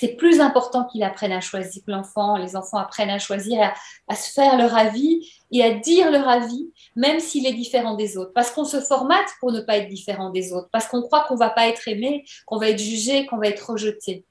C'est 0.00 0.16
plus 0.16 0.40
important 0.40 0.84
qu'ils 0.84 1.02
apprennent 1.02 1.30
à 1.32 1.42
choisir, 1.42 1.82
que 1.84 1.90
l'enfant, 1.90 2.38
les 2.38 2.56
enfants 2.56 2.78
apprennent 2.78 3.10
à 3.10 3.18
choisir, 3.18 3.74
à, 4.08 4.16
se 4.16 4.32
faire 4.32 4.56
leur 4.56 4.74
avis 4.74 5.30
et 5.52 5.62
à 5.62 5.72
dire 5.72 6.10
leur 6.10 6.26
avis, 6.26 6.72
même 6.96 7.20
s'il 7.20 7.46
est 7.46 7.52
différent 7.52 7.96
des 7.96 8.16
autres. 8.16 8.32
Parce 8.34 8.50
qu'on 8.50 8.64
se 8.64 8.80
formate 8.80 9.28
pour 9.40 9.52
ne 9.52 9.60
pas 9.60 9.76
être 9.76 9.88
différent 9.88 10.30
des 10.30 10.54
autres, 10.54 10.70
parce 10.72 10.86
qu'on 10.86 11.02
croit 11.02 11.24
qu'on 11.28 11.36
va 11.36 11.50
pas 11.50 11.68
être 11.68 11.86
aimé, 11.86 12.24
qu'on 12.46 12.56
va 12.56 12.70
être 12.70 12.78
jugé, 12.78 13.26
qu'on 13.26 13.36
va 13.36 13.48
être 13.48 13.70
rejeté 13.70 14.24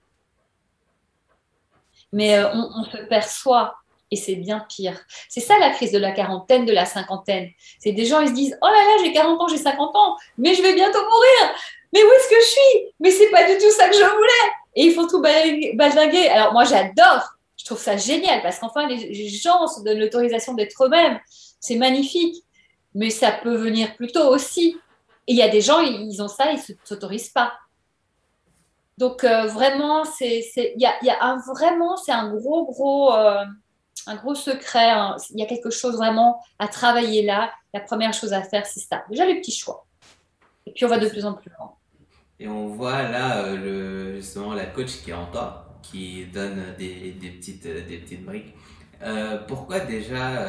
mais 2.11 2.35
euh, 2.35 2.49
on, 2.53 2.83
se 2.85 2.97
perçoit 3.07 3.75
et 4.09 4.15
c'est 4.15 4.35
bien 4.35 4.65
pire. 4.67 4.99
C'est 5.27 5.39
ça 5.39 5.59
la 5.59 5.69
crise 5.69 5.91
de 5.91 5.99
la 5.99 6.11
quarantaine, 6.11 6.65
de 6.65 6.73
la 6.73 6.85
cinquantaine. 6.85 7.51
C'est 7.79 7.91
des 7.91 8.05
gens, 8.05 8.21
ils 8.21 8.29
se 8.29 8.33
disent 8.33 8.57
Oh 8.61 8.65
là 8.65 8.71
là, 8.71 9.03
j'ai 9.03 9.13
40 9.13 9.39
ans, 9.39 9.47
j'ai 9.47 9.57
50 9.57 9.95
ans, 9.95 10.17
mais 10.39 10.55
je 10.55 10.63
vais 10.63 10.73
bientôt 10.73 10.99
mourir. 10.99 11.55
Mais 11.93 12.03
où 12.03 12.07
est-ce 12.07 12.29
que 12.29 12.41
je 12.41 12.47
suis? 12.47 12.93
Mais 12.99 13.11
c'est 13.11 13.29
pas 13.29 13.43
du 13.43 13.57
tout 13.59 13.71
ça 13.71 13.87
que 13.87 13.95
je 13.95 14.03
voulais. 14.03 14.58
Et 14.75 14.85
il 14.85 14.93
faut 14.93 15.07
tout 15.07 15.21
baldinguer. 15.21 16.29
Alors 16.29 16.53
moi, 16.53 16.63
j'adore. 16.63 17.35
Je 17.57 17.65
trouve 17.65 17.79
ça 17.79 17.97
génial 17.97 18.41
parce 18.41 18.59
qu'enfin, 18.59 18.87
les 18.87 19.27
gens 19.29 19.67
se 19.67 19.83
donnent 19.83 19.99
l'autorisation 19.99 20.53
d'être 20.53 20.85
eux-mêmes. 20.85 21.19
C'est 21.59 21.75
magnifique. 21.75 22.43
Mais 22.95 23.09
ça 23.09 23.31
peut 23.31 23.55
venir 23.55 23.95
plus 23.95 24.11
tôt 24.11 24.27
aussi. 24.33 24.77
Et 25.27 25.33
il 25.33 25.37
y 25.37 25.43
a 25.43 25.49
des 25.49 25.61
gens, 25.61 25.81
ils 25.81 26.21
ont 26.21 26.27
ça, 26.27 26.51
ils 26.51 26.57
ne 26.57 26.75
s'autorisent 26.83 27.29
pas. 27.29 27.53
Donc 28.97 29.23
euh, 29.23 29.47
vraiment, 29.47 30.03
c'est 30.03 30.43
y 30.55 30.85
a, 30.85 30.93
y 31.03 31.09
a, 31.09 31.23
un 31.23 31.37
vraiment 31.37 31.95
c'est 31.95 32.11
un 32.11 32.33
gros 32.33 32.65
gros 32.65 33.13
euh, 33.13 33.45
un 34.07 34.15
gros 34.15 34.35
secret. 34.35 34.89
Hein. 34.89 35.15
Il 35.29 35.39
y 35.39 35.43
a 35.43 35.45
quelque 35.45 35.69
chose 35.69 35.95
vraiment 35.95 36.41
à 36.59 36.67
travailler 36.67 37.23
là. 37.23 37.51
La 37.73 37.79
première 37.79 38.11
chose 38.11 38.33
à 38.33 38.43
faire, 38.43 38.65
c'est 38.65 38.81
ça. 38.81 39.03
Déjà 39.09 39.25
les 39.25 39.39
petits 39.39 39.53
choix. 39.53 39.85
Et 40.65 40.71
puis 40.71 40.83
on 40.83 40.89
va 40.89 40.97
de 40.97 41.07
plus 41.07 41.25
en 41.25 41.33
plus 41.33 41.49
loin. 41.57 41.73
Et 42.39 42.47
on 42.47 42.67
voit 42.67 43.03
là 43.03 43.43
euh, 43.43 44.15
justement 44.15 44.53
la 44.53 44.65
coach 44.65 45.01
qui 45.03 45.11
est 45.11 45.13
en 45.13 45.25
toi, 45.27 45.79
qui 45.81 46.25
donne 46.25 46.75
des, 46.77 47.15
petites 47.19 47.63
des 47.63 47.97
petites 47.97 48.25
briques. 48.25 48.53
pourquoi 49.47 49.79
déjà 49.79 50.39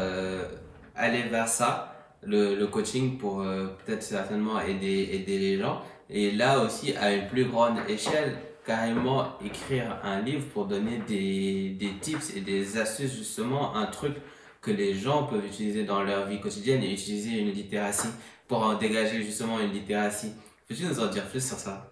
aller 0.96 1.22
vers 1.22 1.48
ça, 1.48 1.94
le, 2.22 2.54
le 2.54 2.66
coaching 2.66 3.16
pour 3.18 3.38
peut-être 3.38 4.02
certainement 4.02 4.60
aider 4.60 5.10
aider 5.12 5.38
les 5.38 5.58
gens 5.58 5.82
et 6.12 6.32
là 6.32 6.60
aussi, 6.60 6.92
à 6.96 7.12
une 7.12 7.28
plus 7.28 7.44
grande 7.44 7.78
échelle, 7.88 8.36
carrément 8.66 9.38
écrire 9.44 9.98
un 10.02 10.20
livre 10.20 10.44
pour 10.52 10.66
donner 10.66 10.98
des, 11.06 11.70
des 11.70 11.92
tips 12.00 12.34
et 12.36 12.40
des 12.40 12.78
astuces, 12.78 13.14
justement, 13.16 13.76
un 13.76 13.86
truc 13.86 14.14
que 14.60 14.72
les 14.72 14.94
gens 14.94 15.22
peuvent 15.24 15.46
utiliser 15.46 15.84
dans 15.84 16.02
leur 16.02 16.26
vie 16.26 16.40
quotidienne 16.40 16.82
et 16.82 16.92
utiliser 16.92 17.38
une 17.38 17.50
littératie 17.50 18.08
pour 18.48 18.62
en 18.62 18.74
dégager 18.74 19.22
justement 19.22 19.60
une 19.60 19.70
littératie. 19.70 20.32
Peux-tu 20.70 20.84
nous 20.84 21.00
en 21.00 21.06
dire 21.08 21.26
plus 21.26 21.44
sur 21.44 21.58
ça? 21.58 21.84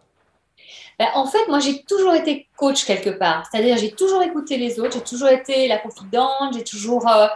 Ben, 1.01 1.09
en 1.15 1.27
fait, 1.27 1.49
moi, 1.49 1.59
j'ai 1.59 1.83
toujours 1.83 2.15
été 2.15 2.47
coach 2.57 2.85
quelque 2.85 3.11
part. 3.11 3.45
C'est-à-dire, 3.51 3.77
j'ai 3.77 3.91
toujours 3.91 4.23
écouté 4.23 4.57
les 4.57 4.79
autres, 4.79 4.93
j'ai 4.93 5.03
toujours 5.03 5.29
été 5.31 5.67
la 5.67 5.79
confidente, 5.79 6.55
j'ai 6.55 6.63
toujours 6.63 7.09
euh, 7.09 7.27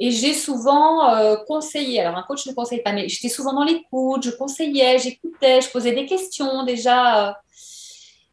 et 0.00 0.10
j'ai 0.10 0.34
souvent 0.34 1.14
euh, 1.14 1.36
conseillé. 1.46 2.00
Alors, 2.00 2.18
un 2.18 2.24
coach 2.24 2.44
ne 2.46 2.54
conseille 2.54 2.82
pas, 2.82 2.92
mais 2.92 3.08
j'étais 3.08 3.28
souvent 3.28 3.52
dans 3.52 3.62
l'écoute, 3.62 4.24
je 4.24 4.30
conseillais, 4.30 4.98
j'écoutais, 4.98 5.60
je 5.60 5.70
posais 5.70 5.92
des 5.92 6.06
questions 6.06 6.64
déjà. 6.64 7.28
Euh. 7.28 7.32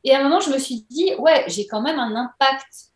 Et 0.04 0.16
à 0.16 0.20
un 0.20 0.24
moment, 0.24 0.40
je 0.40 0.50
me 0.50 0.58
suis 0.58 0.84
dit, 0.90 1.14
ouais, 1.20 1.44
j'ai 1.46 1.68
quand 1.68 1.82
même 1.82 2.00
un 2.00 2.16
impact 2.16 2.92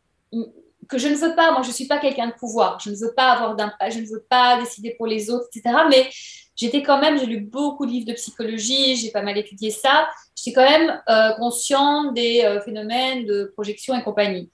que 0.91 0.97
je 0.97 1.07
ne 1.07 1.15
veux 1.15 1.33
pas. 1.35 1.51
Moi, 1.51 1.61
je 1.63 1.69
ne 1.69 1.73
suis 1.73 1.87
pas 1.87 1.97
quelqu'un 1.97 2.27
de 2.27 2.33
pouvoir. 2.33 2.79
Je 2.79 2.89
ne 2.89 2.95
veux 2.95 3.13
pas 3.15 3.31
avoir 3.31 3.55
d'impact, 3.55 3.93
je 3.93 3.99
ne 3.99 4.05
veux 4.05 4.23
pas 4.29 4.59
décider 4.59 4.91
pour 4.97 5.07
les 5.07 5.29
autres, 5.29 5.47
etc. 5.53 5.75
Mais 5.89 6.09
j'étais 6.55 6.83
quand 6.83 6.99
même, 6.99 7.17
j'ai 7.17 7.25
lu 7.25 7.39
beaucoup 7.39 7.85
de 7.85 7.91
livres 7.91 8.07
de 8.07 8.13
psychologie, 8.13 8.95
j'ai 8.97 9.09
pas 9.09 9.21
mal 9.21 9.37
étudié 9.37 9.71
ça. 9.71 10.09
J'étais 10.35 10.53
quand 10.53 10.69
même 10.69 11.01
euh, 11.09 11.31
consciente 11.33 12.13
des 12.13 12.59
phénomènes 12.65 13.25
de 13.25 13.51
projection 13.55 13.97
et 13.97 14.03
compagnie. 14.03 14.49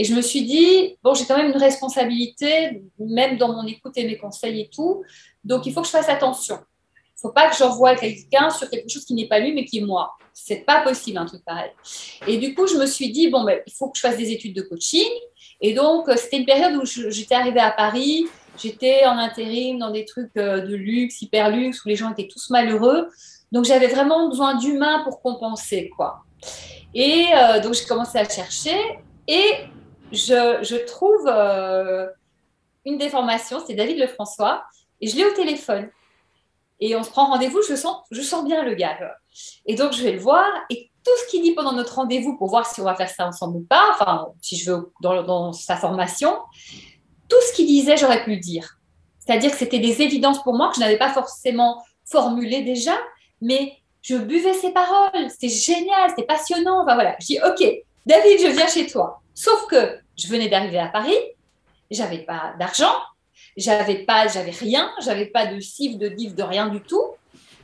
Et 0.00 0.04
je 0.04 0.14
me 0.14 0.22
suis 0.22 0.42
dit, 0.44 0.96
bon, 1.02 1.12
j'ai 1.12 1.26
quand 1.26 1.36
même 1.36 1.50
une 1.50 1.58
responsabilité, 1.58 2.82
même 2.98 3.36
dans 3.36 3.52
mon 3.52 3.66
écoute 3.66 3.92
et 3.96 4.06
mes 4.06 4.16
conseils 4.16 4.62
et 4.62 4.70
tout. 4.70 5.04
Donc, 5.44 5.66
il 5.66 5.74
faut 5.74 5.82
que 5.82 5.86
je 5.86 5.92
fasse 5.92 6.08
attention. 6.08 6.56
Il 6.56 7.26
ne 7.26 7.28
faut 7.28 7.34
pas 7.34 7.50
que 7.50 7.56
j'envoie 7.56 7.94
quelqu'un 7.96 8.48
sur 8.48 8.70
quelque 8.70 8.88
chose 8.88 9.04
qui 9.04 9.12
n'est 9.12 9.28
pas 9.28 9.38
lui, 9.38 9.52
mais 9.52 9.66
qui 9.66 9.76
est 9.76 9.84
moi. 9.84 10.16
C'est 10.32 10.64
pas 10.64 10.80
possible, 10.80 11.18
un 11.18 11.26
truc 11.26 11.44
pareil. 11.44 11.70
Et 12.26 12.38
du 12.38 12.54
coup, 12.54 12.66
je 12.66 12.76
me 12.76 12.86
suis 12.86 13.12
dit, 13.12 13.28
bon, 13.28 13.44
ben, 13.44 13.60
il 13.66 13.72
faut 13.74 13.90
que 13.90 13.98
je 13.98 14.00
fasse 14.00 14.16
des 14.16 14.30
études 14.30 14.56
de 14.56 14.62
coaching. 14.62 15.06
Et 15.60 15.74
donc, 15.74 16.08
euh, 16.08 16.16
c'était 16.16 16.38
une 16.38 16.46
période 16.46 16.74
où 16.76 16.84
j'étais 16.84 17.34
arrivée 17.34 17.60
à 17.60 17.70
Paris. 17.70 18.26
J'étais 18.58 19.04
en 19.06 19.18
intérim 19.18 19.78
dans 19.78 19.90
des 19.90 20.04
trucs 20.04 20.36
euh, 20.36 20.60
de 20.60 20.74
luxe, 20.74 21.22
hyper 21.22 21.50
luxe, 21.50 21.84
où 21.84 21.88
les 21.88 21.96
gens 21.96 22.10
étaient 22.12 22.28
tous 22.28 22.50
malheureux. 22.50 23.08
Donc, 23.52 23.64
j'avais 23.64 23.88
vraiment 23.88 24.28
besoin 24.28 24.54
d'humain 24.56 25.02
pour 25.04 25.20
compenser, 25.20 25.90
quoi. 25.96 26.22
Et 26.94 27.26
euh, 27.34 27.60
donc, 27.60 27.74
j'ai 27.74 27.84
commencé 27.84 28.18
à 28.18 28.28
chercher. 28.28 28.76
Et 29.28 29.44
je, 30.12 30.84
trouve 30.86 31.28
une 32.84 32.98
déformation, 32.98 33.62
c'est 33.64 33.74
David 33.74 33.98
Lefrançois, 33.98 34.64
et 35.00 35.06
je 35.06 35.16
l'ai 35.16 35.24
au 35.24 35.34
téléphone. 35.34 35.88
Et 36.80 36.96
on 36.96 37.02
se 37.02 37.10
prend 37.10 37.26
rendez-vous, 37.26 37.60
je 37.68 37.74
sens, 37.74 37.98
je 38.10 38.22
sens 38.22 38.44
bien 38.44 38.64
le 38.64 38.74
gars. 38.74 38.98
Et 39.66 39.74
donc, 39.74 39.92
je 39.92 40.02
vais 40.02 40.12
le 40.12 40.18
voir, 40.18 40.46
et 40.70 40.89
tout 41.04 41.10
ce 41.22 41.30
qu'il 41.30 41.42
dit 41.42 41.52
pendant 41.52 41.72
notre 41.72 41.94
rendez-vous 41.94 42.36
pour 42.36 42.48
voir 42.48 42.66
si 42.66 42.80
on 42.80 42.84
va 42.84 42.94
faire 42.94 43.08
ça 43.08 43.26
ensemble 43.26 43.58
ou 43.58 43.62
pas, 43.62 43.82
enfin, 43.92 44.28
si 44.40 44.56
je 44.56 44.70
veux, 44.70 44.92
dans, 45.00 45.52
sa 45.52 45.76
formation, 45.76 46.36
tout 47.28 47.40
ce 47.48 47.54
qu'il 47.54 47.66
disait, 47.66 47.96
j'aurais 47.96 48.24
pu 48.24 48.30
le 48.30 48.40
dire. 48.40 48.78
C'est-à-dire 49.18 49.50
que 49.50 49.56
c'était 49.56 49.78
des 49.78 50.02
évidences 50.02 50.42
pour 50.42 50.54
moi 50.54 50.68
que 50.68 50.74
je 50.76 50.80
n'avais 50.80 50.98
pas 50.98 51.10
forcément 51.10 51.82
formulées 52.04 52.62
déjà, 52.62 52.98
mais 53.40 53.76
je 54.02 54.16
buvais 54.16 54.54
ses 54.54 54.72
paroles. 54.72 55.30
C'était 55.30 55.48
génial, 55.48 56.10
c'était 56.10 56.26
passionnant. 56.26 56.82
Enfin 56.82 56.94
voilà, 56.94 57.16
je 57.20 57.26
dis 57.26 57.38
OK, 57.46 57.64
David, 58.06 58.40
je 58.40 58.52
viens 58.52 58.66
chez 58.66 58.86
toi. 58.86 59.22
Sauf 59.34 59.66
que 59.66 59.98
je 60.16 60.26
venais 60.28 60.48
d'arriver 60.48 60.78
à 60.78 60.88
Paris, 60.88 61.16
j'avais 61.90 62.18
pas 62.18 62.54
d'argent, 62.58 62.92
j'avais 63.56 64.04
pas, 64.04 64.28
j'avais 64.28 64.50
rien, 64.50 64.90
j'avais 65.00 65.26
pas 65.26 65.46
de 65.46 65.60
CIF, 65.60 65.96
de 65.96 66.08
DIF, 66.08 66.34
de 66.34 66.42
rien 66.42 66.68
du 66.68 66.80
tout. 66.80 67.14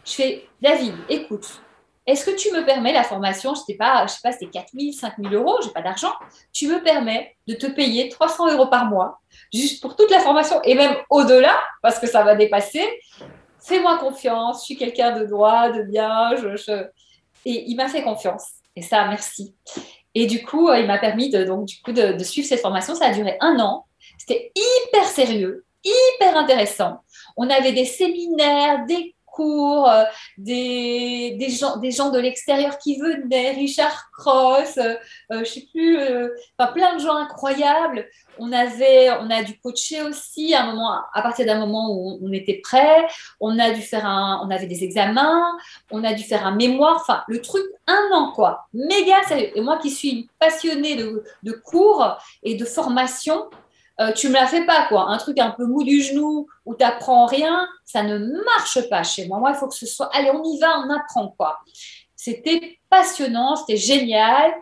Je 0.05 0.13
fais 0.13 0.49
David, 0.63 0.95
écoute, 1.09 1.61
est-ce 2.07 2.25
que 2.25 2.37
tu 2.37 2.53
me 2.53 2.65
permets 2.65 2.93
la 2.93 3.03
formation 3.03 3.55
Je 3.55 3.61
sais 3.61 3.75
pas, 3.75 4.07
je 4.07 4.13
sais 4.13 4.21
pas, 4.23 4.31
c'était 4.31 4.47
4 4.47 4.69
000, 4.79 4.93
5 4.93 5.15
000 5.19 5.35
euros, 5.35 5.59
j'ai 5.63 5.71
pas 5.71 5.83
d'argent. 5.83 6.13
Tu 6.53 6.69
me 6.69 6.81
permets 6.83 7.37
de 7.49 7.55
te 7.55 7.67
payer 7.67 8.09
300 8.09 8.53
euros 8.53 8.69
par 8.69 8.87
mois, 8.87 9.21
juste 9.53 9.83
pour 9.83 9.97
toute 9.97 10.11
la 10.11 10.21
formation 10.21 10.61
et 10.63 10.75
même 10.77 10.97
au-delà, 11.11 11.59
parce 11.83 11.99
que 11.99 12.07
ça 12.07 12.23
va 12.23 12.37
dépasser. 12.37 12.87
Fais-moi 13.59 13.99
confiance, 13.99 14.61
je 14.61 14.65
suis 14.67 14.77
quelqu'un 14.77 15.19
de 15.19 15.27
droit, 15.27 15.71
de 15.71 15.83
bien. 15.83 16.31
Et 17.45 17.65
il 17.69 17.75
m'a 17.75 17.89
fait 17.89 18.03
confiance. 18.03 18.51
Et 18.77 18.83
ça, 18.83 19.09
merci. 19.09 19.57
Et 20.15 20.27
du 20.27 20.45
coup, 20.45 20.73
il 20.73 20.87
m'a 20.87 20.99
permis 20.99 21.31
de, 21.31 21.43
donc, 21.43 21.67
du 21.67 21.81
coup, 21.83 21.93
de 21.93 22.23
suivre 22.23 22.47
cette 22.47 22.61
formation. 22.61 22.95
Ça 22.95 23.07
a 23.07 23.13
duré 23.13 23.37
un 23.41 23.59
an. 23.59 23.85
C'était 24.17 24.53
hyper 24.55 25.05
sérieux, 25.05 25.65
hyper 25.83 26.37
intéressant. 26.37 27.01
On 27.37 27.51
avait 27.51 27.73
des 27.73 27.85
séminaires, 27.85 28.87
des 28.87 29.16
euh, 29.41 30.05
des, 30.39 31.37
gens, 31.51 31.77
des 31.77 31.91
gens 31.91 32.11
de 32.11 32.19
l'extérieur 32.19 32.79
qui 32.79 32.99
venaient, 32.99 33.53
Richard 33.53 34.11
Cross, 34.17 34.79
euh, 34.79 34.95
euh, 35.33 35.41
je 35.41 35.45
sais 35.45 35.67
plus, 35.73 35.99
enfin, 36.59 36.73
plein 36.73 36.97
de 36.97 37.01
gens 37.01 37.17
incroyables. 37.17 38.09
On 38.39 38.53
avait, 38.53 39.11
on 39.21 39.31
a 39.31 39.43
dû 39.43 39.59
coacher 39.59 40.03
aussi 40.03 40.55
à 40.55 40.65
un 40.65 40.73
moment, 40.73 40.93
à 41.15 41.23
partir 41.23 41.47
d'un 41.47 41.59
moment 41.59 41.91
où 41.91 42.19
on 42.23 42.33
était 42.33 42.61
prêt. 42.63 43.07
On 43.41 43.59
a 43.59 43.71
dû 43.71 43.81
faire 43.81 44.05
un, 44.05 44.43
on 44.45 44.51
avait 44.51 44.67
des 44.67 44.85
examens, 44.85 45.57
on 45.91 46.05
a 46.05 46.13
dû 46.13 46.23
faire 46.23 46.47
un 46.47 46.55
mémoire. 46.55 46.99
Enfin, 47.01 47.23
le 47.29 47.41
truc 47.41 47.65
un 47.87 48.11
an 48.13 48.33
quoi, 48.33 48.67
méga. 48.75 49.17
Et 49.31 49.61
moi 49.61 49.79
qui 49.79 49.91
suis 49.91 50.29
passionnée 50.39 50.97
de, 50.97 51.25
de 51.43 51.53
cours 51.53 52.19
et 52.43 52.57
de 52.57 52.65
formation, 52.65 53.49
euh, 54.01 54.13
tu 54.13 54.29
me 54.29 54.35
la 54.35 54.47
fais 54.47 54.65
pas, 54.67 54.87
quoi. 54.89 55.09
Un 55.09 55.19
truc 55.19 55.39
un 55.39 55.51
peu 55.51 55.65
mou 55.67 55.83
du 55.85 56.03
genou 56.03 56.47
où 56.65 56.75
tu 56.75 56.85
n'apprends 56.85 57.27
rien, 57.27 57.67
ça 57.85 58.03
ne 58.03 58.19
marche 58.45 58.89
pas 58.89 59.03
chez 59.03 59.27
moi. 59.27 59.39
Moi, 59.39 59.53
il 59.55 59.57
faut 59.57 59.69
que 59.69 59.75
ce 59.75 59.87
soit, 59.87 60.11
allez, 60.15 60.31
on 60.31 60.43
y 60.45 60.59
va, 60.59 60.81
on 60.81 60.91
apprend, 60.91 61.35
quoi. 61.39 61.59
C'était 62.15 62.79
passionnant, 62.91 63.57
c'était 63.57 63.77
génial. 63.77 64.53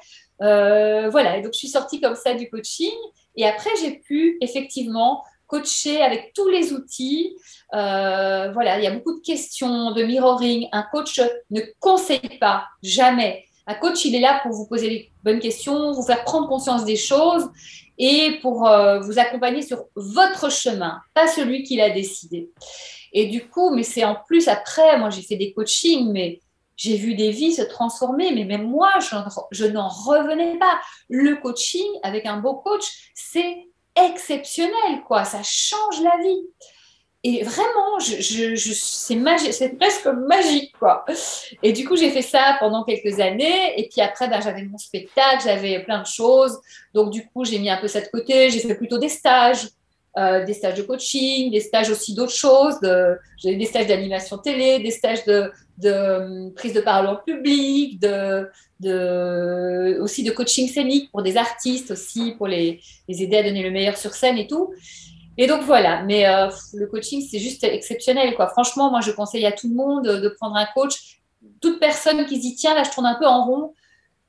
Euh, 0.43 1.09
voilà, 1.11 1.37
et 1.37 1.43
donc 1.43 1.53
je 1.53 1.59
suis 1.59 1.69
sortie 1.69 2.01
comme 2.01 2.17
ça 2.17 2.35
du 2.35 2.49
coaching. 2.49 2.93
Et 3.37 3.47
après, 3.47 3.71
j'ai 3.81 3.99
pu 3.99 4.39
effectivement 4.41 5.25
coacher 5.47 6.03
avec 6.03 6.33
tous 6.35 6.49
les 6.49 6.73
outils. 6.73 7.37
Euh, 7.75 8.53
voilà, 8.53 8.79
il 8.79 8.85
y 8.85 8.87
a 8.87 8.91
beaucoup 8.93 9.15
de 9.15 9.25
questions, 9.25 9.93
de 9.93 10.03
mirroring. 10.05 10.69
Un 10.73 10.83
coach 10.83 11.21
ne 11.51 11.61
conseille 11.81 12.39
pas, 12.41 12.67
jamais. 12.83 13.45
Un 13.67 13.75
coach, 13.75 14.05
il 14.05 14.15
est 14.15 14.21
là 14.21 14.41
pour 14.43 14.53
vous 14.53 14.67
poser 14.67 14.91
les 14.91 15.13
bonnes 15.23 15.41
questions, 15.41 15.93
vous 15.93 16.03
faire 16.03 16.25
prendre 16.25 16.49
conscience 16.49 16.85
des 16.85 16.97
choses 16.97 17.49
et 17.99 18.39
pour 18.43 18.67
euh, 18.67 19.01
vous 19.01 19.19
accompagner 19.19 19.63
sur 19.63 19.85
votre 19.95 20.51
chemin, 20.51 21.01
pas 21.15 21.29
celui 21.29 21.63
qu'il 21.63 21.81
a 21.81 21.91
décidé. 21.91 22.51
Et 23.13 23.27
du 23.27 23.49
coup, 23.49 23.75
mais 23.75 23.85
c'est 23.85 24.05
en 24.05 24.17
plus 24.27 24.49
après, 24.49 24.99
moi 24.99 25.11
j'ai 25.11 25.23
fait 25.23 25.37
des 25.37 25.53
coachings, 25.53 26.11
mais 26.13 26.41
j'ai 26.77 26.97
vu 26.97 27.15
des 27.15 27.31
vies 27.31 27.55
se 27.55 27.63
transformer, 27.63 28.33
mais 28.33 28.45
même 28.45 28.69
moi, 28.69 28.91
je, 29.53 29.65
n'en 29.67 29.89
revenais 29.89 30.59
pas. 30.59 30.81
Le 31.09 31.37
coaching 31.37 31.87
avec 32.03 32.27
un 32.27 32.39
beau 32.39 32.55
coach, 32.55 33.13
c'est 33.15 33.69
exceptionnel, 33.97 35.03
quoi. 35.07 35.25
Ça 35.25 35.43
change 35.45 36.01
la 36.03 36.17
vie. 36.23 36.43
Et 37.27 37.43
vraiment, 37.43 37.99
je, 38.01 38.21
je, 38.21 38.73
c'est, 38.75 39.53
c'est 39.53 39.79
presque 39.79 40.07
magique, 40.07 40.75
quoi. 40.79 41.07
Et 41.63 41.73
du 41.73 41.89
coup, 41.89 41.97
j'ai 41.97 42.11
fait 42.11 42.21
ça 42.21 42.57
pendant 42.61 42.85
quelques 42.85 43.19
années. 43.19 43.73
Et 43.79 43.89
puis 43.89 44.03
après, 44.03 44.29
ben, 44.29 44.43
j'avais 44.43 44.63
mon 44.63 44.77
spectacle, 44.77 45.43
j'avais 45.43 45.83
plein 45.83 46.03
de 46.03 46.07
choses. 46.07 46.61
Donc, 46.93 47.11
du 47.11 47.27
coup, 47.27 47.47
j'ai 47.47 47.59
mis 47.59 47.71
un 47.71 47.79
peu 47.79 47.89
ça 47.89 48.03
de 48.03 48.09
côté. 48.09 48.51
J'ai 48.51 48.61
fait 48.61 48.75
plutôt 48.75 48.99
des 48.99 49.09
stages, 49.09 49.69
euh, 50.19 50.45
des 50.45 50.53
stages 50.53 50.75
de 50.75 50.83
coaching, 50.83 51.51
des 51.51 51.61
stages 51.61 51.89
aussi 51.89 52.15
d'autres 52.15 52.35
choses. 52.35 52.79
De, 52.81 53.17
j'ai 53.39 53.57
des 53.57 53.65
stages 53.65 53.87
d'animation 53.87 54.37
télé, 54.37 54.81
des 54.81 54.91
stages 54.91 55.25
de, 55.25 55.51
de 55.79 55.93
hum, 55.93 56.53
prise 56.55 56.75
de 56.75 56.83
parole 56.83 57.07
en 57.07 57.17
public, 57.17 57.99
de, 58.01 58.51
de, 58.81 59.99
aussi 60.03 60.25
de 60.25 60.31
coaching 60.31 60.69
scénique 60.69 61.11
pour 61.11 61.23
des 61.23 61.39
artistes 61.39 61.91
aussi, 61.91 62.33
pour 62.37 62.49
les, 62.49 62.83
les 63.09 63.23
aider 63.23 63.39
à 63.39 63.43
donner 63.43 63.63
le 63.63 63.71
meilleur 63.71 63.97
sur 63.97 64.13
scène 64.13 64.37
et 64.37 64.47
tout. 64.47 64.75
Et 65.37 65.47
donc 65.47 65.63
voilà, 65.63 66.03
mais 66.03 66.29
euh, 66.29 66.49
le 66.75 66.87
coaching, 66.87 67.27
c'est 67.29 67.39
juste 67.39 67.65
exceptionnel. 67.65 68.35
Quoi. 68.37 68.49
Franchement, 68.49 68.91
moi, 68.91 69.01
je 69.01 69.11
conseille 69.11 69.47
à 69.47 69.53
tout 69.53 69.69
le 69.69 69.75
monde 69.75 70.07
de 70.07 70.29
prendre 70.29 70.57
un 70.57 70.67
coach. 70.75 71.21
Toute 71.61 71.81
personne 71.81 72.25
qui 72.27 72.39
dit, 72.39 72.55
tiens, 72.55 72.75
là, 72.75 72.85
je 72.85 72.91
tourne 72.91 73.07
un 73.07 73.17
peu 73.17 73.27
en 73.27 73.45
rond, 73.45 73.75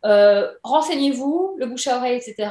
euh, 0.05 0.51
renseignez-vous, 0.63 1.55
le 1.57 1.65
bouche 1.67 1.87
à 1.87 1.97
oreille, 1.97 2.17
etc. 2.17 2.49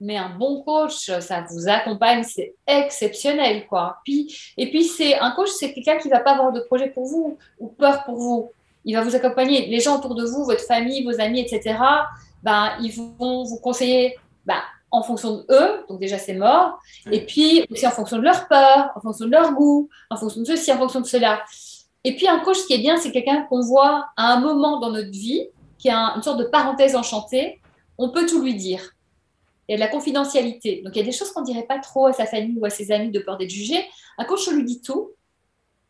Mais 0.00 0.16
un 0.16 0.30
bon 0.30 0.62
coach, 0.62 1.10
ça 1.20 1.44
vous 1.50 1.68
accompagne, 1.68 2.22
c'est 2.22 2.54
exceptionnel. 2.66 3.66
Quoi. 3.66 3.98
Puis, 4.04 4.52
et 4.56 4.70
puis, 4.70 4.84
c'est 4.84 5.18
un 5.18 5.32
coach, 5.32 5.48
c'est 5.48 5.72
quelqu'un 5.72 5.98
qui 5.98 6.08
ne 6.08 6.12
va 6.12 6.20
pas 6.20 6.32
avoir 6.32 6.52
de 6.52 6.60
projet 6.60 6.88
pour 6.88 7.06
vous 7.06 7.38
ou 7.58 7.68
peur 7.68 8.04
pour 8.04 8.16
vous. 8.16 8.52
Il 8.84 8.94
va 8.94 9.02
vous 9.02 9.16
accompagner. 9.16 9.66
Les 9.66 9.80
gens 9.80 9.98
autour 9.98 10.14
de 10.14 10.24
vous, 10.24 10.44
votre 10.44 10.64
famille, 10.64 11.04
vos 11.04 11.20
amis, 11.20 11.40
etc., 11.40 11.76
ben, 12.42 12.70
ils 12.80 12.92
vont 12.92 13.42
vous 13.42 13.58
conseiller 13.58 14.16
ben, 14.46 14.60
en 14.90 15.02
fonction 15.02 15.36
de 15.36 15.46
eux, 15.50 15.84
donc 15.88 16.00
déjà 16.00 16.18
c'est 16.18 16.34
mort, 16.34 16.78
et 17.10 17.26
puis 17.26 17.64
aussi 17.70 17.86
en 17.86 17.90
fonction 17.90 18.16
de 18.16 18.22
leur 18.22 18.48
peur, 18.48 18.90
en 18.96 19.00
fonction 19.00 19.26
de 19.26 19.30
leur 19.30 19.52
goût, 19.52 19.88
en 20.10 20.16
fonction 20.16 20.40
de 20.40 20.46
ceci, 20.46 20.72
en 20.72 20.78
fonction 20.78 21.00
de 21.00 21.06
cela. 21.06 21.42
Et 22.04 22.16
puis 22.16 22.26
un 22.26 22.38
coach, 22.40 22.58
ce 22.58 22.66
qui 22.66 22.74
est 22.74 22.78
bien, 22.78 22.96
c'est 22.96 23.12
quelqu'un 23.12 23.42
qu'on 23.42 23.60
voit 23.60 24.06
à 24.16 24.32
un 24.32 24.40
moment 24.40 24.80
dans 24.80 24.90
notre 24.90 25.10
vie, 25.10 25.48
qui 25.78 25.90
a 25.90 26.14
une 26.16 26.22
sorte 26.22 26.38
de 26.38 26.44
parenthèse 26.44 26.96
enchantée, 26.96 27.60
on 27.98 28.10
peut 28.10 28.26
tout 28.26 28.42
lui 28.42 28.54
dire. 28.54 28.92
Il 29.68 29.72
y 29.72 29.74
a 29.74 29.76
de 29.76 29.80
la 29.80 29.88
confidentialité. 29.88 30.80
Donc 30.82 30.96
il 30.96 30.98
y 31.00 31.02
a 31.02 31.04
des 31.04 31.12
choses 31.12 31.30
qu'on 31.32 31.42
ne 31.42 31.46
dirait 31.46 31.66
pas 31.66 31.78
trop 31.78 32.06
à 32.06 32.12
sa 32.12 32.24
famille 32.24 32.58
ou 32.58 32.64
à 32.64 32.70
ses 32.70 32.90
amis 32.90 33.10
de 33.10 33.18
peur 33.18 33.36
d'être 33.36 33.50
jugé. 33.50 33.84
Un 34.16 34.24
coach, 34.24 34.48
on 34.48 34.52
lui 34.52 34.64
dit 34.64 34.80
tout. 34.80 35.10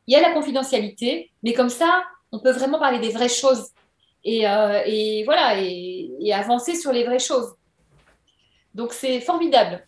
Il 0.06 0.14
y 0.14 0.16
a 0.16 0.20
la 0.20 0.32
confidentialité, 0.32 1.30
mais 1.42 1.52
comme 1.52 1.68
ça, 1.68 2.02
on 2.32 2.40
peut 2.40 2.50
vraiment 2.50 2.78
parler 2.78 2.98
des 2.98 3.10
vraies 3.10 3.28
choses 3.28 3.68
et, 4.24 4.48
euh, 4.48 4.82
et 4.84 5.24
voilà, 5.24 5.60
et, 5.60 6.10
et 6.20 6.34
avancer 6.34 6.74
sur 6.74 6.92
les 6.92 7.04
vraies 7.04 7.18
choses. 7.18 7.54
Donc 8.74 8.92
c'est 8.92 9.20
formidable. 9.20 9.86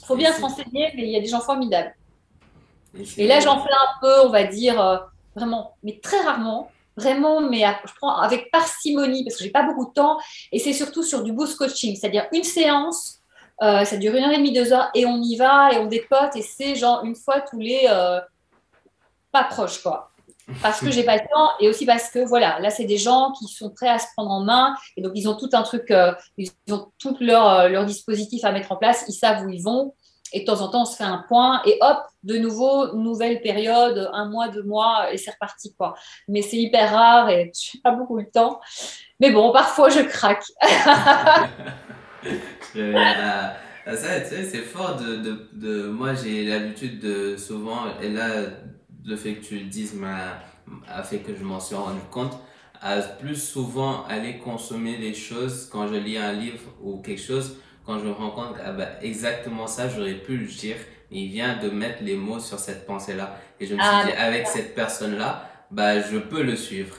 Il 0.00 0.06
faut 0.06 0.16
bien 0.16 0.32
se 0.32 0.40
renseigner, 0.40 0.92
mais 0.94 1.02
il 1.02 1.10
y 1.10 1.16
a 1.16 1.20
des 1.20 1.26
gens 1.26 1.40
formidables. 1.40 1.94
Et, 3.16 3.26
là, 3.26 3.40
j'en 3.40 3.62
fais 3.62 3.70
un 3.72 4.00
peu, 4.00 4.26
on 4.26 4.30
va 4.30 4.44
dire, 4.44 4.80
euh, 4.80 4.96
vraiment, 5.34 5.76
mais 5.82 6.00
très 6.02 6.20
rarement, 6.20 6.70
vraiment, 6.96 7.40
mais 7.40 7.64
je 7.84 7.92
prends 7.96 8.16
avec 8.16 8.50
parcimonie 8.50 9.24
parce 9.24 9.36
que 9.36 9.44
j'ai 9.44 9.50
pas 9.50 9.62
beaucoup 9.62 9.86
de 9.86 9.92
temps. 9.92 10.18
Et 10.52 10.58
c'est 10.58 10.72
surtout 10.72 11.02
sur 11.02 11.22
du 11.22 11.32
boost 11.32 11.56
coaching, 11.56 11.96
c'est-à-dire 11.96 12.26
une 12.32 12.44
séance, 12.44 13.20
euh, 13.62 13.84
ça 13.84 13.96
dure 13.96 14.14
une 14.14 14.24
heure 14.24 14.32
et 14.32 14.38
demie, 14.38 14.52
deux 14.52 14.72
heures, 14.72 14.90
et 14.94 15.04
on 15.06 15.20
y 15.20 15.36
va 15.36 15.72
et 15.72 15.78
on 15.78 15.86
dépote. 15.86 16.34
Et 16.36 16.42
c'est 16.42 16.74
genre 16.74 17.04
une 17.04 17.14
fois 17.14 17.40
tous 17.42 17.58
les 17.58 17.86
euh, 17.88 18.20
pas 19.32 19.44
proches, 19.44 19.82
quoi 19.82 20.10
parce 20.62 20.80
que 20.80 20.90
j'ai 20.90 21.04
pas 21.04 21.16
le 21.16 21.22
temps 21.32 21.50
et 21.60 21.68
aussi 21.68 21.86
parce 21.86 22.10
que 22.10 22.20
voilà, 22.26 22.58
là 22.60 22.70
c'est 22.70 22.84
des 22.84 22.96
gens 22.96 23.32
qui 23.38 23.46
sont 23.46 23.70
prêts 23.70 23.88
à 23.88 23.98
se 23.98 24.06
prendre 24.16 24.30
en 24.30 24.42
main 24.42 24.74
et 24.96 25.02
donc 25.02 25.12
ils 25.14 25.28
ont 25.28 25.36
tout 25.36 25.50
un 25.52 25.62
truc, 25.62 25.90
euh, 25.90 26.12
ils 26.36 26.50
ont 26.70 26.90
tout 26.98 27.16
leur, 27.20 27.48
euh, 27.48 27.68
leur 27.68 27.84
dispositif 27.84 28.44
à 28.44 28.52
mettre 28.52 28.72
en 28.72 28.76
place, 28.76 29.04
ils 29.08 29.12
savent 29.12 29.44
où 29.44 29.50
ils 29.50 29.62
vont 29.62 29.94
et 30.32 30.40
de 30.40 30.44
temps 30.44 30.60
en 30.60 30.68
temps 30.68 30.82
on 30.82 30.84
se 30.84 30.96
fait 30.96 31.04
un 31.04 31.24
point 31.28 31.62
et 31.64 31.78
hop, 31.80 31.98
de 32.22 32.36
nouveau, 32.38 32.94
nouvelle 32.94 33.40
période, 33.40 34.10
un 34.12 34.28
mois, 34.28 34.48
deux 34.48 34.62
mois 34.62 35.12
et 35.12 35.16
c'est 35.18 35.30
reparti 35.30 35.74
quoi. 35.74 35.94
Mais 36.28 36.42
c'est 36.42 36.56
hyper 36.56 36.92
rare 36.92 37.30
et 37.30 37.52
je 37.54 37.76
n'ai 37.76 37.80
pas 37.82 37.92
beaucoup 37.92 38.18
le 38.18 38.28
temps. 38.30 38.60
Mais 39.20 39.30
bon, 39.30 39.52
parfois 39.52 39.88
je 39.90 40.00
craque. 40.00 40.44
Euh, 43.88 43.96
ça, 43.96 44.20
tu 44.20 44.28
sais, 44.28 44.44
c'est 44.44 44.58
fort 44.58 44.96
de, 44.96 45.48
de, 45.54 45.86
Moi, 45.86 46.12
j'ai 46.14 46.44
l'habitude 46.44 47.00
de 47.00 47.36
souvent, 47.38 47.84
et 48.02 48.10
là, 48.10 48.28
le 49.08 49.16
fait 49.16 49.34
que 49.34 49.44
tu 49.44 49.58
le 49.58 49.64
dises 49.64 49.94
m'a 49.94 50.38
a 50.86 51.02
fait 51.02 51.18
que 51.18 51.34
je 51.34 51.42
m'en 51.42 51.60
suis 51.60 51.74
rendu 51.74 52.00
compte 52.10 52.38
à 52.80 53.00
plus 53.00 53.36
souvent 53.36 54.04
aller 54.04 54.38
consommer 54.38 54.98
les 54.98 55.14
choses 55.14 55.68
quand 55.72 55.88
je 55.88 55.94
lis 55.94 56.18
un 56.18 56.32
livre 56.32 56.60
ou 56.82 56.98
quelque 56.98 57.22
chose 57.22 57.56
quand 57.86 57.98
je 57.98 58.04
me 58.04 58.12
rends 58.12 58.30
compte 58.30 58.56
ah 58.62 58.72
bah, 58.72 58.88
exactement 59.00 59.66
ça 59.66 59.88
j'aurais 59.88 60.14
pu 60.14 60.36
le 60.36 60.46
dire 60.46 60.76
il 61.10 61.28
vient 61.28 61.56
de 61.56 61.70
mettre 61.70 62.02
les 62.02 62.16
mots 62.16 62.38
sur 62.38 62.58
cette 62.58 62.86
pensée 62.86 63.14
là 63.14 63.40
et 63.58 63.66
je 63.66 63.74
me 63.74 63.80
suis 63.80 63.90
ah, 63.90 64.04
dit 64.04 64.12
avec 64.12 64.46
cette 64.46 64.74
personne 64.74 65.16
là 65.16 65.50
bah 65.70 66.00
je 66.00 66.18
peux 66.18 66.42
le 66.42 66.56
suivre. 66.56 66.96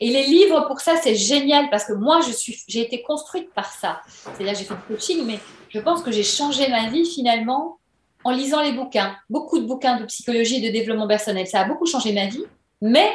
Et 0.00 0.08
les 0.08 0.26
livres 0.26 0.66
pour 0.66 0.80
ça 0.80 0.94
c'est 1.02 1.14
génial 1.14 1.70
parce 1.70 1.84
que 1.84 1.92
moi 1.92 2.20
je 2.26 2.32
suis 2.32 2.56
j'ai 2.68 2.80
été 2.80 3.02
construite 3.02 3.52
par 3.52 3.70
ça. 3.72 4.00
C'est-à-dire 4.06 4.54
j'ai 4.54 4.64
fait 4.64 4.74
du 4.74 4.80
coaching 4.88 5.24
mais 5.26 5.38
je 5.68 5.80
pense 5.80 6.02
que 6.02 6.12
j'ai 6.12 6.22
changé 6.22 6.68
ma 6.68 6.88
vie 6.88 7.04
finalement 7.04 7.78
en 8.26 8.32
lisant 8.32 8.60
les 8.60 8.72
bouquins, 8.72 9.16
beaucoup 9.30 9.60
de 9.60 9.66
bouquins 9.66 10.00
de 10.00 10.04
psychologie 10.04 10.56
et 10.56 10.68
de 10.68 10.72
développement 10.72 11.06
personnel. 11.06 11.46
Ça 11.46 11.60
a 11.60 11.64
beaucoup 11.64 11.86
changé 11.86 12.12
ma 12.12 12.26
vie, 12.26 12.42
mais 12.82 13.08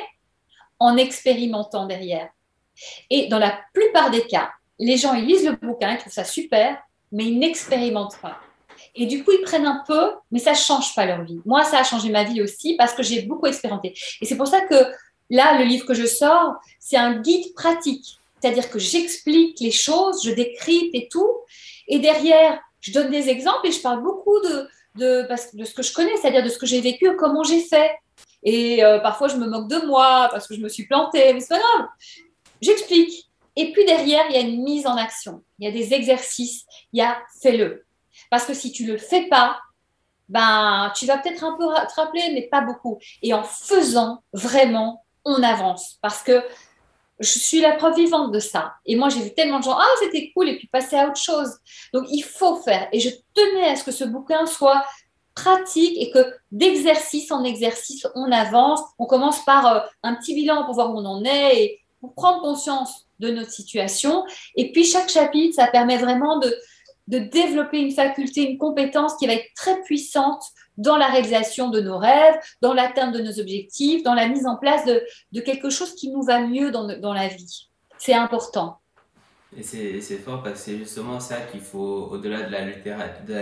en 0.79 0.95
expérimentant 0.95 1.85
derrière. 1.85 2.29
Et 3.09 3.27
dans 3.27 3.37
la 3.37 3.59
plupart 3.73 4.09
des 4.09 4.25
cas, 4.25 4.51
les 4.79 4.95
gens, 4.95 5.13
ils 5.13 5.25
lisent 5.25 5.45
le 5.45 5.57
bouquin, 5.57 5.91
ils 5.91 5.97
trouvent 5.97 6.13
ça 6.13 6.23
super, 6.23 6.77
mais 7.11 7.25
ils 7.25 7.37
n'expérimentent 7.37 8.19
pas. 8.21 8.37
Et 8.95 9.05
du 9.05 9.25
coup, 9.25 9.31
ils 9.37 9.41
prennent 9.41 9.65
un 9.65 9.83
peu, 9.85 10.13
mais 10.31 10.39
ça 10.39 10.51
ne 10.51 10.55
change 10.55 10.95
pas 10.95 11.05
leur 11.05 11.23
vie. 11.25 11.41
Moi, 11.45 11.65
ça 11.65 11.79
a 11.79 11.83
changé 11.83 12.09
ma 12.09 12.23
vie 12.23 12.41
aussi 12.41 12.77
parce 12.77 12.93
que 12.93 13.03
j'ai 13.03 13.23
beaucoup 13.23 13.47
expérimenté. 13.47 13.93
Et 14.21 14.25
c'est 14.25 14.37
pour 14.37 14.47
ça 14.47 14.61
que 14.61 14.75
là, 15.29 15.57
le 15.57 15.65
livre 15.65 15.85
que 15.85 15.93
je 15.93 16.05
sors, 16.05 16.53
c'est 16.79 16.95
un 16.95 17.19
guide 17.19 17.53
pratique. 17.53 18.17
C'est-à-dire 18.39 18.69
que 18.69 18.79
j'explique 18.79 19.59
les 19.59 19.71
choses, 19.71 20.23
je 20.23 20.31
décrypte 20.31 20.95
et 20.95 21.09
tout. 21.11 21.35
Et 21.89 21.99
derrière, 21.99 22.61
je 22.79 22.93
donne 22.93 23.11
des 23.11 23.27
exemples 23.27 23.67
et 23.67 23.73
je 23.73 23.81
parle 23.81 24.01
beaucoup 24.01 24.39
de, 24.39 24.69
de, 24.95 25.27
de 25.53 25.65
ce 25.65 25.73
que 25.73 25.83
je 25.83 25.93
connais, 25.93 26.15
c'est-à-dire 26.17 26.43
de 26.43 26.49
ce 26.49 26.57
que 26.57 26.65
j'ai 26.65 26.81
vécu, 26.81 27.15
comment 27.15 27.43
j'ai 27.43 27.61
fait. 27.61 27.91
Et 28.43 28.83
euh, 28.83 28.99
parfois, 28.99 29.27
je 29.27 29.37
me 29.37 29.47
moque 29.47 29.67
de 29.67 29.85
moi 29.85 30.29
parce 30.31 30.47
que 30.47 30.55
je 30.55 30.61
me 30.61 30.69
suis 30.69 30.85
plantée, 30.87 31.33
mais 31.33 31.39
c'est 31.39 31.49
pas 31.49 31.59
grave. 31.59 31.87
J'explique. 32.61 33.29
Et 33.55 33.71
puis 33.71 33.85
derrière, 33.85 34.25
il 34.29 34.35
y 34.35 34.37
a 34.37 34.41
une 34.41 34.63
mise 34.63 34.87
en 34.87 34.95
action. 34.95 35.43
Il 35.59 35.65
y 35.65 35.67
a 35.67 35.71
des 35.71 35.93
exercices. 35.93 36.65
Il 36.93 36.99
y 36.99 37.01
a 37.01 37.21
fais-le. 37.41 37.85
Parce 38.29 38.45
que 38.45 38.53
si 38.53 38.71
tu 38.71 38.85
ne 38.85 38.93
le 38.93 38.97
fais 38.97 39.27
pas, 39.27 39.59
ben, 40.29 40.91
tu 40.95 41.05
vas 41.05 41.17
peut-être 41.17 41.43
un 41.43 41.57
peu 41.57 41.65
te 41.65 41.93
rappeler, 41.95 42.31
mais 42.33 42.43
pas 42.43 42.61
beaucoup. 42.61 42.99
Et 43.21 43.33
en 43.33 43.43
faisant, 43.43 44.23
vraiment, 44.31 45.03
on 45.25 45.43
avance. 45.43 45.97
Parce 46.01 46.23
que 46.23 46.43
je 47.21 47.39
suis 47.39 47.61
la 47.61 47.73
preuve 47.73 47.95
vivante 47.95 48.31
de 48.31 48.39
ça. 48.39 48.73
Et 48.85 48.95
moi, 48.95 49.09
j'ai 49.09 49.21
vu 49.21 49.33
tellement 49.33 49.59
de 49.59 49.63
gens, 49.63 49.77
ah, 49.77 49.87
c'était 50.01 50.31
cool, 50.35 50.49
et 50.49 50.57
puis 50.57 50.67
passer 50.67 50.95
à 50.95 51.07
autre 51.07 51.21
chose. 51.21 51.59
Donc, 51.93 52.05
il 52.09 52.23
faut 52.23 52.57
faire. 52.57 52.87
Et 52.91 52.99
je 52.99 53.09
tenais 53.33 53.69
à 53.69 53.75
ce 53.75 53.83
que 53.83 53.91
ce 53.91 54.03
bouquin 54.03 54.45
soit 54.45 54.83
pratique 55.35 55.95
et 55.97 56.11
que 56.11 56.19
d'exercice 56.51 57.31
en 57.31 57.43
exercice, 57.43 58.07
on 58.15 58.31
avance. 58.31 58.81
On 58.97 59.05
commence 59.05 59.45
par 59.45 59.67
euh, 59.67 59.79
un 60.03 60.15
petit 60.15 60.33
bilan 60.33 60.65
pour 60.65 60.73
voir 60.73 60.93
où 60.93 60.97
on 60.97 61.05
en 61.05 61.23
est 61.23 61.63
et 61.63 61.79
pour 62.01 62.13
prendre 62.15 62.41
conscience 62.41 63.07
de 63.19 63.29
notre 63.29 63.51
situation. 63.51 64.25
Et 64.55 64.71
puis, 64.71 64.83
chaque 64.83 65.09
chapitre, 65.09 65.55
ça 65.55 65.67
permet 65.67 65.97
vraiment 65.97 66.39
de, 66.39 66.53
de 67.07 67.19
développer 67.19 67.79
une 67.79 67.91
faculté, 67.91 68.49
une 68.49 68.57
compétence 68.57 69.15
qui 69.17 69.27
va 69.27 69.33
être 69.33 69.53
très 69.55 69.79
puissante 69.83 70.43
dans 70.77 70.97
la 70.97 71.07
réalisation 71.07 71.69
de 71.69 71.81
nos 71.81 71.97
rêves, 71.97 72.35
dans 72.61 72.73
l'atteinte 72.73 73.13
de 73.13 73.21
nos 73.21 73.39
objectifs, 73.39 74.03
dans 74.03 74.13
la 74.13 74.27
mise 74.27 74.45
en 74.45 74.57
place 74.57 74.85
de, 74.85 75.39
quelque 75.41 75.69
chose 75.69 75.93
qui 75.95 76.09
nous 76.09 76.23
va 76.23 76.41
mieux 76.41 76.71
dans, 76.71 77.13
la 77.13 77.27
vie. 77.27 77.69
C'est 77.97 78.13
important. 78.13 78.79
Et 79.55 79.63
c'est 79.63 80.17
fort 80.17 80.41
parce 80.41 80.59
que 80.59 80.71
c'est 80.71 80.77
justement 80.77 81.19
ça 81.19 81.41
qu'il 81.41 81.59
faut, 81.59 82.07
au-delà 82.11 82.43
de, 82.43 82.51
la 82.51 82.65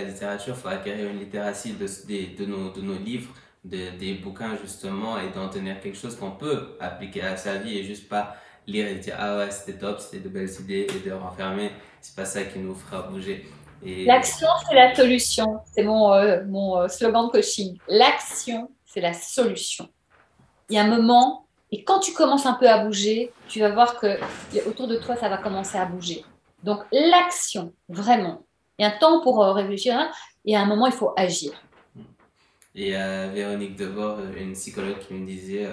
littérature, 0.04 0.56
il 0.56 0.62
faut 0.62 0.68
acquérir 0.68 1.10
une 1.10 1.20
littératie 1.20 1.74
de, 1.74 2.46
nos, 2.46 2.98
livres, 2.98 3.34
de, 3.64 3.98
des 3.98 4.16
bouquins 4.16 4.58
justement, 4.62 5.20
et 5.20 5.30
d'en 5.30 5.50
tenir 5.50 5.80
quelque 5.80 5.98
chose 5.98 6.16
qu'on 6.16 6.32
peut 6.32 6.76
appliquer 6.80 7.22
à 7.22 7.38
sa 7.38 7.58
vie 7.58 7.78
et 7.78 7.84
juste 7.84 8.10
pas 8.10 8.36
lire 8.70 8.88
et 8.88 8.96
dire 8.96 9.16
ah 9.18 9.38
ouais 9.38 9.52
c'était 9.52 9.78
top, 9.78 10.00
c'était 10.00 10.20
de 10.24 10.30
belles 10.30 10.50
idées 10.62 10.88
et 10.96 11.08
de 11.08 11.12
renfermer. 11.12 11.72
C'est 12.02 12.16
pas 12.16 12.26
ça 12.26 12.44
qui 12.44 12.60
nous 12.60 12.76
fera 12.76 13.04
bouger. 13.04 13.46
L'action, 13.84 14.48
c'est 14.68 14.76
la 14.76 14.94
solution. 14.94 15.60
C'est 15.74 15.84
mon, 15.84 16.14
euh, 16.14 16.44
mon 16.46 16.78
euh, 16.78 16.88
slogan 16.88 17.28
de 17.28 17.32
coaching. 17.32 17.78
L'action, 17.88 18.70
c'est 18.86 19.02
la 19.02 19.14
solution. 19.14 19.90
Il 20.70 20.76
y 20.76 20.78
a 20.78 20.84
un 20.84 20.88
moment, 20.88 21.46
et 21.72 21.84
quand 21.84 22.00
tu 22.00 22.14
commences 22.14 22.46
un 22.46 22.54
peu 22.54 22.70
à 22.70 22.84
bouger, 22.84 23.32
tu 23.48 23.60
vas 23.60 23.70
voir 23.70 24.00
que 24.00 24.20
autour 24.68 24.88
de 24.88 24.98
toi, 24.98 25.16
ça 25.16 25.30
va 25.30 25.38
commencer 25.38 25.78
à 25.78 25.86
bouger. 25.86 26.26
Donc, 26.64 26.82
l'action, 26.92 27.74
vraiment. 27.88 28.44
Il 28.78 28.84
y 28.84 28.86
a 28.86 28.96
un 28.96 28.98
temps 28.98 29.22
pour 29.22 29.44
euh, 29.44 29.54
réfléchir, 29.54 29.96
hein, 29.98 30.12
et 30.46 30.56
à 30.56 30.62
un 30.62 30.66
moment, 30.66 30.88
il 30.88 30.94
faut 30.94 31.14
agir. 31.16 31.52
Et 32.76 32.92
Véronique 32.92 33.76
Debord, 33.76 34.20
une 34.38 34.54
psychologue 34.54 35.00
qui 35.00 35.14
me 35.14 35.26
disait 35.26 35.68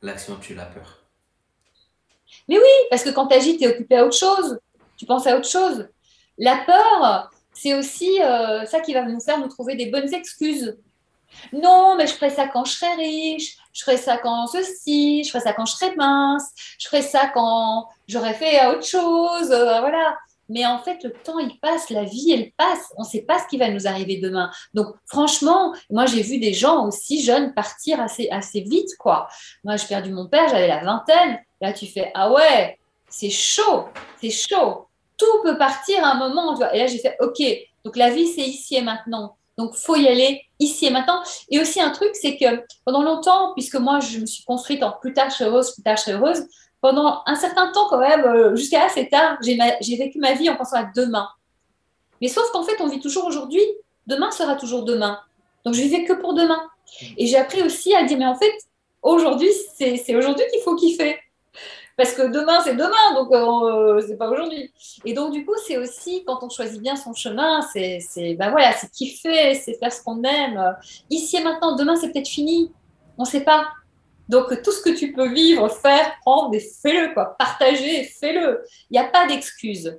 l'action 0.00 0.36
tue 0.36 0.54
la 0.54 0.64
peur. 0.64 1.04
Mais 2.48 2.56
oui, 2.56 2.86
parce 2.90 3.04
que 3.04 3.10
quand 3.10 3.28
tu 3.28 3.36
agis, 3.36 3.56
tu 3.56 3.64
es 3.64 3.68
occupé 3.68 3.98
à 3.98 4.06
autre 4.06 4.16
chose. 4.16 4.58
Tu 4.96 5.06
penses 5.06 5.26
à 5.26 5.36
autre 5.36 5.48
chose. 5.48 5.88
La 6.42 6.56
peur, 6.56 7.30
c'est 7.54 7.72
aussi 7.72 8.20
euh, 8.20 8.66
ça 8.66 8.80
qui 8.80 8.92
va 8.92 9.02
nous 9.02 9.20
faire 9.20 9.38
nous 9.38 9.46
trouver 9.46 9.76
des 9.76 9.86
bonnes 9.86 10.12
excuses. 10.12 10.76
Non, 11.52 11.94
mais 11.96 12.08
je 12.08 12.14
ferai 12.14 12.30
ça 12.30 12.48
quand 12.48 12.64
je 12.64 12.72
serai 12.72 12.94
riche, 12.96 13.58
je 13.72 13.84
ferai 13.84 13.96
ça 13.96 14.18
quand 14.18 14.48
ceci, 14.48 15.22
je 15.22 15.30
ferai 15.30 15.44
ça 15.44 15.52
quand 15.52 15.66
je 15.66 15.72
serai 15.74 15.94
mince, 15.94 16.50
je 16.80 16.88
ferai 16.88 17.00
ça 17.00 17.30
quand 17.32 17.86
j'aurai 18.08 18.34
fait 18.34 18.66
autre 18.66 18.84
chose, 18.84 19.52
euh, 19.52 19.78
voilà. 19.78 20.18
Mais 20.48 20.66
en 20.66 20.80
fait, 20.80 21.04
le 21.04 21.12
temps, 21.12 21.38
il 21.38 21.60
passe, 21.60 21.90
la 21.90 22.02
vie, 22.02 22.32
elle 22.32 22.50
passe. 22.56 22.92
On 22.96 23.04
ne 23.04 23.08
sait 23.08 23.22
pas 23.22 23.38
ce 23.38 23.46
qui 23.46 23.56
va 23.56 23.68
nous 23.70 23.86
arriver 23.86 24.16
demain. 24.16 24.50
Donc, 24.74 24.88
franchement, 25.06 25.72
moi, 25.90 26.06
j'ai 26.06 26.22
vu 26.22 26.38
des 26.38 26.52
gens 26.52 26.88
aussi 26.88 27.22
jeunes 27.22 27.54
partir 27.54 28.00
assez, 28.00 28.28
assez 28.30 28.62
vite, 28.62 28.96
quoi. 28.98 29.28
Moi, 29.62 29.76
j'ai 29.76 29.86
perdu 29.86 30.10
mon 30.12 30.26
père, 30.26 30.48
j'avais 30.48 30.66
la 30.66 30.82
vingtaine. 30.82 31.38
Là, 31.60 31.72
tu 31.72 31.86
fais, 31.86 32.10
ah 32.14 32.32
ouais, 32.32 32.80
c'est 33.08 33.30
chaud, 33.30 33.84
c'est 34.20 34.30
chaud 34.30 34.88
tout 35.22 35.42
peut 35.42 35.56
partir 35.56 36.04
à 36.04 36.12
un 36.12 36.14
moment. 36.18 36.58
Et 36.72 36.78
là, 36.78 36.86
j'ai 36.86 36.98
fait, 36.98 37.16
OK, 37.20 37.42
donc 37.84 37.96
la 37.96 38.10
vie, 38.10 38.26
c'est 38.26 38.42
ici 38.42 38.76
et 38.76 38.82
maintenant. 38.82 39.36
Donc, 39.58 39.74
faut 39.74 39.96
y 39.96 40.08
aller 40.08 40.42
ici 40.58 40.86
et 40.86 40.90
maintenant. 40.90 41.22
Et 41.50 41.60
aussi, 41.60 41.80
un 41.80 41.90
truc, 41.90 42.10
c'est 42.14 42.36
que 42.36 42.64
pendant 42.84 43.02
longtemps, 43.02 43.52
puisque 43.54 43.76
moi, 43.76 44.00
je 44.00 44.18
me 44.18 44.26
suis 44.26 44.44
construite 44.44 44.82
en 44.82 44.92
plus 44.92 45.12
tard, 45.12 45.30
je 45.30 45.36
serai 45.36 45.50
heureuse, 45.50 45.72
plus 45.72 45.82
tard, 45.82 45.96
je 45.96 46.02
serai 46.02 46.12
heureuse, 46.14 46.44
pendant 46.80 47.22
un 47.26 47.34
certain 47.36 47.70
temps, 47.70 47.86
quand 47.88 47.98
même, 47.98 48.24
euh, 48.24 48.56
jusqu'à 48.56 48.84
assez 48.84 49.08
tard, 49.08 49.38
j'ai 49.42 49.96
vécu 49.96 50.18
ma 50.18 50.32
vie 50.32 50.50
en 50.50 50.56
pensant 50.56 50.76
à 50.76 50.84
demain. 50.84 51.28
Mais 52.20 52.28
sauf 52.28 52.50
qu'en 52.52 52.64
fait, 52.64 52.80
on 52.80 52.88
vit 52.88 53.00
toujours 53.00 53.26
aujourd'hui. 53.26 53.62
Demain 54.06 54.30
sera 54.30 54.56
toujours 54.56 54.84
demain. 54.84 55.20
Donc, 55.64 55.74
je 55.74 55.82
vivais 55.82 56.04
que 56.04 56.12
pour 56.14 56.34
demain. 56.34 56.60
Et 57.16 57.26
j'ai 57.26 57.36
appris 57.36 57.62
aussi 57.62 57.94
à 57.94 58.04
dire, 58.04 58.18
mais 58.18 58.26
en 58.26 58.34
fait, 58.34 58.52
aujourd'hui, 59.02 59.50
c'est 59.76 60.16
aujourd'hui 60.16 60.44
qu'il 60.52 60.60
faut 60.62 60.74
kiffer 60.74 61.18
parce 61.96 62.12
que 62.12 62.22
demain 62.22 62.60
c'est 62.62 62.74
demain, 62.74 63.14
donc 63.14 63.32
euh, 63.32 64.02
c'est 64.06 64.16
pas 64.16 64.30
aujourd'hui. 64.30 64.72
Et 65.04 65.12
donc 65.12 65.32
du 65.32 65.44
coup, 65.44 65.54
c'est 65.66 65.76
aussi 65.76 66.24
quand 66.24 66.42
on 66.42 66.48
choisit 66.48 66.80
bien 66.80 66.96
son 66.96 67.12
chemin, 67.14 67.62
c'est 67.62 68.34
ben 68.38 68.50
voilà, 68.50 68.72
c'est 68.72 68.90
kiffer, 68.90 69.54
c'est 69.54 69.74
faire 69.74 69.92
ce 69.92 70.02
qu'on 70.02 70.22
aime. 70.22 70.76
Ici 71.10 71.36
et 71.36 71.42
maintenant, 71.42 71.76
demain 71.76 71.96
c'est 71.96 72.10
peut-être 72.10 72.28
fini, 72.28 72.72
on 73.18 73.24
sait 73.24 73.44
pas. 73.44 73.68
Donc 74.28 74.62
tout 74.62 74.72
ce 74.72 74.80
que 74.80 74.90
tu 74.90 75.12
peux 75.12 75.28
vivre, 75.28 75.68
faire, 75.68 76.14
prendre, 76.20 76.56
fais-le 76.82 77.12
quoi, 77.12 77.36
partager, 77.38 78.04
fais-le. 78.04 78.64
Il 78.90 78.94
n'y 78.94 78.98
a 78.98 79.04
pas 79.04 79.26
d'excuses. 79.26 79.98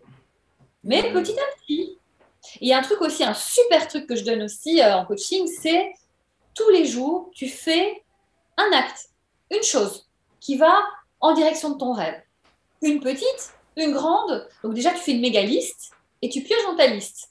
Mais 0.84 1.12
petit 1.14 1.34
à 1.34 1.56
petit. 1.58 1.98
Il 2.60 2.68
y 2.68 2.74
a 2.74 2.80
un 2.80 2.82
truc 2.82 3.02
aussi, 3.02 3.24
un 3.24 3.34
super 3.34 3.88
truc 3.88 4.08
que 4.08 4.16
je 4.16 4.24
donne 4.24 4.44
aussi 4.44 4.82
euh, 4.82 4.98
en 4.98 5.06
coaching, 5.06 5.48
c'est 5.48 5.94
tous 6.54 6.70
les 6.70 6.86
jours, 6.86 7.32
tu 7.34 7.48
fais 7.48 8.04
un 8.58 8.78
acte, 8.78 9.10
une 9.50 9.64
chose 9.64 10.08
qui 10.39 10.58
va 10.58 10.84
en 11.24 11.34
direction 11.34 11.71
de 11.71 11.78
ton 11.78 11.93
rêve. 11.93 12.21
Une 12.82 12.99
petite, 12.99 13.53
une 13.78 13.93
grande. 13.93 14.45
Donc 14.61 14.74
déjà, 14.74 14.91
tu 14.91 14.97
fais 14.97 15.13
une 15.13 15.21
méga 15.21 15.41
liste 15.41 15.91
et 16.21 16.30
tu 16.30 16.43
pioches 16.43 16.65
dans 16.67 16.76
ta 16.76 16.88
liste. 16.88 17.30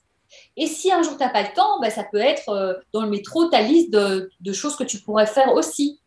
Et 0.57 0.67
si 0.67 0.91
un 0.91 1.03
jour 1.03 1.13
tu 1.13 1.23
n'as 1.23 1.29
pas 1.29 1.43
le 1.43 1.53
temps, 1.55 1.79
ben, 1.81 1.91
ça 1.91 2.03
peut 2.03 2.19
être 2.19 2.49
euh, 2.49 2.75
dans 2.95 3.03
le 3.03 3.11
métro 3.11 3.45
ta 3.49 3.61
liste 3.61 3.91
de, 3.91 4.53
choses 4.53 4.77
que 4.77 4.85
tu 4.85 4.99
pourrais 5.01 5.27
faire 5.27 5.53
aussi. 5.53 6.01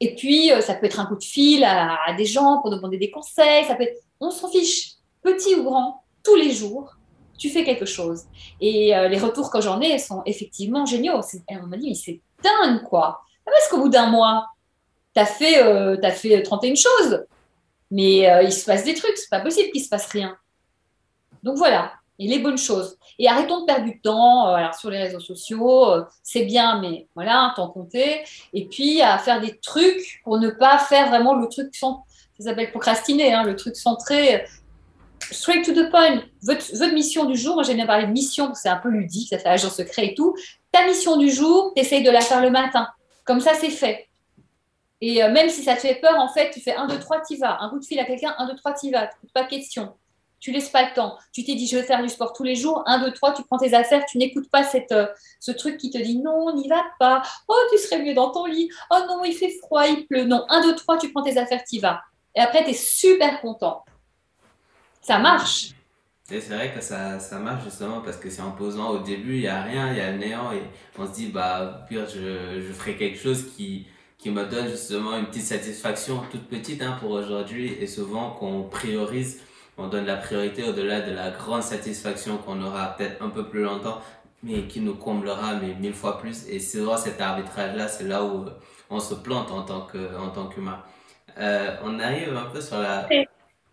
Et 0.00 0.14
puis, 0.14 0.52
euh, 0.52 0.60
ça 0.60 0.74
peut 0.74 0.84
être 0.86 1.00
un 1.00 1.06
coup 1.06 1.16
de 1.16 1.24
fil 1.24 1.64
à, 1.64 1.96
des 2.18 2.26
gens 2.26 2.60
pour 2.60 2.70
demander 2.70 2.98
des 2.98 3.10
conseils. 3.10 3.64
Ça 3.64 3.76
peut 3.76 3.88
On 4.20 4.30
s'en 4.30 4.50
fiche, 4.50 4.92
petit 5.22 5.54
ou 5.54 5.64
grand, 5.64 6.02
tous 6.22 6.34
les 6.34 6.50
jours, 6.50 6.96
tu 7.38 7.48
fais 7.48 7.64
quelque 7.64 7.86
chose. 7.86 8.24
Et 8.60 8.94
euh, 8.94 9.08
les 9.08 9.18
retours 9.18 9.50
que 9.50 9.62
j'en 9.62 9.80
ai 9.80 9.98
sont 9.98 10.22
effectivement 10.26 10.84
géniaux. 10.84 11.20
On 11.48 11.66
m'a 11.66 11.78
dit, 11.78 11.88
mais 11.88 11.94
c'est 11.94 12.20
dingue, 12.42 12.82
quoi. 12.82 13.22
Parce 13.46 13.68
qu'au 13.68 13.78
bout 13.78 13.88
d'un 13.88 14.10
mois, 14.10 14.51
tu 15.14 15.20
as 15.20 15.26
fait, 15.26 15.62
euh, 15.62 15.96
as 16.02 16.10
fait 16.10 16.42
31 16.42 16.74
choses, 16.74 17.24
mais 17.90 18.30
euh, 18.30 18.42
il 18.42 18.52
se 18.52 18.64
passe 18.64 18.84
des 18.84 18.94
trucs, 18.94 19.16
c'est 19.16 19.30
pas 19.30 19.40
possible 19.40 19.70
qu'il 19.70 19.82
se 19.82 19.88
passe 19.88 20.06
rien. 20.06 20.36
Donc 21.42 21.56
voilà, 21.56 21.92
et 22.18 22.28
les 22.28 22.38
bonnes 22.38 22.58
choses. 22.58 22.98
Et 23.18 23.28
arrêtons 23.28 23.60
de 23.60 23.66
perdre 23.66 23.84
du 23.84 24.00
temps 24.00 24.48
euh, 24.48 24.66
sur 24.78 24.90
les 24.90 24.98
réseaux 24.98 25.20
sociaux, 25.20 25.86
c'est 26.22 26.44
bien, 26.44 26.80
mais 26.80 27.08
voilà, 27.14 27.52
temps 27.56 27.68
compté. 27.68 28.22
Et 28.52 28.66
puis 28.66 29.02
à 29.02 29.18
faire 29.18 29.40
des 29.40 29.58
trucs 29.58 30.20
pour 30.24 30.38
ne 30.38 30.50
pas 30.50 30.78
faire 30.78 31.08
vraiment 31.08 31.34
le 31.34 31.48
truc, 31.48 31.74
ça 31.74 31.88
s'appelle 32.38 32.70
procrastiner, 32.70 33.32
hein, 33.32 33.42
le 33.44 33.56
truc 33.56 33.76
centré, 33.76 34.44
straight 35.30 35.64
to 35.64 35.72
the 35.72 35.90
point. 35.90 36.22
Votre, 36.42 36.94
mission 36.94 37.24
du 37.24 37.36
jour, 37.36 37.54
moi 37.54 37.62
j'aime 37.62 37.76
bien 37.76 37.86
parler 37.86 38.06
de 38.06 38.12
mission, 38.12 38.52
c'est 38.54 38.68
un 38.68 38.76
peu 38.76 38.88
ludique, 38.88 39.28
ça 39.28 39.38
fait 39.38 39.48
agent 39.48 39.70
secret 39.70 40.06
et 40.06 40.14
tout. 40.14 40.34
Ta 40.70 40.86
mission 40.86 41.16
du 41.16 41.30
jour, 41.30 41.72
tu 41.76 41.82
essayes 41.82 42.02
de 42.02 42.10
la 42.10 42.20
faire 42.20 42.40
le 42.40 42.50
matin. 42.50 42.88
Comme 43.24 43.40
ça, 43.40 43.52
c'est 43.54 43.70
fait. 43.70 44.08
Et 45.04 45.20
euh, 45.22 45.32
même 45.32 45.50
si 45.50 45.64
ça 45.64 45.74
te 45.74 45.80
fait 45.80 45.96
peur, 45.96 46.16
en 46.16 46.28
fait, 46.28 46.52
tu 46.52 46.60
fais 46.60 46.76
1, 46.76 46.86
2, 46.86 47.00
3, 47.00 47.22
tu 47.28 47.36
vas. 47.36 47.60
Un 47.60 47.68
coup 47.70 47.80
de 47.80 47.84
fil 47.84 47.98
à 47.98 48.04
quelqu'un, 48.04 48.36
1, 48.38 48.46
2, 48.46 48.54
3, 48.54 48.74
tu 48.74 48.90
vas. 48.92 49.10
Pas 49.34 49.44
question. 49.44 49.96
Tu 50.38 50.52
laisses 50.52 50.68
pas 50.68 50.88
le 50.88 50.94
temps. 50.94 51.18
Tu 51.32 51.42
t'es 51.42 51.56
dit, 51.56 51.66
je 51.66 51.76
vais 51.76 51.82
faire 51.82 52.00
du 52.00 52.08
sport 52.08 52.32
tous 52.32 52.44
les 52.44 52.54
jours. 52.54 52.84
1, 52.86 53.00
2, 53.00 53.12
3, 53.12 53.34
tu 53.34 53.42
prends 53.42 53.58
tes 53.58 53.74
affaires. 53.74 54.04
Tu 54.06 54.16
n'écoutes 54.18 54.48
pas 54.48 54.62
cette, 54.62 54.92
euh, 54.92 55.08
ce 55.40 55.50
truc 55.50 55.76
qui 55.76 55.90
te 55.90 55.98
dit, 55.98 56.18
non, 56.18 56.54
n'y 56.54 56.68
va 56.68 56.80
pas. 57.00 57.20
Oh, 57.48 57.56
tu 57.72 57.78
serais 57.78 58.00
mieux 58.00 58.14
dans 58.14 58.30
ton 58.30 58.46
lit. 58.46 58.70
Oh 58.92 58.98
non, 59.08 59.24
il 59.24 59.34
fait 59.34 59.50
froid, 59.60 59.84
il 59.88 60.06
pleut. 60.06 60.22
Non, 60.22 60.44
1, 60.48 60.68
2, 60.68 60.76
3, 60.76 60.98
tu 60.98 61.10
prends 61.10 61.22
tes 61.22 61.36
affaires, 61.36 61.64
tu 61.68 61.80
vas. 61.80 62.00
Et 62.36 62.40
après, 62.40 62.62
tu 62.62 62.70
es 62.70 62.74
super 62.74 63.40
content. 63.40 63.84
Ça 65.00 65.18
marche. 65.18 65.70
C'est 66.26 66.38
vrai 66.38 66.72
que 66.72 66.80
ça, 66.80 67.18
ça 67.18 67.40
marche 67.40 67.64
justement 67.64 68.00
parce 68.02 68.16
que 68.18 68.30
c'est 68.30 68.40
en 68.40 68.52
posant 68.52 68.90
au 68.90 68.98
début, 69.00 69.34
il 69.34 69.40
n'y 69.40 69.48
a 69.48 69.62
rien, 69.62 69.90
il 69.90 69.98
y 69.98 70.00
a 70.00 70.12
le 70.12 70.18
néant 70.18 70.52
et 70.52 70.62
on 70.96 71.06
se 71.06 71.12
dit, 71.12 71.26
bah, 71.26 71.84
pire, 71.88 72.08
je, 72.08 72.60
je 72.60 72.72
ferai 72.72 72.96
quelque 72.96 73.18
chose 73.18 73.52
qui, 73.54 73.86
qui 74.22 74.30
me 74.30 74.44
donne 74.46 74.68
justement 74.68 75.18
une 75.18 75.26
petite 75.26 75.46
satisfaction 75.46 76.22
toute 76.30 76.46
petite 76.48 76.80
hein, 76.80 76.96
pour 77.00 77.10
aujourd'hui 77.10 77.76
et 77.80 77.86
souvent 77.86 78.30
qu'on 78.30 78.62
priorise 78.62 79.40
on 79.78 79.88
donne 79.88 80.06
la 80.06 80.16
priorité 80.16 80.64
au-delà 80.64 81.00
de 81.00 81.12
la 81.12 81.30
grande 81.30 81.62
satisfaction 81.62 82.36
qu'on 82.38 82.62
aura 82.62 82.94
peut-être 82.96 83.22
un 83.22 83.30
peu 83.30 83.48
plus 83.48 83.62
longtemps, 83.62 84.00
mais 84.42 84.66
qui 84.66 84.80
nous 84.80 84.94
comblera 84.94 85.54
mais 85.54 85.74
mille 85.74 85.94
fois 85.94 86.18
plus. 86.18 86.46
Et 86.48 86.58
c'est 86.58 86.80
vrai, 86.80 86.98
cet 86.98 87.20
arbitrage-là, 87.20 87.88
c'est 87.88 88.04
là 88.04 88.22
où 88.22 88.44
on 88.90 89.00
se 89.00 89.14
plante 89.14 89.50
en 89.50 89.62
tant 89.62 89.82
que, 89.82 90.16
en 90.18 90.28
tant 90.28 90.46
qu'humain. 90.46 90.82
Euh, 91.38 91.76
on 91.84 91.98
arrive 91.98 92.36
un 92.36 92.50
peu 92.50 92.60
sur 92.60 92.78
la... 92.78 93.08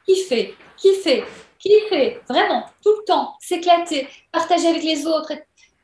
Kiffer, 0.05 0.55
kiffer, 0.77 1.23
kiffer, 1.59 2.21
vraiment, 2.27 2.65
tout 2.81 2.95
le 2.97 3.05
temps, 3.05 3.35
s'éclater, 3.39 4.07
partager 4.31 4.67
avec 4.67 4.83
les 4.83 5.05
autres, 5.05 5.33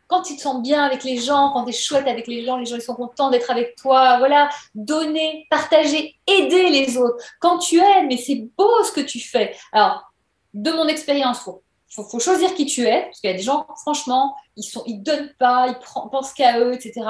quand 0.08 0.22
tu 0.22 0.36
te 0.36 0.42
sens 0.42 0.62
bien 0.62 0.84
avec 0.84 1.04
les 1.04 1.18
gens, 1.18 1.52
quand 1.52 1.64
tu 1.64 1.70
es 1.72 1.74
chouette 1.74 2.08
avec 2.08 2.28
les 2.28 2.46
gens, 2.46 2.58
les 2.58 2.66
gens 2.66 2.76
ils 2.76 2.82
sont 2.82 2.96
contents 2.96 3.30
d'être 3.30 3.50
avec 3.50 3.76
toi, 3.76 4.18
voilà, 4.20 4.50
donner, 4.76 5.48
partager, 5.50 6.16
aider 6.28 6.70
les 6.70 6.98
autres. 6.98 7.24
Quand 7.40 7.58
tu 7.58 7.78
aimes, 7.78 8.08
mais 8.08 8.18
c'est 8.18 8.48
beau 8.58 8.84
ce 8.84 8.92
que 8.92 9.02
tu 9.02 9.20
fais. 9.20 9.56
Alors, 9.72 10.12
de 10.54 10.72
mon 10.72 10.88
expérience, 10.88 11.42
il 11.42 12.04
faut, 12.04 12.20
choisir 12.20 12.54
qui 12.54 12.66
tu 12.66 12.84
es, 12.84 13.04
parce 13.04 13.20
qu'il 13.20 13.30
y 13.30 13.34
a 13.34 13.38
des 13.38 13.44
gens, 13.44 13.66
franchement, 13.82 14.36
ils 14.56 14.66
ne 14.76 14.82
ils 14.86 15.02
donnent 15.02 15.34
pas, 15.40 15.68
ils 15.68 16.10
pensent 16.12 16.34
qu'à 16.34 16.60
eux, 16.60 16.74
etc. 16.74 17.02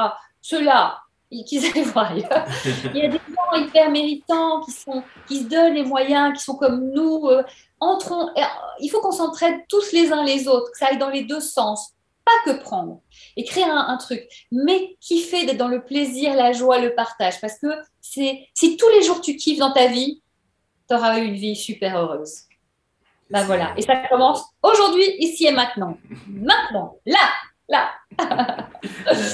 Ceux-là, 0.41 0.99
qu'ils 1.43 1.65
aillent 1.65 1.83
voir 1.93 2.11
ailleurs. 2.11 2.45
Il 2.93 2.97
y 2.97 3.05
a 3.05 3.09
des 3.09 3.17
gens 3.17 3.57
hyper 3.57 3.89
méritants 3.89 4.61
qui, 4.61 4.71
sont, 4.71 5.03
qui 5.27 5.39
se 5.39 5.43
donnent 5.45 5.73
les 5.73 5.83
moyens, 5.83 6.37
qui 6.37 6.43
sont 6.43 6.55
comme 6.55 6.91
nous. 6.91 7.27
Euh, 7.27 7.43
entrons, 7.79 8.29
il 8.79 8.89
faut 8.89 9.01
qu'on 9.01 9.11
s'entraide 9.11 9.61
tous 9.67 9.91
les 9.91 10.11
uns 10.11 10.23
les 10.23 10.47
autres, 10.47 10.71
que 10.71 10.77
ça 10.77 10.87
aille 10.87 10.97
dans 10.97 11.09
les 11.09 11.23
deux 11.23 11.41
sens 11.41 11.94
pas 12.25 12.51
que 12.51 12.59
prendre 12.59 13.01
et 13.37 13.43
créer 13.43 13.63
un, 13.63 13.97
truc, 13.97 14.27
mais 14.51 14.97
kiffer 14.99 15.45
d'être 15.45 15.57
dans 15.57 15.67
le 15.67 15.83
plaisir, 15.83 16.33
la 16.33 16.51
joie, 16.51 16.79
le 16.79 16.95
partage. 16.95 17.39
Parce 17.39 17.59
que 17.59 17.67
c'est 18.01 18.47
si 18.53 18.77
tous 18.77 18.89
les 18.89 19.03
jours 19.03 19.21
tu 19.21 19.35
kiffes 19.35 19.59
dans 19.59 19.71
ta 19.71 19.87
vie, 19.87 20.21
tu 20.89 20.95
auras 20.95 21.19
eu 21.19 21.25
une 21.25 21.35
vie 21.35 21.55
super 21.55 21.97
heureuse. 21.97 22.43
Ben 23.29 23.43
voilà. 23.43 23.73
Et 23.77 23.81
ça 23.81 23.95
commence 24.09 24.43
aujourd'hui, 24.61 25.05
ici 25.19 25.45
et 25.45 25.51
maintenant. 25.51 25.97
maintenant, 26.27 26.97
là, 27.05 27.29
là. 27.69 27.91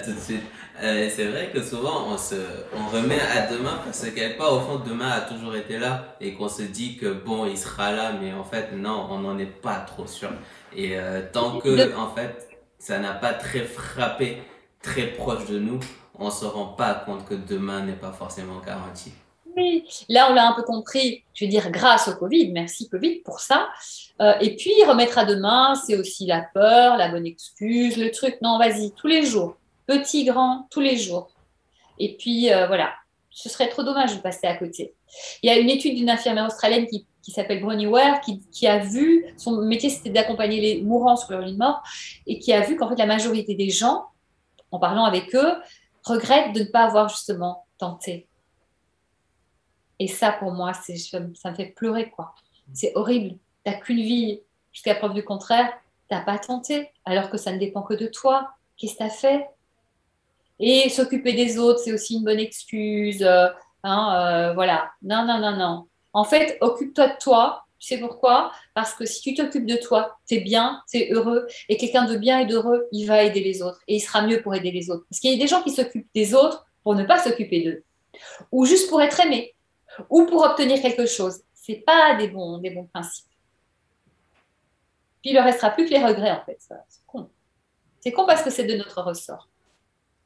tout 0.03 0.13
de 0.13 0.19
suite. 0.19 0.43
Euh, 0.83 1.09
c'est 1.13 1.25
vrai 1.25 1.51
que 1.53 1.61
souvent 1.61 2.07
on 2.07 2.17
se 2.17 2.35
on 2.75 2.87
remet 2.87 3.19
à 3.19 3.45
demain 3.45 3.79
parce 3.85 4.03
que 4.03 4.09
quelque 4.09 4.39
part 4.39 4.51
au 4.53 4.61
fond 4.61 4.81
demain 4.83 5.11
a 5.11 5.21
toujours 5.21 5.55
été 5.55 5.77
là 5.77 6.15
et 6.19 6.33
qu'on 6.33 6.49
se 6.49 6.63
dit 6.63 6.97
que 6.97 7.13
bon 7.13 7.45
il 7.45 7.55
sera 7.55 7.91
là 7.91 8.13
mais 8.19 8.33
en 8.33 8.43
fait 8.43 8.71
non 8.71 9.07
on 9.11 9.19
n'en 9.19 9.37
est 9.37 9.45
pas 9.45 9.81
trop 9.81 10.07
sûr 10.07 10.31
et 10.75 10.97
euh, 10.97 11.21
tant 11.31 11.59
que 11.59 11.95
en 11.95 12.09
fait 12.15 12.50
ça 12.81 12.97
n'a 12.97 13.13
pas 13.13 13.33
très 13.33 13.63
frappé 13.63 14.39
très 14.81 15.05
proche 15.13 15.45
de 15.45 15.59
nous, 15.59 15.79
on 16.17 16.25
ne 16.25 16.31
se 16.31 16.45
rend 16.45 16.65
pas 16.65 16.95
compte 16.95 17.25
que 17.25 17.35
demain 17.35 17.85
n'est 17.85 17.93
pas 17.95 18.11
forcément 18.11 18.59
garanti. 18.59 19.11
Oui, 19.55 19.85
là 20.09 20.29
on 20.31 20.33
l'a 20.33 20.47
un 20.47 20.53
peu 20.53 20.63
compris, 20.63 21.23
je 21.35 21.45
veux 21.45 21.51
dire 21.51 21.69
grâce 21.69 22.07
au 22.07 22.15
Covid, 22.15 22.51
merci 22.51 22.89
Covid 22.89 23.19
pour 23.19 23.39
ça. 23.39 23.69
Euh, 24.19 24.33
et 24.41 24.55
puis 24.55 24.71
remettre 24.87 25.19
à 25.19 25.25
demain, 25.25 25.75
c'est 25.75 25.95
aussi 25.95 26.25
la 26.25 26.41
peur, 26.41 26.97
la 26.97 27.09
bonne 27.09 27.27
excuse, 27.27 27.97
le 27.97 28.09
truc, 28.09 28.37
non 28.41 28.57
vas-y, 28.57 28.91
tous 28.93 29.07
les 29.07 29.25
jours, 29.25 29.57
petit, 29.85 30.25
grand, 30.25 30.67
tous 30.71 30.79
les 30.79 30.97
jours. 30.97 31.29
Et 31.99 32.17
puis 32.17 32.51
euh, 32.51 32.65
voilà, 32.65 32.93
ce 33.29 33.47
serait 33.47 33.69
trop 33.69 33.83
dommage 33.83 34.15
de 34.15 34.21
passer 34.21 34.47
à 34.47 34.55
côté. 34.55 34.95
Il 35.43 35.51
y 35.51 35.53
a 35.53 35.59
une 35.59 35.69
étude 35.69 35.95
d'une 35.95 36.09
infirmière 36.09 36.47
australienne 36.47 36.87
qui 36.87 37.05
qui 37.21 37.31
s'appelle 37.31 37.61
Bronnie 37.61 37.87
Ware, 37.87 38.19
qui, 38.21 38.67
a 38.67 38.79
vu, 38.79 39.25
son 39.37 39.61
métier 39.61 39.89
c'était 39.89 40.09
d'accompagner 40.09 40.59
les 40.59 40.81
mourants 40.81 41.15
sur 41.15 41.31
leur 41.31 41.41
lit 41.41 41.53
de 41.53 41.57
mort, 41.57 41.81
et 42.27 42.39
qui 42.39 42.53
a 42.53 42.61
vu 42.61 42.75
qu'en 42.75 42.89
fait 42.89 42.95
la 42.95 43.05
majorité 43.05 43.55
des 43.55 43.69
gens, 43.69 44.07
en 44.71 44.79
parlant 44.79 45.05
avec 45.05 45.35
eux, 45.35 45.53
regrettent 46.03 46.53
de 46.53 46.61
ne 46.61 46.65
pas 46.65 46.85
avoir 46.85 47.09
justement 47.09 47.65
tenté. 47.77 48.27
Et 49.99 50.07
ça, 50.07 50.31
pour 50.31 50.51
moi, 50.51 50.73
ça 50.73 51.19
me 51.19 51.55
fait 51.55 51.73
pleurer, 51.75 52.09
quoi. 52.09 52.33
C'est 52.73 52.91
horrible. 52.95 53.37
T'as 53.63 53.73
qu'une 53.73 54.01
vie, 54.01 54.41
jusqu'à 54.71 54.95
preuve 54.95 55.13
du 55.13 55.23
contraire, 55.23 55.71
t'as 56.09 56.21
pas 56.21 56.39
tenté, 56.39 56.89
alors 57.05 57.29
que 57.29 57.37
ça 57.37 57.51
ne 57.51 57.59
dépend 57.59 57.83
que 57.83 57.93
de 57.93 58.07
toi. 58.07 58.51
Qu'est-ce 58.77 58.93
que 58.93 58.99
t'as 58.99 59.09
fait? 59.09 59.47
Et 60.59 60.89
s'occuper 60.89 61.33
des 61.33 61.57
autres, 61.57 61.79
c'est 61.79 61.93
aussi 61.93 62.15
une 62.15 62.23
bonne 62.23 62.39
excuse. 62.39 63.21
Euh, 63.21 63.47
hein, 63.83 64.15
euh, 64.15 64.53
voilà. 64.53 64.91
Non, 65.01 65.25
non, 65.25 65.39
non, 65.39 65.55
non. 65.55 65.87
En 66.13 66.23
fait, 66.23 66.57
occupe-toi 66.61 67.07
de 67.07 67.17
toi. 67.19 67.65
Tu 67.79 67.87
sais 67.87 67.99
pourquoi? 67.99 68.51
Parce 68.75 68.93
que 68.93 69.05
si 69.05 69.21
tu 69.21 69.33
t'occupes 69.33 69.65
de 69.65 69.75
toi, 69.75 70.17
tu 70.27 70.35
es 70.35 70.39
bien, 70.39 70.83
tu 70.89 70.99
es 70.99 71.11
heureux. 71.11 71.47
Et 71.67 71.77
quelqu'un 71.77 72.05
de 72.05 72.15
bien 72.15 72.39
et 72.39 72.45
d'heureux, 72.45 72.87
il 72.91 73.05
va 73.05 73.23
aider 73.23 73.39
les 73.41 73.61
autres. 73.63 73.81
Et 73.87 73.95
il 73.95 73.99
sera 73.99 74.21
mieux 74.21 74.41
pour 74.41 74.53
aider 74.53 74.71
les 74.71 74.91
autres. 74.91 75.05
Parce 75.09 75.19
qu'il 75.19 75.31
y 75.31 75.35
a 75.35 75.37
des 75.41 75.47
gens 75.47 75.63
qui 75.63 75.71
s'occupent 75.71 76.09
des 76.13 76.35
autres 76.35 76.65
pour 76.83 76.93
ne 76.93 77.03
pas 77.03 77.17
s'occuper 77.17 77.63
d'eux. 77.63 77.83
Ou 78.51 78.65
juste 78.65 78.89
pour 78.89 79.01
être 79.01 79.19
aimé. 79.19 79.55
Ou 80.09 80.25
pour 80.25 80.43
obtenir 80.43 80.81
quelque 80.81 81.07
chose. 81.07 81.41
Ce 81.55 81.73
pas 81.73 82.15
des 82.15 82.27
bons, 82.27 82.59
des 82.59 82.69
bons 82.71 82.85
principes. 82.85 83.25
Puis 85.21 85.31
il 85.31 85.35
ne 85.35 85.41
restera 85.41 85.69
plus 85.71 85.85
que 85.85 85.91
les 85.91 86.03
regrets, 86.03 86.31
en 86.31 86.43
fait. 86.43 86.57
C'est 86.59 87.05
con. 87.05 87.29
C'est 87.99 88.11
con 88.11 88.25
parce 88.25 88.43
que 88.43 88.49
c'est 88.49 88.63
de 88.63 88.75
notre 88.75 89.01
ressort. 89.01 89.47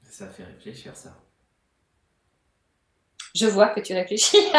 Ça 0.10 0.28
fait 0.28 0.44
réfléchir, 0.44 0.96
ça. 0.96 1.14
Je 3.36 3.48
vois 3.48 3.68
que 3.68 3.82
tu 3.82 3.94
réfléchis. 3.94 4.38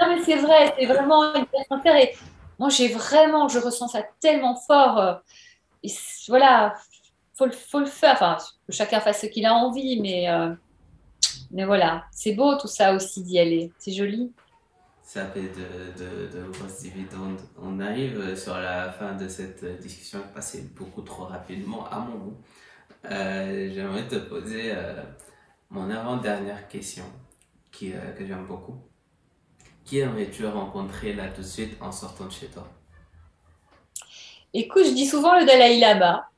non, 0.00 0.06
mais 0.08 0.22
c'est 0.24 0.36
vrai, 0.36 0.72
c'est 0.78 0.86
vraiment 0.86 1.34
une 1.34 1.46
sincère. 1.68 1.96
Et 1.96 2.14
moi, 2.60 2.68
j'ai 2.68 2.86
vraiment, 2.88 3.48
je 3.48 3.58
ressens 3.58 3.88
ça 3.88 4.04
tellement 4.20 4.54
fort. 4.54 4.98
Euh, 4.98 5.14
voilà, 6.28 6.74
faut, 7.34 7.50
faut 7.50 7.80
le 7.80 7.86
faire. 7.86 8.12
Enfin, 8.12 8.36
chacun 8.68 9.00
fasse 9.00 9.22
ce 9.22 9.26
qu'il 9.26 9.46
a 9.46 9.54
envie, 9.54 10.00
mais, 10.00 10.30
euh, 10.30 10.54
mais 11.50 11.64
voilà, 11.64 12.04
c'est 12.12 12.34
beau 12.34 12.56
tout 12.56 12.68
ça 12.68 12.94
aussi 12.94 13.24
d'y 13.24 13.40
aller. 13.40 13.72
C'est 13.80 13.92
joli. 13.92 14.32
Ça 15.02 15.26
fait 15.26 15.40
de, 15.40 15.92
de, 15.98 16.38
de 16.38 16.50
grosses 16.52 16.82
dividendes. 16.82 17.40
On 17.60 17.80
arrive 17.80 18.36
sur 18.36 18.56
la 18.56 18.92
fin 18.92 19.14
de 19.14 19.26
cette 19.26 19.64
discussion 19.80 20.20
qui 20.20 20.34
passée 20.34 20.70
beaucoup 20.76 21.02
trop 21.02 21.24
rapidement 21.24 21.88
à 21.90 21.98
mon 21.98 22.16
goût. 22.16 22.36
Euh, 23.10 23.70
j'aimerais 23.72 24.06
te 24.06 24.16
poser 24.16 24.72
mon 25.70 25.90
avant-dernière 25.90 26.68
question, 26.68 27.04
qui, 27.72 27.92
euh, 27.92 28.12
que 28.12 28.26
j'aime 28.26 28.46
beaucoup. 28.46 28.76
Qui 29.84 29.98
aimerais-tu 29.98 30.46
rencontrer 30.46 31.12
là 31.12 31.28
tout 31.28 31.42
de 31.42 31.46
suite 31.46 31.76
en 31.80 31.92
sortant 31.92 32.26
de 32.26 32.32
chez 32.32 32.48
toi? 32.48 32.68
Écoute, 34.52 34.84
je 34.86 34.94
dis 34.94 35.06
souvent 35.06 35.38
le 35.38 35.44
Dalai 35.44 35.78
Lama. 35.78 36.28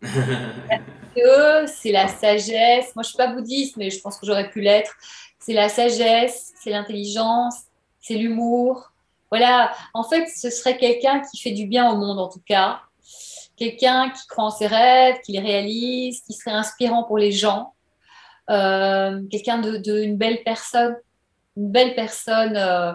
c'est 1.66 1.92
la 1.92 2.08
sagesse. 2.08 2.94
Moi, 2.94 3.02
je 3.02 3.08
ne 3.08 3.10
suis 3.10 3.16
pas 3.16 3.26
bouddhiste, 3.28 3.76
mais 3.76 3.90
je 3.90 4.00
pense 4.00 4.18
que 4.18 4.26
j'aurais 4.26 4.50
pu 4.50 4.60
l'être. 4.60 4.94
C'est 5.38 5.52
la 5.52 5.68
sagesse, 5.68 6.52
c'est 6.62 6.70
l'intelligence, 6.70 7.54
c'est 8.00 8.14
l'humour. 8.14 8.92
Voilà, 9.30 9.72
en 9.92 10.04
fait, 10.04 10.26
ce 10.28 10.50
serait 10.50 10.78
quelqu'un 10.78 11.20
qui 11.20 11.40
fait 11.40 11.50
du 11.50 11.66
bien 11.66 11.90
au 11.90 11.96
monde, 11.96 12.18
en 12.18 12.28
tout 12.28 12.42
cas. 12.46 12.80
Quelqu'un 13.56 14.10
qui 14.10 14.26
croit 14.26 14.44
en 14.44 14.50
ses 14.50 14.66
rêves, 14.66 15.16
qui 15.24 15.32
les 15.32 15.40
réalise, 15.40 16.20
qui 16.22 16.32
serait 16.32 16.52
inspirant 16.52 17.04
pour 17.04 17.18
les 17.18 17.32
gens. 17.32 17.73
Euh, 18.50 19.22
quelqu'un 19.30 19.58
de, 19.58 20.02
une 20.02 20.16
belle 20.16 20.42
personne, 20.44 20.96
une 21.56 21.70
belle 21.70 21.94
personne, 21.94 22.56
euh, 22.56 22.92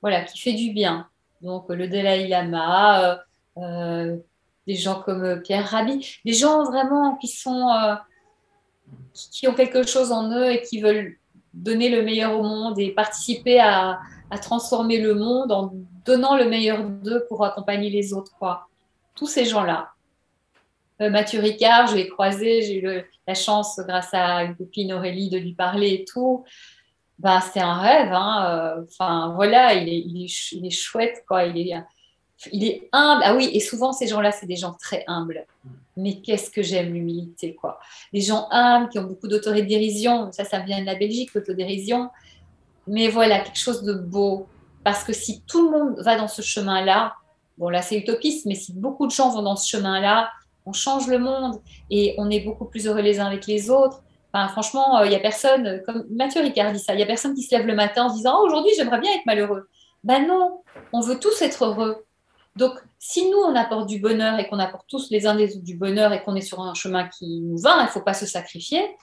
voilà, 0.00 0.22
qui 0.22 0.38
fait 0.38 0.52
du 0.52 0.72
bien. 0.72 1.08
Donc 1.40 1.68
le 1.68 1.88
Dalai 1.88 2.28
Lama, 2.28 3.20
euh, 3.58 4.16
des 4.66 4.76
gens 4.76 5.00
comme 5.00 5.40
Pierre 5.42 5.66
Rabhi, 5.66 6.20
des 6.24 6.32
gens 6.32 6.64
vraiment 6.64 7.16
qui 7.16 7.28
sont, 7.28 7.68
qui, 9.12 9.48
ont 9.48 9.54
quelque 9.54 9.84
chose 9.84 10.12
en 10.12 10.30
eux 10.30 10.52
et 10.52 10.62
qui 10.62 10.80
veulent 10.80 11.16
donner 11.52 11.88
le 11.88 12.02
meilleur 12.02 12.38
au 12.38 12.42
monde 12.42 12.78
et 12.78 12.92
participer 12.92 13.58
à, 13.58 13.98
à 14.30 14.38
transformer 14.38 14.98
le 14.98 15.14
monde 15.14 15.50
en 15.50 15.72
donnant 16.04 16.36
le 16.36 16.44
meilleur 16.44 16.84
d'eux 16.84 17.24
pour 17.28 17.44
accompagner 17.44 17.90
les 17.90 18.14
autres. 18.14 18.32
Quoi. 18.38 18.68
Tous 19.14 19.26
ces 19.26 19.44
gens-là. 19.44 19.90
Mathieu 21.10 21.40
Ricard, 21.40 21.88
je 21.88 21.96
l'ai 21.96 22.08
croisé, 22.08 22.62
j'ai 22.62 22.82
eu 22.82 23.04
la 23.26 23.34
chance, 23.34 23.80
grâce 23.86 24.12
à 24.12 24.44
une 24.44 24.56
copine 24.56 24.92
Aurélie, 24.92 25.30
de 25.30 25.38
lui 25.38 25.54
parler 25.54 25.90
et 25.94 26.04
tout. 26.04 26.44
Bah, 27.18 27.40
c'est 27.40 27.60
un 27.60 27.74
rêve. 27.74 28.12
Hein. 28.12 28.46
Euh, 28.48 28.84
enfin, 28.84 29.32
voilà, 29.34 29.74
il 29.74 30.24
est, 30.24 30.70
chouette, 30.70 31.24
quoi. 31.26 31.44
Il 31.44 31.68
est, 31.68 32.88
humble. 32.92 33.22
Ah 33.24 33.34
oui, 33.36 33.50
et 33.52 33.60
souvent, 33.60 33.92
ces 33.92 34.08
gens-là, 34.08 34.32
c'est 34.32 34.46
des 34.46 34.56
gens 34.56 34.72
très 34.72 35.04
humbles. 35.06 35.46
Mais 35.96 36.20
qu'est-ce 36.20 36.50
que 36.50 36.62
j'aime 36.62 36.92
l'humilité, 36.92 37.54
quoi. 37.54 37.78
Des 38.12 38.22
gens 38.22 38.48
humbles 38.50 38.88
qui 38.88 38.98
ont 38.98 39.04
beaucoup 39.04 39.28
d'autodérision. 39.28 40.32
Ça, 40.32 40.44
ça 40.44 40.58
vient 40.58 40.80
de 40.80 40.86
la 40.86 40.96
Belgique, 40.96 41.32
l'autodérision. 41.34 42.10
Mais 42.88 43.08
voilà, 43.08 43.38
quelque 43.38 43.58
chose 43.58 43.84
de 43.84 43.94
beau. 43.94 44.48
Parce 44.82 45.04
que 45.04 45.12
si 45.12 45.42
tout 45.42 45.70
le 45.70 45.78
monde 45.78 46.00
va 46.00 46.16
dans 46.16 46.26
ce 46.26 46.42
chemin-là, 46.42 47.14
bon, 47.56 47.68
là, 47.68 47.82
c'est 47.82 47.96
utopiste, 47.96 48.46
mais 48.46 48.56
si 48.56 48.72
beaucoup 48.72 49.06
de 49.06 49.12
gens 49.12 49.30
vont 49.30 49.42
dans 49.42 49.54
ce 49.54 49.68
chemin-là, 49.68 50.32
on 50.66 50.72
change 50.72 51.08
le 51.08 51.18
monde 51.18 51.60
et 51.90 52.14
on 52.18 52.30
est 52.30 52.40
beaucoup 52.40 52.64
plus 52.64 52.86
heureux 52.86 53.00
les 53.00 53.20
uns 53.20 53.26
avec 53.26 53.46
les 53.46 53.70
autres. 53.70 54.02
Enfin, 54.32 54.48
franchement, 54.48 55.00
il 55.02 55.08
euh, 55.08 55.12
y 55.12 55.14
a 55.14 55.20
personne, 55.20 55.82
comme 55.84 56.06
Mathieu 56.10 56.40
Ricard 56.40 56.72
dit 56.72 56.78
ça, 56.78 56.94
il 56.94 57.00
y 57.00 57.02
a 57.02 57.06
personne 57.06 57.34
qui 57.34 57.42
se 57.42 57.54
lève 57.54 57.66
le 57.66 57.74
matin 57.74 58.04
en 58.04 58.12
disant 58.12 58.38
oh, 58.40 58.46
aujourd'hui 58.46 58.72
j'aimerais 58.76 59.00
bien 59.00 59.12
être 59.12 59.26
malheureux. 59.26 59.68
Ben 60.04 60.26
non, 60.26 60.62
on 60.92 61.00
veut 61.00 61.18
tous 61.18 61.42
être 61.42 61.64
heureux. 61.64 62.04
Donc, 62.56 62.72
si 62.98 63.30
nous 63.30 63.38
on 63.38 63.54
apporte 63.54 63.88
du 63.88 63.98
bonheur 63.98 64.38
et 64.38 64.48
qu'on 64.48 64.58
apporte 64.58 64.86
tous 64.88 65.10
les 65.10 65.26
uns 65.26 65.34
des 65.34 65.56
autres 65.56 65.64
du 65.64 65.76
bonheur 65.76 66.12
et 66.12 66.22
qu'on 66.22 66.34
est 66.34 66.42
sur 66.42 66.60
un 66.60 66.74
chemin 66.74 67.08
qui 67.08 67.40
nous 67.40 67.58
va, 67.58 67.76
il 67.80 67.84
ne 67.84 67.88
faut 67.88 68.00
pas 68.00 68.14
se 68.14 68.26
sacrifier. 68.26 68.96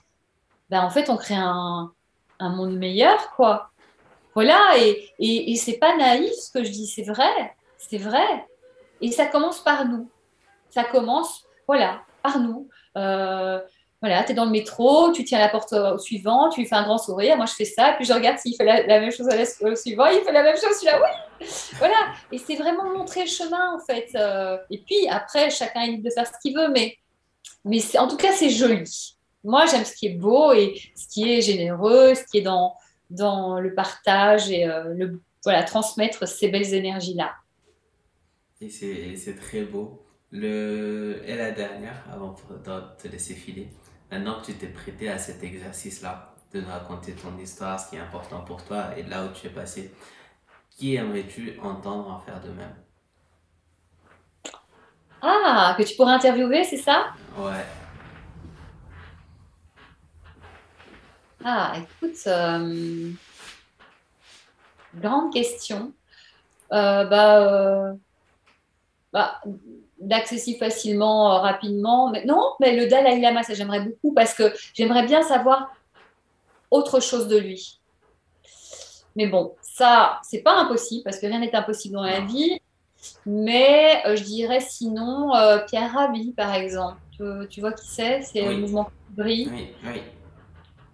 Ben 0.68 0.82
en 0.82 0.90
fait, 0.90 1.10
on 1.10 1.16
crée 1.16 1.34
un, 1.34 1.92
un 2.38 2.48
monde 2.48 2.76
meilleur, 2.76 3.30
quoi. 3.36 3.70
voilà, 4.34 4.78
et, 4.78 5.10
et, 5.18 5.52
et 5.52 5.56
c'est 5.56 5.78
pas 5.78 5.96
naïf 5.96 6.32
ce 6.32 6.50
que 6.50 6.64
je 6.64 6.70
dis, 6.70 6.86
c'est 6.86 7.02
vrai, 7.02 7.54
c'est 7.76 7.98
vrai. 7.98 8.46
Et 9.00 9.10
ça 9.12 9.26
commence 9.26 9.60
par 9.60 9.86
nous. 9.86 10.08
Ça 10.70 10.84
commence, 10.84 11.44
voilà, 11.70 12.02
par 12.20 12.40
nous. 12.40 12.68
Euh, 12.96 13.60
voilà, 14.00 14.24
tu 14.24 14.32
es 14.32 14.34
dans 14.34 14.46
le 14.46 14.50
métro, 14.50 15.12
tu 15.12 15.22
tiens 15.22 15.38
la 15.38 15.48
porte 15.48 15.72
au 15.72 15.98
suivant, 15.98 16.48
tu 16.48 16.60
lui 16.60 16.66
fais 16.66 16.74
un 16.74 16.82
grand 16.82 16.98
sourire, 16.98 17.36
moi 17.36 17.46
je 17.46 17.52
fais 17.52 17.64
ça, 17.64 17.92
puis 17.96 18.04
je 18.04 18.12
regarde 18.12 18.38
s'il 18.38 18.56
fait 18.56 18.64
la, 18.64 18.98
même 18.98 19.12
chose 19.12 19.28
au 19.60 19.76
suivant, 19.76 20.06
il 20.06 20.20
fait 20.24 20.32
la 20.32 20.42
même 20.42 20.56
chose, 20.56 20.74
celui-là, 20.80 21.00
oui 21.00 21.46
Voilà, 21.78 21.94
et 22.32 22.38
c'est 22.38 22.56
vraiment 22.56 22.92
montrer 22.92 23.20
le 23.20 23.28
chemin 23.28 23.72
en 23.72 23.78
fait. 23.78 24.08
Euh, 24.16 24.56
et 24.68 24.78
puis 24.78 25.06
après, 25.08 25.50
chacun 25.50 25.82
est 25.82 25.88
libre 25.88 26.04
de 26.04 26.10
faire 26.10 26.26
ce 26.26 26.32
qu'il 26.42 26.56
veut, 26.56 26.70
mais, 26.70 26.96
mais 27.64 27.80
en 27.98 28.08
tout 28.08 28.16
cas, 28.16 28.32
c'est 28.32 28.50
joli. 28.50 29.16
Moi, 29.44 29.66
j'aime 29.66 29.84
ce 29.84 29.94
qui 29.94 30.06
est 30.08 30.14
beau 30.18 30.52
et 30.52 30.74
ce 30.96 31.06
qui 31.06 31.30
est 31.30 31.40
généreux, 31.40 32.14
ce 32.16 32.24
qui 32.24 32.38
est 32.38 32.42
dans, 32.42 32.74
dans 33.10 33.60
le 33.60 33.74
partage 33.74 34.50
et 34.50 34.66
euh, 34.66 34.94
le, 34.94 35.20
voilà, 35.44 35.62
transmettre 35.62 36.26
ces 36.26 36.48
belles 36.48 36.74
énergies-là. 36.74 37.32
Et 38.60 38.68
c'est 38.68 39.36
très 39.36 39.62
beau. 39.62 40.02
Le... 40.32 41.22
Et 41.24 41.36
la 41.36 41.50
dernière, 41.50 42.04
avant 42.12 42.32
de 42.32 43.02
te 43.02 43.08
laisser 43.08 43.34
filer, 43.34 43.68
Maintenant 44.10 44.40
que 44.40 44.46
tu 44.46 44.54
t'es 44.54 44.66
prêté 44.66 45.08
à 45.08 45.18
cet 45.18 45.44
exercice-là, 45.44 46.34
de 46.52 46.60
nous 46.60 46.68
raconter 46.68 47.12
ton 47.12 47.38
histoire, 47.38 47.78
ce 47.78 47.90
qui 47.90 47.96
est 47.96 48.00
important 48.00 48.40
pour 48.40 48.64
toi 48.64 48.86
et 48.96 49.04
là 49.04 49.24
où 49.24 49.28
tu 49.28 49.46
es 49.46 49.50
passé, 49.50 49.94
qui 50.70 50.96
aimerais-tu 50.96 51.56
entendre 51.62 52.10
en 52.10 52.18
faire 52.18 52.40
de 52.40 52.48
même? 52.50 52.74
Ah, 55.22 55.76
que 55.78 55.84
tu 55.84 55.94
pourrais 55.94 56.14
interviewer, 56.14 56.64
c'est 56.64 56.78
ça? 56.78 57.12
Ouais. 57.38 57.64
Ah, 61.44 61.74
écoute, 61.76 62.16
euh, 62.26 63.12
grande 64.96 65.32
question. 65.32 65.92
Euh, 66.72 67.04
bah, 67.04 67.38
euh, 67.42 67.94
bah, 69.12 69.40
d'accessible 69.98 70.58
facilement, 70.58 71.34
euh, 71.34 71.38
rapidement. 71.38 72.10
Mais 72.10 72.24
non, 72.24 72.52
mais 72.60 72.76
le 72.76 72.86
Dalai 72.86 73.20
Lama, 73.20 73.42
ça 73.42 73.54
j'aimerais 73.54 73.80
beaucoup 73.80 74.14
parce 74.14 74.34
que 74.34 74.52
j'aimerais 74.72 75.04
bien 75.04 75.22
savoir 75.22 75.72
autre 76.70 77.00
chose 77.00 77.26
de 77.26 77.36
lui. 77.36 77.80
Mais 79.16 79.26
bon, 79.26 79.54
ça, 79.60 80.20
c'est 80.22 80.42
pas 80.42 80.56
impossible 80.56 81.02
parce 81.02 81.18
que 81.18 81.26
rien 81.26 81.40
n'est 81.40 81.54
impossible 81.54 81.94
dans 81.94 82.04
la 82.04 82.20
vie. 82.20 82.60
Mais 83.26 84.02
euh, 84.06 84.14
je 84.14 84.22
dirais 84.22 84.60
sinon 84.60 85.34
euh, 85.34 85.58
Pierre 85.66 85.92
Rabhi, 85.92 86.32
par 86.32 86.54
exemple. 86.54 86.98
Tu, 87.50 87.60
vois 87.60 87.72
qui 87.72 87.86
c'est? 87.86 88.22
C'est 88.22 88.40
le 88.40 88.56
mouvement 88.56 88.90
Oui, 89.18 89.50
oui. 89.84 90.00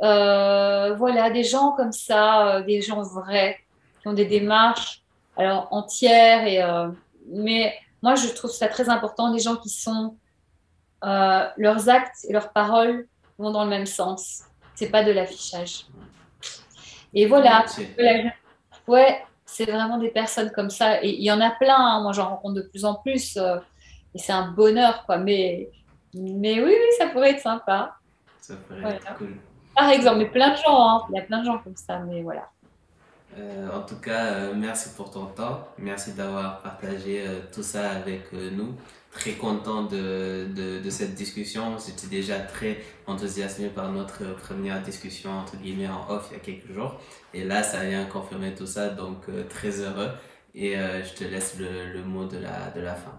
voilà, 0.01 1.31
des 1.31 1.45
gens 1.45 1.73
comme 1.73 1.93
ça, 1.93 2.63
des 2.63 2.81
gens 2.81 3.03
vrais, 3.03 3.59
qui 4.01 4.09
ont 4.09 4.13
des 4.13 4.25
démarches 4.25 5.03
alors 5.37 5.69
entières 5.71 6.47
et 6.47 6.61
mais 7.29 7.75
moi, 8.07 8.15
je 8.15 8.29
trouve 8.29 8.53
ça 8.53 8.69
très 8.69 8.89
important, 8.89 9.33
des 9.33 9.41
gens 9.41 9.57
qui 9.57 9.69
sont, 9.69 10.17
euh, 11.03 11.45
leurs 11.57 11.89
actes 11.89 12.25
et 12.29 12.33
leurs 12.33 12.53
paroles 12.53 13.09
vont 13.37 13.51
dans 13.51 13.65
le 13.65 13.71
même 13.71 13.85
sens. 13.85 14.45
C'est 14.77 14.91
pas 14.91 15.03
de 15.03 15.11
l'affichage. 15.11 15.87
Et 17.13 17.27
voilà. 17.27 17.67
Ouais, 18.87 19.25
c'est 19.45 19.65
vraiment 19.65 19.99
des 19.99 20.11
personnes 20.11 20.53
comme 20.53 20.71
ça. 20.71 21.03
Et 21.03 21.17
il 21.17 21.25
y 21.25 21.33
en 21.33 21.41
a 21.41 21.51
plein. 21.51 21.75
Hein. 21.77 22.03
Moi, 22.03 22.13
j'en 22.13 22.29
rencontre 22.29 22.55
de 22.55 22.63
plus 22.63 22.85
en 22.85 22.95
plus. 22.95 23.37
Euh, 23.39 23.59
et 24.15 24.19
c'est 24.19 24.33
un 24.33 24.53
bonheur, 24.53 25.05
quoi. 25.05 25.19
Mais, 25.19 25.69
mais 26.15 26.61
oui, 26.61 26.77
oui, 26.79 26.89
ça 26.99 27.09
pourrait 27.09 27.33
être 27.33 27.41
sympa. 27.41 27.97
Ça 28.41 28.55
pourrait 28.55 28.95
être 28.95 29.17
cool. 29.17 29.37
Par 29.75 29.91
exemple, 29.91 30.19
mais 30.19 30.27
plein 30.27 30.53
de 30.53 30.59
gens. 30.59 30.89
Hein. 30.89 31.03
Il 31.11 31.17
y 31.17 31.19
a 31.19 31.23
plein 31.23 31.41
de 31.41 31.47
gens 31.47 31.59
comme 31.59 31.75
ça. 31.75 31.99
Mais 31.99 32.23
voilà. 32.23 32.49
Euh, 33.39 33.69
en 33.71 33.83
tout 33.83 33.97
cas, 34.01 34.27
euh, 34.27 34.55
merci 34.55 34.91
pour 34.97 35.11
ton 35.11 35.27
temps. 35.27 35.69
Merci 35.79 36.13
d'avoir 36.13 36.61
partagé 36.63 37.27
euh, 37.27 37.41
tout 37.53 37.63
ça 37.63 37.91
avec 37.91 38.33
nous. 38.33 38.75
Très 39.11 39.33
content 39.33 39.83
de, 39.83 40.47
de, 40.55 40.81
de 40.81 40.91
cette 40.91 41.15
discussion. 41.15 41.77
J'étais 41.79 42.07
déjà 42.07 42.39
très 42.39 42.79
enthousiasmé 43.07 43.69
par 43.69 43.91
notre 43.91 44.37
première 44.37 44.83
discussion, 44.83 45.31
entre 45.31 45.57
guillemets, 45.57 45.89
en 45.89 46.11
off 46.11 46.29
il 46.31 46.35
y 46.35 46.37
a 46.37 46.43
quelques 46.43 46.73
jours. 46.73 46.99
Et 47.35 47.45
là, 47.45 47.63
ça 47.63 47.85
vient 47.85 48.05
confirmer 48.07 48.55
tout 48.55 48.67
ça, 48.67 48.91
donc 48.91 49.25
très 49.49 49.81
heureux. 49.81 50.11
Et 50.55 50.75
je 50.75 51.15
te 51.15 51.25
laisse 51.25 51.57
le, 51.59 51.95
le, 51.95 52.03
mot 52.03 52.27
de 52.27 52.37
la, 52.37 52.71
de 52.75 52.81
la 52.83 52.95
fin. 52.95 53.19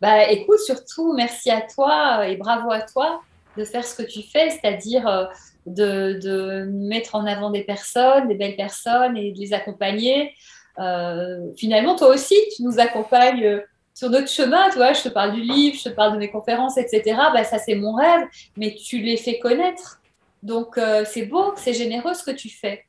Bah, 0.00 0.30
écoute, 0.30 0.60
surtout, 0.60 1.12
merci 1.12 1.50
à 1.50 1.62
toi 1.62 2.28
et 2.28 2.36
bravo 2.36 2.70
à 2.70 2.82
toi 2.82 3.20
de 3.56 3.64
faire 3.64 3.84
ce 3.84 4.00
que 4.00 4.08
tu 4.08 4.22
fais, 4.22 4.50
c'est-à-dire 4.50 5.28
de, 5.68 6.64
mettre 6.70 7.14
en 7.14 7.26
avant 7.26 7.50
des 7.50 7.62
personnes, 7.62 8.28
des 8.28 8.34
belles 8.34 8.56
personnes 8.56 9.16
et 9.16 9.32
de 9.32 9.38
les 9.38 9.52
accompagner. 9.52 10.34
Euh, 10.78 11.52
finalement, 11.56 11.96
toi 11.96 12.08
aussi, 12.08 12.36
tu 12.56 12.62
nous 12.62 12.78
accompagnes 12.78 13.44
euh, 13.44 13.60
sur 13.94 14.10
notre 14.10 14.28
chemin, 14.28 14.70
tu 14.70 14.76
vois, 14.76 14.92
je 14.92 15.02
te 15.02 15.08
parle 15.08 15.32
du 15.32 15.40
livre, 15.40 15.76
je 15.76 15.84
te 15.84 15.94
parle 15.94 16.12
de 16.12 16.18
mes 16.18 16.30
conférences, 16.30 16.76
etc. 16.76 17.18
Bah, 17.32 17.44
ça, 17.44 17.58
c'est 17.58 17.74
mon 17.74 17.94
rêve, 17.94 18.26
mais 18.56 18.74
tu 18.74 18.98
les 18.98 19.16
fais 19.16 19.38
connaître. 19.38 20.00
Donc, 20.42 20.78
euh, 20.78 21.04
c'est 21.04 21.26
beau, 21.26 21.52
c'est 21.56 21.74
généreux 21.74 22.14
ce 22.14 22.22
que 22.22 22.30
tu 22.30 22.48
fais. 22.48 22.84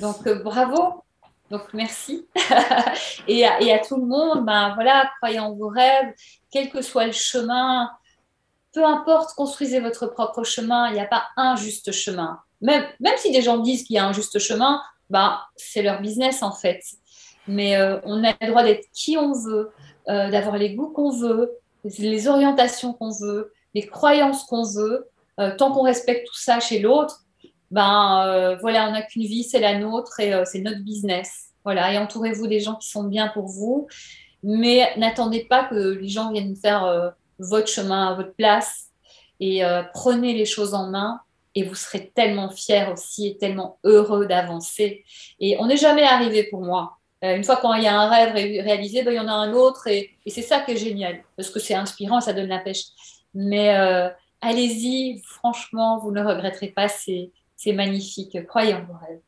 Donc, 0.00 0.28
bravo. 0.42 1.04
Donc, 1.50 1.62
merci. 1.72 2.26
et, 3.28 3.46
à, 3.46 3.60
et, 3.62 3.72
à, 3.72 3.78
tout 3.78 3.96
le 3.96 4.04
monde, 4.04 4.44
ben, 4.44 4.74
voilà, 4.74 5.10
croyez 5.18 5.38
en 5.38 5.54
vos 5.54 5.68
rêves, 5.68 6.12
quel 6.50 6.70
que 6.70 6.82
soit 6.82 7.06
le 7.06 7.12
chemin, 7.12 7.88
peu 8.78 8.84
importe, 8.84 9.34
construisez 9.34 9.80
votre 9.80 10.06
propre 10.06 10.44
chemin. 10.44 10.86
Il 10.90 10.94
n'y 10.94 11.00
a 11.00 11.06
pas 11.06 11.24
un 11.36 11.56
juste 11.56 11.90
chemin. 11.90 12.38
Même, 12.60 12.84
même 13.00 13.14
si 13.16 13.32
des 13.32 13.42
gens 13.42 13.58
disent 13.58 13.82
qu'il 13.82 13.96
y 13.96 13.98
a 13.98 14.06
un 14.06 14.12
juste 14.12 14.38
chemin, 14.38 14.80
bah, 15.10 15.48
c'est 15.56 15.82
leur 15.82 16.00
business 16.00 16.44
en 16.44 16.52
fait. 16.52 16.84
Mais 17.48 17.76
euh, 17.76 17.98
on 18.04 18.22
a 18.22 18.34
le 18.40 18.46
droit 18.46 18.62
d'être 18.62 18.86
qui 18.92 19.16
on 19.18 19.32
veut, 19.32 19.72
euh, 20.08 20.30
d'avoir 20.30 20.58
les 20.58 20.76
goûts 20.76 20.90
qu'on 20.90 21.10
veut, 21.10 21.58
les 21.98 22.28
orientations 22.28 22.92
qu'on 22.92 23.10
veut, 23.10 23.52
les 23.74 23.84
croyances 23.84 24.44
qu'on 24.44 24.62
veut. 24.62 25.08
Euh, 25.40 25.56
tant 25.56 25.72
qu'on 25.72 25.82
respecte 25.82 26.28
tout 26.28 26.38
ça 26.38 26.60
chez 26.60 26.78
l'autre, 26.78 27.24
ben 27.72 28.56
voilà, 28.60 28.88
on 28.88 28.92
n'a 28.92 29.02
qu'une 29.02 29.22
vie, 29.24 29.42
c'est 29.42 29.60
la 29.60 29.76
nôtre 29.76 30.20
et 30.20 30.32
c'est 30.44 30.60
notre 30.60 30.84
business. 30.84 31.48
Voilà, 31.64 31.92
et 31.92 31.98
entourez-vous 31.98 32.46
des 32.46 32.60
gens 32.60 32.76
qui 32.76 32.88
sont 32.88 33.04
bien 33.04 33.28
pour 33.28 33.46
vous, 33.46 33.88
mais 34.44 34.92
n'attendez 34.96 35.44
pas 35.44 35.64
que 35.64 35.74
les 35.74 36.08
gens 36.08 36.32
viennent 36.32 36.56
faire 36.56 37.12
votre 37.38 37.68
chemin 37.68 38.08
à 38.08 38.14
votre 38.14 38.34
place 38.34 38.88
et 39.40 39.64
euh, 39.64 39.82
prenez 39.94 40.34
les 40.34 40.44
choses 40.44 40.74
en 40.74 40.88
main 40.88 41.20
et 41.54 41.62
vous 41.62 41.74
serez 41.74 42.10
tellement 42.14 42.50
fiers 42.50 42.86
aussi 42.92 43.28
et 43.28 43.36
tellement 43.36 43.78
heureux 43.84 44.26
d'avancer. 44.26 45.04
Et 45.40 45.56
on 45.58 45.66
n'est 45.66 45.76
jamais 45.76 46.04
arrivé 46.04 46.44
pour 46.44 46.62
moi. 46.62 46.98
Euh, 47.24 47.36
une 47.36 47.44
fois 47.44 47.56
qu'il 47.56 47.82
y 47.82 47.86
a 47.86 47.98
un 47.98 48.08
rêve 48.08 48.32
réalisé, 48.32 49.02
ben, 49.02 49.12
il 49.12 49.16
y 49.16 49.20
en 49.20 49.28
a 49.28 49.32
un 49.32 49.52
autre 49.52 49.88
et, 49.88 50.16
c'est 50.26 50.42
ça 50.42 50.60
qui 50.60 50.72
est 50.72 50.76
génial 50.76 51.22
parce 51.36 51.50
que 51.50 51.58
c'est 51.58 51.74
inspirant, 51.74 52.20
ça 52.20 52.32
donne 52.32 52.48
la 52.48 52.58
pêche. 52.58 52.84
Mais 53.34 53.76
euh, 53.76 54.08
allez-y, 54.40 55.20
franchement, 55.24 55.98
vous 55.98 56.12
ne 56.12 56.22
regretterez 56.22 56.68
pas, 56.68 56.88
c'est 56.88 57.32
magnifique. 57.72 58.46
Croyez 58.46 58.74
en 58.74 58.84
vos 58.84 58.94
rêves. 58.94 59.20